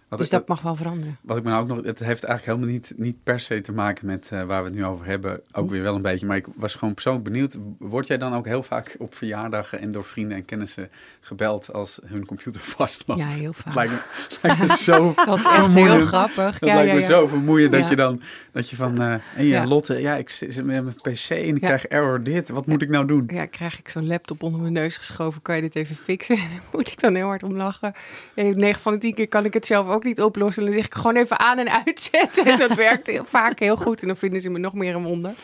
Wat 0.09 0.19
dus 0.19 0.31
dat 0.31 0.49
mag 0.49 0.63
wel 0.63 0.75
veranderen. 0.75 1.19
Wat 1.21 1.37
ik 1.37 1.43
me 1.43 1.51
nou 1.51 1.63
ook 1.63 1.69
nog, 1.69 1.77
het 1.77 1.99
heeft 1.99 2.25
eigenlijk 2.25 2.45
helemaal 2.45 2.69
niet, 2.69 2.93
niet 2.97 3.17
per 3.23 3.41
se 3.41 3.61
te 3.61 3.73
maken 3.73 4.07
met 4.07 4.31
uh, 4.33 4.43
waar 4.43 4.63
we 4.63 4.69
het 4.69 4.79
nu 4.79 4.85
over 4.85 5.07
hebben. 5.07 5.41
Ook 5.53 5.71
weer 5.71 5.83
wel 5.83 5.95
een 5.95 6.03
beetje. 6.03 6.27
Maar 6.27 6.37
ik 6.37 6.47
was 6.55 6.75
gewoon 6.75 6.95
persoonlijk 6.95 7.25
benieuwd. 7.25 7.57
Word 7.79 8.07
jij 8.07 8.19
dan 8.19 8.35
ook 8.35 8.47
heel 8.47 8.63
vaak 8.63 8.97
op 8.99 9.15
verjaardagen 9.15 9.81
en 9.81 9.93
door 9.93 10.05
vrienden 10.05 10.37
en 10.37 10.45
kennissen 10.45 10.91
gebeld 11.21 11.73
als 11.73 12.01
hun 12.05 12.27
computer 12.27 12.61
vastloopt? 12.77 13.21
Ja, 13.21 13.29
heel 13.29 13.53
vaak. 13.53 13.75
Lijkt 13.75 13.93
me, 13.93 13.99
lijkt 14.43 14.61
me 14.61 14.77
zo 14.77 15.15
Dat 15.27 15.39
is 15.39 15.45
echt 15.45 15.75
heel 15.75 16.07
grappig. 16.07 16.59
Dat 16.59 16.69
ja, 16.69 16.75
lijkt 16.75 16.91
ja, 16.91 16.97
me 16.97 17.03
zo 17.03 17.27
vermoeiend 17.27 17.73
dat 17.73 17.89
je 17.89 17.97
dan, 17.97 18.21
dat 18.53 18.71
je 18.71 18.77
van, 18.77 19.03
uh, 19.03 19.13
en 19.37 19.45
ja, 19.45 19.67
Lotte, 19.67 20.01
ja, 20.01 20.17
ik 20.17 20.29
zit 20.29 20.57
met 20.57 20.65
mijn 20.65 20.95
pc 20.95 21.31
en 21.31 21.55
ik 21.55 21.61
krijg 21.61 21.87
error 21.87 22.23
dit. 22.23 22.49
Wat 22.49 22.67
moet 22.67 22.83
ik 22.83 22.89
nou 22.89 23.07
doen? 23.07 23.29
Ja, 23.33 23.47
krijg 23.47 23.79
ik 23.79 23.89
zo'n 23.89 24.07
laptop 24.07 24.43
onder 24.43 24.61
mijn 24.61 24.73
neus 24.73 24.97
geschoven. 24.97 25.43
Kan 25.43 25.57
je 25.57 25.63
dit 25.63 25.75
even 25.75 25.97
fixen? 25.97 26.39
moet 26.73 26.91
ik 26.91 27.01
dan 27.01 27.15
heel 27.15 27.27
hard 27.27 27.43
om 27.43 27.57
lachen. 27.57 27.93
En 28.35 28.59
9 28.59 28.81
van 28.81 28.93
de 28.93 28.99
10 28.99 29.15
keer 29.15 29.29
kan 29.29 29.45
ik 29.45 29.55
het 29.55 29.67
zelf 29.67 29.89
ook 29.89 30.04
niet 30.05 30.23
oplossen 30.23 30.73
zeg 30.73 30.87
ik 30.87 30.95
gewoon 30.95 31.17
even 31.17 31.39
aan 31.39 31.59
en 31.59 31.85
uitzetten. 31.87 32.45
En 32.45 32.59
dat 32.59 32.75
werkt 32.89 33.07
heel, 33.07 33.25
vaak 33.25 33.59
heel 33.59 33.77
goed. 33.77 34.01
En 34.01 34.07
dan 34.07 34.17
vinden 34.17 34.41
ze 34.41 34.51
me 34.51 34.59
nog 34.59 34.75
meer 34.75 34.95
een 34.95 35.03
wonder. 35.03 35.35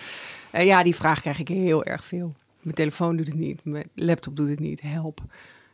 Uh, 0.54 0.64
ja, 0.64 0.82
die 0.82 0.94
vraag 0.94 1.20
krijg 1.20 1.38
ik 1.38 1.48
heel 1.48 1.84
erg 1.84 2.04
veel. 2.04 2.34
Mijn 2.60 2.74
telefoon 2.74 3.16
doet 3.16 3.26
het 3.26 3.36
niet. 3.36 3.60
Mijn 3.64 3.88
laptop 3.94 4.36
doet 4.36 4.48
het 4.48 4.60
niet. 4.60 4.80
Help. 4.80 5.20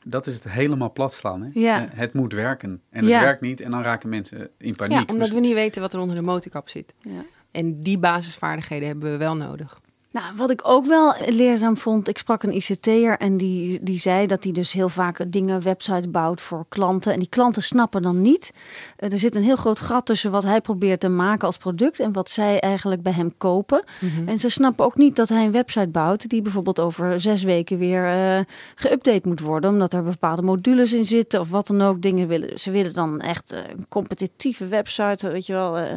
Dat 0.04 0.26
is 0.26 0.34
het 0.34 0.44
helemaal 0.44 0.92
plat 0.92 1.14
slaan. 1.14 1.42
Hè? 1.42 1.48
Ja. 1.52 1.82
Uh, 1.82 1.88
het 1.94 2.12
moet 2.12 2.32
werken. 2.32 2.82
En 2.90 3.04
het 3.04 3.20
werkt 3.20 3.40
niet. 3.40 3.60
En 3.60 3.70
dan 3.70 3.82
raken 3.82 4.08
mensen 4.08 4.50
in 4.58 4.76
paniek. 4.76 4.98
Ja, 4.98 5.04
omdat 5.06 5.28
we 5.28 5.40
niet 5.40 5.54
weten 5.54 5.82
wat 5.82 5.92
er 5.92 6.00
onder 6.00 6.16
de 6.16 6.22
motorkap 6.22 6.68
zit. 6.68 6.94
Ja. 7.00 7.24
En 7.50 7.82
die 7.82 7.98
basisvaardigheden 7.98 8.88
hebben 8.88 9.10
we 9.10 9.16
wel 9.16 9.36
nodig. 9.36 9.80
Nou, 10.10 10.36
wat 10.36 10.50
ik 10.50 10.60
ook 10.62 10.86
wel 10.86 11.14
leerzaam 11.26 11.76
vond, 11.76 12.08
ik 12.08 12.18
sprak 12.18 12.42
een 12.42 12.54
ICT'er 12.54 13.18
en 13.18 13.36
die, 13.36 13.82
die 13.82 13.98
zei 13.98 14.26
dat 14.26 14.44
hij 14.44 14.52
dus 14.52 14.72
heel 14.72 14.88
vaak 14.88 15.32
dingen, 15.32 15.62
websites 15.62 16.10
bouwt 16.10 16.40
voor 16.40 16.64
klanten. 16.68 17.12
En 17.12 17.18
die 17.18 17.28
klanten 17.28 17.62
snappen 17.62 18.02
dan 18.02 18.20
niet. 18.20 18.52
Uh, 18.98 19.12
er 19.12 19.18
zit 19.18 19.34
een 19.34 19.42
heel 19.42 19.56
groot 19.56 19.80
gat 19.80 20.06
tussen 20.06 20.30
wat 20.30 20.42
hij 20.42 20.60
probeert 20.60 21.00
te 21.00 21.08
maken 21.08 21.46
als 21.46 21.56
product 21.56 22.00
en 22.00 22.12
wat 22.12 22.30
zij 22.30 22.60
eigenlijk 22.60 23.02
bij 23.02 23.12
hem 23.12 23.34
kopen. 23.38 23.84
Mhm. 24.00 24.28
En 24.28 24.38
ze 24.38 24.48
snappen 24.48 24.84
ook 24.84 24.96
niet 24.96 25.16
dat 25.16 25.28
hij 25.28 25.44
een 25.44 25.52
website 25.52 25.88
bouwt 25.88 26.28
die 26.28 26.42
bijvoorbeeld 26.42 26.80
over 26.80 27.20
zes 27.20 27.42
weken 27.42 27.78
weer 27.78 28.04
uh, 28.04 28.40
geüpdate 28.74 29.22
moet 29.22 29.40
worden. 29.40 29.70
Omdat 29.70 29.92
er 29.92 30.02
bepaalde 30.02 30.42
modules 30.42 30.92
in 30.92 31.04
zitten 31.04 31.40
of 31.40 31.50
wat 31.50 31.66
dan 31.66 31.82
ook. 31.82 32.02
Dingen 32.02 32.28
willen. 32.28 32.58
Ze 32.58 32.70
willen 32.70 32.92
dan 32.92 33.20
echt 33.20 33.52
uh, 33.52 33.58
een 33.58 33.86
competitieve 33.88 34.66
website, 34.66 35.28
weet 35.28 35.46
je 35.46 35.52
wel. 35.52 35.78
Uh, 35.78 35.92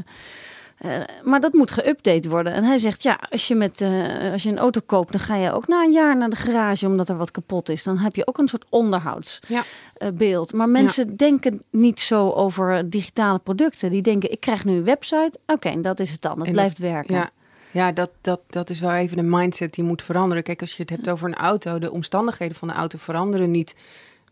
maar 1.23 1.39
dat 1.39 1.53
moet 1.53 1.71
geüpdate 1.71 2.29
worden. 2.29 2.53
En 2.53 2.63
hij 2.63 2.77
zegt, 2.77 3.03
ja, 3.03 3.19
als 3.29 3.47
je, 3.47 3.55
met, 3.55 3.81
uh, 3.81 4.31
als 4.31 4.43
je 4.43 4.49
een 4.49 4.57
auto 4.57 4.81
koopt, 4.85 5.11
dan 5.11 5.21
ga 5.21 5.35
je 5.35 5.51
ook 5.51 5.67
na 5.67 5.83
een 5.83 5.91
jaar 5.91 6.17
naar 6.17 6.29
de 6.29 6.35
garage 6.35 6.85
omdat 6.85 7.09
er 7.09 7.17
wat 7.17 7.31
kapot 7.31 7.69
is. 7.69 7.83
Dan 7.83 7.97
heb 7.97 8.15
je 8.15 8.27
ook 8.27 8.37
een 8.37 8.47
soort 8.47 8.65
onderhoudsbeeld. 8.69 10.49
Ja. 10.49 10.55
Uh, 10.55 10.59
maar 10.59 10.69
mensen 10.69 11.07
ja. 11.07 11.13
denken 11.15 11.61
niet 11.71 11.99
zo 11.99 12.29
over 12.29 12.89
digitale 12.89 13.39
producten. 13.39 13.89
Die 13.89 14.01
denken, 14.01 14.31
ik 14.31 14.39
krijg 14.39 14.65
nu 14.65 14.75
een 14.75 14.83
website. 14.83 15.39
Oké, 15.45 15.53
okay, 15.53 15.81
dat 15.81 15.99
is 15.99 16.11
het 16.11 16.21
dan. 16.21 16.39
Het 16.41 16.51
blijft 16.51 16.77
werken. 16.77 17.15
Ja. 17.15 17.29
Ja, 17.71 17.91
dat, 17.91 18.09
dat, 18.21 18.41
dat 18.47 18.69
is 18.69 18.79
wel 18.79 18.91
even 18.91 19.17
een 19.17 19.29
mindset 19.29 19.73
die 19.73 19.83
moet 19.83 20.03
veranderen. 20.03 20.43
Kijk, 20.43 20.61
als 20.61 20.75
je 20.75 20.81
het 20.81 20.89
hebt 20.91 21.09
over 21.09 21.27
een 21.27 21.35
auto, 21.35 21.79
de 21.79 21.91
omstandigheden 21.91 22.55
van 22.55 22.67
de 22.67 22.73
auto 22.73 22.97
veranderen 22.97 23.51
niet 23.51 23.75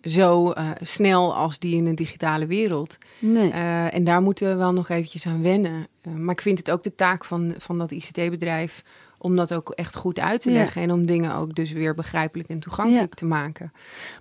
zo 0.07 0.51
uh, 0.51 0.69
snel 0.81 1.35
als 1.35 1.59
die 1.59 1.75
in 1.75 1.85
een 1.85 1.95
digitale 1.95 2.45
wereld. 2.45 2.97
Nee. 3.19 3.49
Uh, 3.49 3.93
en 3.93 4.03
daar 4.03 4.21
moeten 4.21 4.47
we 4.47 4.55
wel 4.55 4.73
nog 4.73 4.89
eventjes 4.89 5.25
aan 5.25 5.41
wennen. 5.41 5.87
Uh, 6.07 6.13
maar 6.13 6.33
ik 6.33 6.41
vind 6.41 6.57
het 6.57 6.71
ook 6.71 6.83
de 6.83 6.95
taak 6.95 7.25
van, 7.25 7.53
van 7.57 7.77
dat 7.77 7.91
ICT-bedrijf 7.91 8.83
om 9.17 9.35
dat 9.35 9.53
ook 9.53 9.69
echt 9.69 9.95
goed 9.95 10.19
uit 10.19 10.41
te 10.41 10.51
leggen. 10.51 10.81
En 10.81 10.91
om 10.91 11.05
dingen 11.05 11.35
ook 11.35 11.55
dus 11.55 11.71
weer 11.71 11.93
begrijpelijk 11.93 12.49
en 12.49 12.59
toegankelijk 12.59 13.13
te 13.13 13.25
maken. 13.25 13.71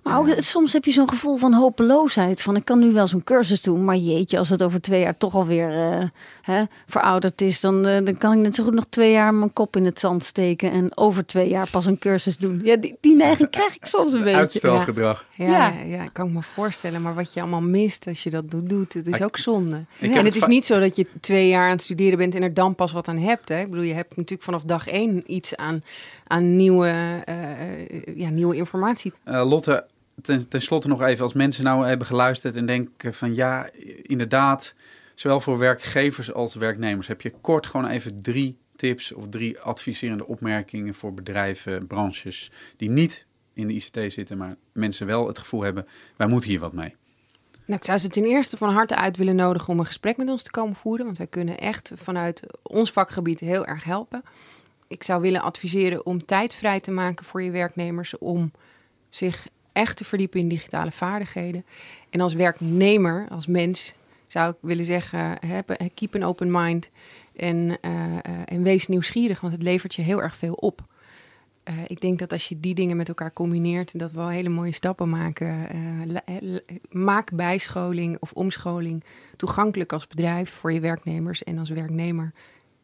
Maar 0.03 0.19
ook, 0.19 0.27
soms 0.37 0.73
heb 0.73 0.85
je 0.85 0.91
zo'n 0.91 1.09
gevoel 1.09 1.37
van 1.37 1.53
hopeloosheid. 1.53 2.41
Van 2.41 2.55
ik 2.55 2.65
kan 2.65 2.79
nu 2.79 2.91
wel 2.91 3.07
zo'n 3.07 3.23
cursus 3.23 3.61
doen, 3.61 3.85
maar 3.85 3.95
jeetje, 3.95 4.37
als 4.37 4.49
het 4.49 4.63
over 4.63 4.81
twee 4.81 5.01
jaar 5.01 5.17
toch 5.17 5.35
alweer 5.35 5.69
uh, 5.69 6.03
hè, 6.41 6.63
verouderd 6.87 7.41
is, 7.41 7.61
dan, 7.61 7.87
uh, 7.87 8.05
dan 8.05 8.17
kan 8.17 8.31
ik 8.31 8.39
net 8.39 8.55
zo 8.55 8.63
goed 8.63 8.73
nog 8.73 8.85
twee 8.89 9.11
jaar 9.11 9.33
mijn 9.33 9.53
kop 9.53 9.75
in 9.75 9.85
het 9.85 9.99
zand 9.99 10.23
steken 10.23 10.71
en 10.71 10.97
over 10.97 11.25
twee 11.25 11.49
jaar 11.49 11.69
pas 11.69 11.85
een 11.85 11.99
cursus 11.99 12.37
doen. 12.37 12.61
Ja, 12.63 12.75
die, 12.75 12.97
die 12.99 13.15
neiging 13.15 13.49
krijg 13.49 13.75
ik 13.75 13.85
soms 13.85 14.13
een 14.13 14.23
beetje. 14.23 14.37
Uitstelgedrag. 14.37 15.25
Ja. 15.33 15.45
Ja, 15.45 15.67
ja. 15.67 15.83
ja, 15.83 16.09
kan 16.13 16.27
ik 16.27 16.33
me 16.33 16.43
voorstellen. 16.43 17.01
Maar 17.01 17.15
wat 17.15 17.33
je 17.33 17.41
allemaal 17.41 17.61
mist 17.61 18.07
als 18.07 18.23
je 18.23 18.29
dat 18.29 18.43
doet, 18.51 18.93
het 18.93 19.07
is 19.07 19.21
ook 19.21 19.37
zonde. 19.37 19.85
En 19.99 20.25
het 20.25 20.35
is 20.35 20.45
niet 20.45 20.65
zo 20.65 20.79
dat 20.79 20.95
je 20.95 21.07
twee 21.19 21.47
jaar 21.47 21.63
aan 21.63 21.71
het 21.71 21.81
studeren 21.81 22.17
bent 22.17 22.35
en 22.35 22.43
er 22.43 22.53
dan 22.53 22.75
pas 22.75 22.91
wat 22.91 23.07
aan 23.07 23.17
hebt. 23.17 23.49
Hè? 23.49 23.59
Ik 23.59 23.69
bedoel, 23.69 23.85
je 23.85 23.93
hebt 23.93 24.15
natuurlijk 24.15 24.43
vanaf 24.43 24.63
dag 24.63 24.86
één 24.87 25.23
iets 25.33 25.55
aan, 25.55 25.83
aan 26.27 26.55
nieuwe, 26.55 27.23
uh, 27.29 28.15
ja, 28.15 28.29
nieuwe 28.29 28.55
informatie. 28.55 29.13
Uh, 29.25 29.49
Lotte, 29.49 29.85
ten, 30.21 30.49
ten 30.49 30.61
slotte 30.61 30.87
nog 30.87 31.01
even, 31.01 31.23
als 31.23 31.33
mensen 31.33 31.63
nou 31.63 31.87
hebben 31.87 32.07
geluisterd 32.07 32.55
en 32.55 32.65
denken 32.65 33.13
van 33.13 33.35
ja, 33.35 33.69
inderdaad, 34.01 34.75
zowel 35.15 35.39
voor 35.39 35.57
werkgevers 35.57 36.33
als 36.33 36.55
werknemers, 36.55 37.07
heb 37.07 37.21
je 37.21 37.33
kort 37.41 37.65
gewoon 37.65 37.87
even 37.87 38.21
drie 38.21 38.57
tips 38.75 39.11
of 39.11 39.29
drie 39.29 39.59
adviserende 39.59 40.27
opmerkingen 40.27 40.93
voor 40.93 41.13
bedrijven, 41.13 41.87
branches 41.87 42.51
die 42.77 42.89
niet 42.89 43.25
in 43.53 43.67
de 43.67 43.73
ICT 43.73 44.13
zitten, 44.13 44.37
maar 44.37 44.55
mensen 44.71 45.07
wel 45.07 45.27
het 45.27 45.39
gevoel 45.39 45.61
hebben, 45.61 45.87
wij 46.15 46.27
moeten 46.27 46.49
hier 46.49 46.59
wat 46.59 46.73
mee. 46.73 46.95
Nou, 47.67 47.79
ik 47.79 47.85
zou 47.85 47.97
ze 47.97 48.07
ten 48.07 48.25
eerste 48.25 48.57
van 48.57 48.69
harte 48.69 48.95
uit 48.95 49.17
willen 49.17 49.35
nodigen 49.35 49.69
om 49.69 49.79
een 49.79 49.85
gesprek 49.85 50.17
met 50.17 50.29
ons 50.29 50.43
te 50.43 50.51
komen 50.51 50.75
voeren. 50.75 51.05
Want 51.05 51.17
wij 51.17 51.27
kunnen 51.27 51.57
echt 51.57 51.91
vanuit 51.95 52.43
ons 52.63 52.91
vakgebied 52.91 53.39
heel 53.39 53.65
erg 53.65 53.83
helpen. 53.83 54.23
Ik 54.87 55.03
zou 55.03 55.21
willen 55.21 55.41
adviseren 55.41 56.05
om 56.05 56.25
tijd 56.25 56.53
vrij 56.55 56.79
te 56.79 56.91
maken 56.91 57.25
voor 57.25 57.41
je 57.41 57.51
werknemers. 57.51 58.17
Om 58.17 58.51
zich 59.09 59.47
echt 59.71 59.97
te 59.97 60.05
verdiepen 60.05 60.39
in 60.39 60.47
digitale 60.47 60.91
vaardigheden. 60.91 61.65
En 62.09 62.21
als 62.21 62.33
werknemer, 62.33 63.27
als 63.29 63.47
mens, 63.47 63.93
zou 64.27 64.51
ik 64.51 64.57
willen 64.61 64.85
zeggen: 64.85 65.39
keep 65.93 66.15
an 66.15 66.23
open 66.23 66.51
mind. 66.51 66.89
En, 67.35 67.77
uh, 67.81 68.17
en 68.45 68.63
wees 68.63 68.87
nieuwsgierig, 68.87 69.41
want 69.41 69.53
het 69.53 69.61
levert 69.61 69.95
je 69.95 70.01
heel 70.01 70.21
erg 70.21 70.35
veel 70.35 70.53
op. 70.53 70.85
Uh, 71.69 71.75
ik 71.87 72.01
denk 72.01 72.19
dat 72.19 72.31
als 72.31 72.49
je 72.49 72.59
die 72.59 72.75
dingen 72.75 72.97
met 72.97 73.07
elkaar 73.07 73.33
combineert, 73.33 73.99
dat 73.99 74.11
we 74.11 74.17
wel 74.17 74.27
hele 74.27 74.49
mooie 74.49 74.71
stappen 74.71 75.09
maken. 75.09 75.67
Maak 76.89 77.31
bijscholing 77.33 78.17
of 78.19 78.31
omscholing 78.31 79.03
toegankelijk 79.35 79.93
als 79.93 80.07
bedrijf 80.07 80.49
voor 80.49 80.73
je 80.73 80.79
werknemers 80.79 81.43
en 81.43 81.57
als 81.57 81.69
werknemer. 81.69 82.33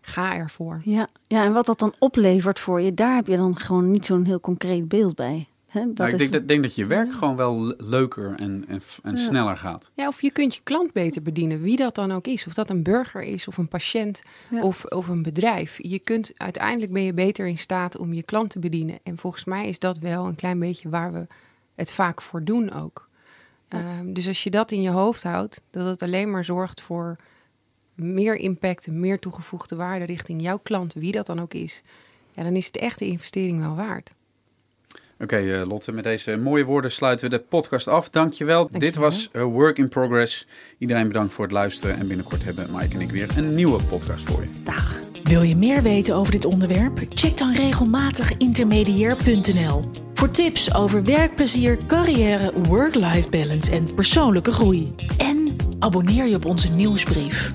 Ga 0.06 0.36
ervoor. 0.36 0.82
Ja, 0.84 1.08
ja, 1.28 1.44
en 1.44 1.54
wat 1.54 1.66
dat 1.66 1.80
dan 1.80 1.94
oplevert 2.00 2.60
voor 2.60 2.82
je, 2.82 2.94
daar 2.94 3.16
heb 3.16 3.28
je 3.28 3.38
dan 3.38 3.58
gewoon 3.58 3.92
niet 3.92 4.06
zo'n 4.06 4.26
heel 4.26 4.40
concreet 4.40 4.88
beeld 4.88 5.16
bij. 5.16 5.48
dat 5.74 5.84
nou, 5.84 6.12
ik 6.12 6.18
denk, 6.18 6.32
dat, 6.32 6.48
denk, 6.48 6.64
dat, 6.64 6.76
je 6.76 6.86
werk 6.86 7.14
gewoon 7.14 7.36
wel 7.36 7.74
leuker 7.78 8.34
en, 8.38 8.66
en, 8.68 8.82
en 9.04 9.18
sneller 9.18 9.58
gaat. 9.58 9.92
Ja, 9.94 10.08
of 10.08 10.22
je 10.22 10.32
kunt 10.32 10.56
je 10.56 10.62
klant 10.64 10.94
beter 10.94 11.22
bedienen, 11.22 11.62
wie 11.62 11.78
dat 11.78 11.96
dan 11.96 12.12
ook 12.12 12.28
is. 12.28 12.48
Of 12.48 12.54
dat 12.54 12.70
een 12.70 12.84
burger 12.84 13.22
is, 13.22 13.48
of 13.48 13.58
een 13.58 13.68
patiënt, 13.68 14.22
of, 14.62 14.86
of 14.86 15.08
een 15.08 15.24
bedrijf. 15.24 15.80
Je 15.82 16.00
kunt, 16.00 16.32
uiteindelijk 16.38 16.92
ben 16.92 17.04
je 17.04 17.14
beter 17.14 17.48
in 17.48 17.58
staat 17.58 17.98
om 17.98 18.14
je 18.14 18.24
klant 18.24 18.50
te 18.50 18.60
bedienen. 18.60 19.00
En 19.04 19.18
volgens 19.18 19.44
mij 19.44 19.68
is 19.68 19.80
dat 19.80 19.98
wel 19.98 20.26
een 20.26 20.36
klein 20.36 20.60
beetje 20.60 20.90
waar 20.90 21.14
we 21.14 21.28
het 21.76 21.92
vaak 21.92 22.22
voor 22.22 22.44
doen 22.44 22.72
ook. 22.72 23.10
Um, 24.00 24.14
dus 24.14 24.28
als 24.28 24.44
je 24.44 24.50
dat 24.50 24.72
in 24.72 24.82
je 24.82 24.90
hoofd 24.90 25.24
houdt, 25.24 25.62
dat 25.70 25.86
het 25.86 26.02
alleen 26.02 26.32
maar 26.32 26.46
zorgt 26.46 26.82
voor 26.82 27.18
meer 27.96 28.36
impact 28.36 28.88
meer 28.88 29.20
toegevoegde 29.20 29.76
waarde 29.76 30.06
richting 30.06 30.42
jouw 30.42 30.60
klant, 30.64 30.94
wie 30.94 31.12
dat 31.12 31.26
dan 31.26 31.42
ook 31.42 31.54
is, 31.54 31.84
ja, 32.32 32.44
dan 32.44 32.56
is 32.56 32.66
het 32.66 32.78
echt 32.78 33.00
de 33.00 33.06
investering 33.06 33.60
wel 33.60 33.76
waard. 33.76 34.12
Oké, 35.14 35.24
okay, 35.24 35.62
uh, 35.62 35.68
Lotte, 35.68 35.92
met 35.92 36.04
deze 36.04 36.38
mooie 36.38 36.66
woorden 36.66 36.92
sluiten 36.92 37.30
we 37.30 37.38
de 37.38 37.44
podcast 37.44 37.88
af. 37.88 38.10
Dankjewel. 38.10 38.58
Dankjewel. 38.58 38.90
Dit 38.90 38.96
was 38.96 39.30
uh, 39.34 39.44
Work 39.44 39.78
in 39.78 39.88
Progress. 39.88 40.48
Iedereen 40.78 41.08
bedankt 41.08 41.34
voor 41.34 41.44
het 41.44 41.54
luisteren. 41.54 41.98
En 41.98 42.08
binnenkort 42.08 42.44
hebben 42.44 42.68
Mike 42.72 42.94
en 42.94 43.02
ik 43.02 43.12
weer 43.12 43.38
een 43.38 43.56
nieuwe 43.56 43.84
podcast 43.84 44.30
voor 44.30 44.42
je. 44.42 44.50
Dag. 44.64 45.02
Wil 45.24 45.42
je 45.42 45.56
meer 45.56 45.82
weten 45.82 46.16
over 46.16 46.32
dit 46.32 46.46
onderwerp? 46.46 47.00
Check 47.10 47.38
dan 47.38 47.54
regelmatig 47.54 48.38
intermediair.nl 48.38 49.90
voor 50.14 50.32
tips 50.32 50.74
over 50.74 51.04
werkplezier, 51.04 51.78
carrière, 51.88 52.52
work-life 52.62 53.30
balance 53.30 53.72
en 53.72 53.94
persoonlijke 53.94 54.52
groei. 54.52 54.96
En 55.18 55.56
abonneer 55.80 56.26
je 56.26 56.36
op 56.36 56.46
onze 56.46 56.70
nieuwsbrief. 56.70 57.52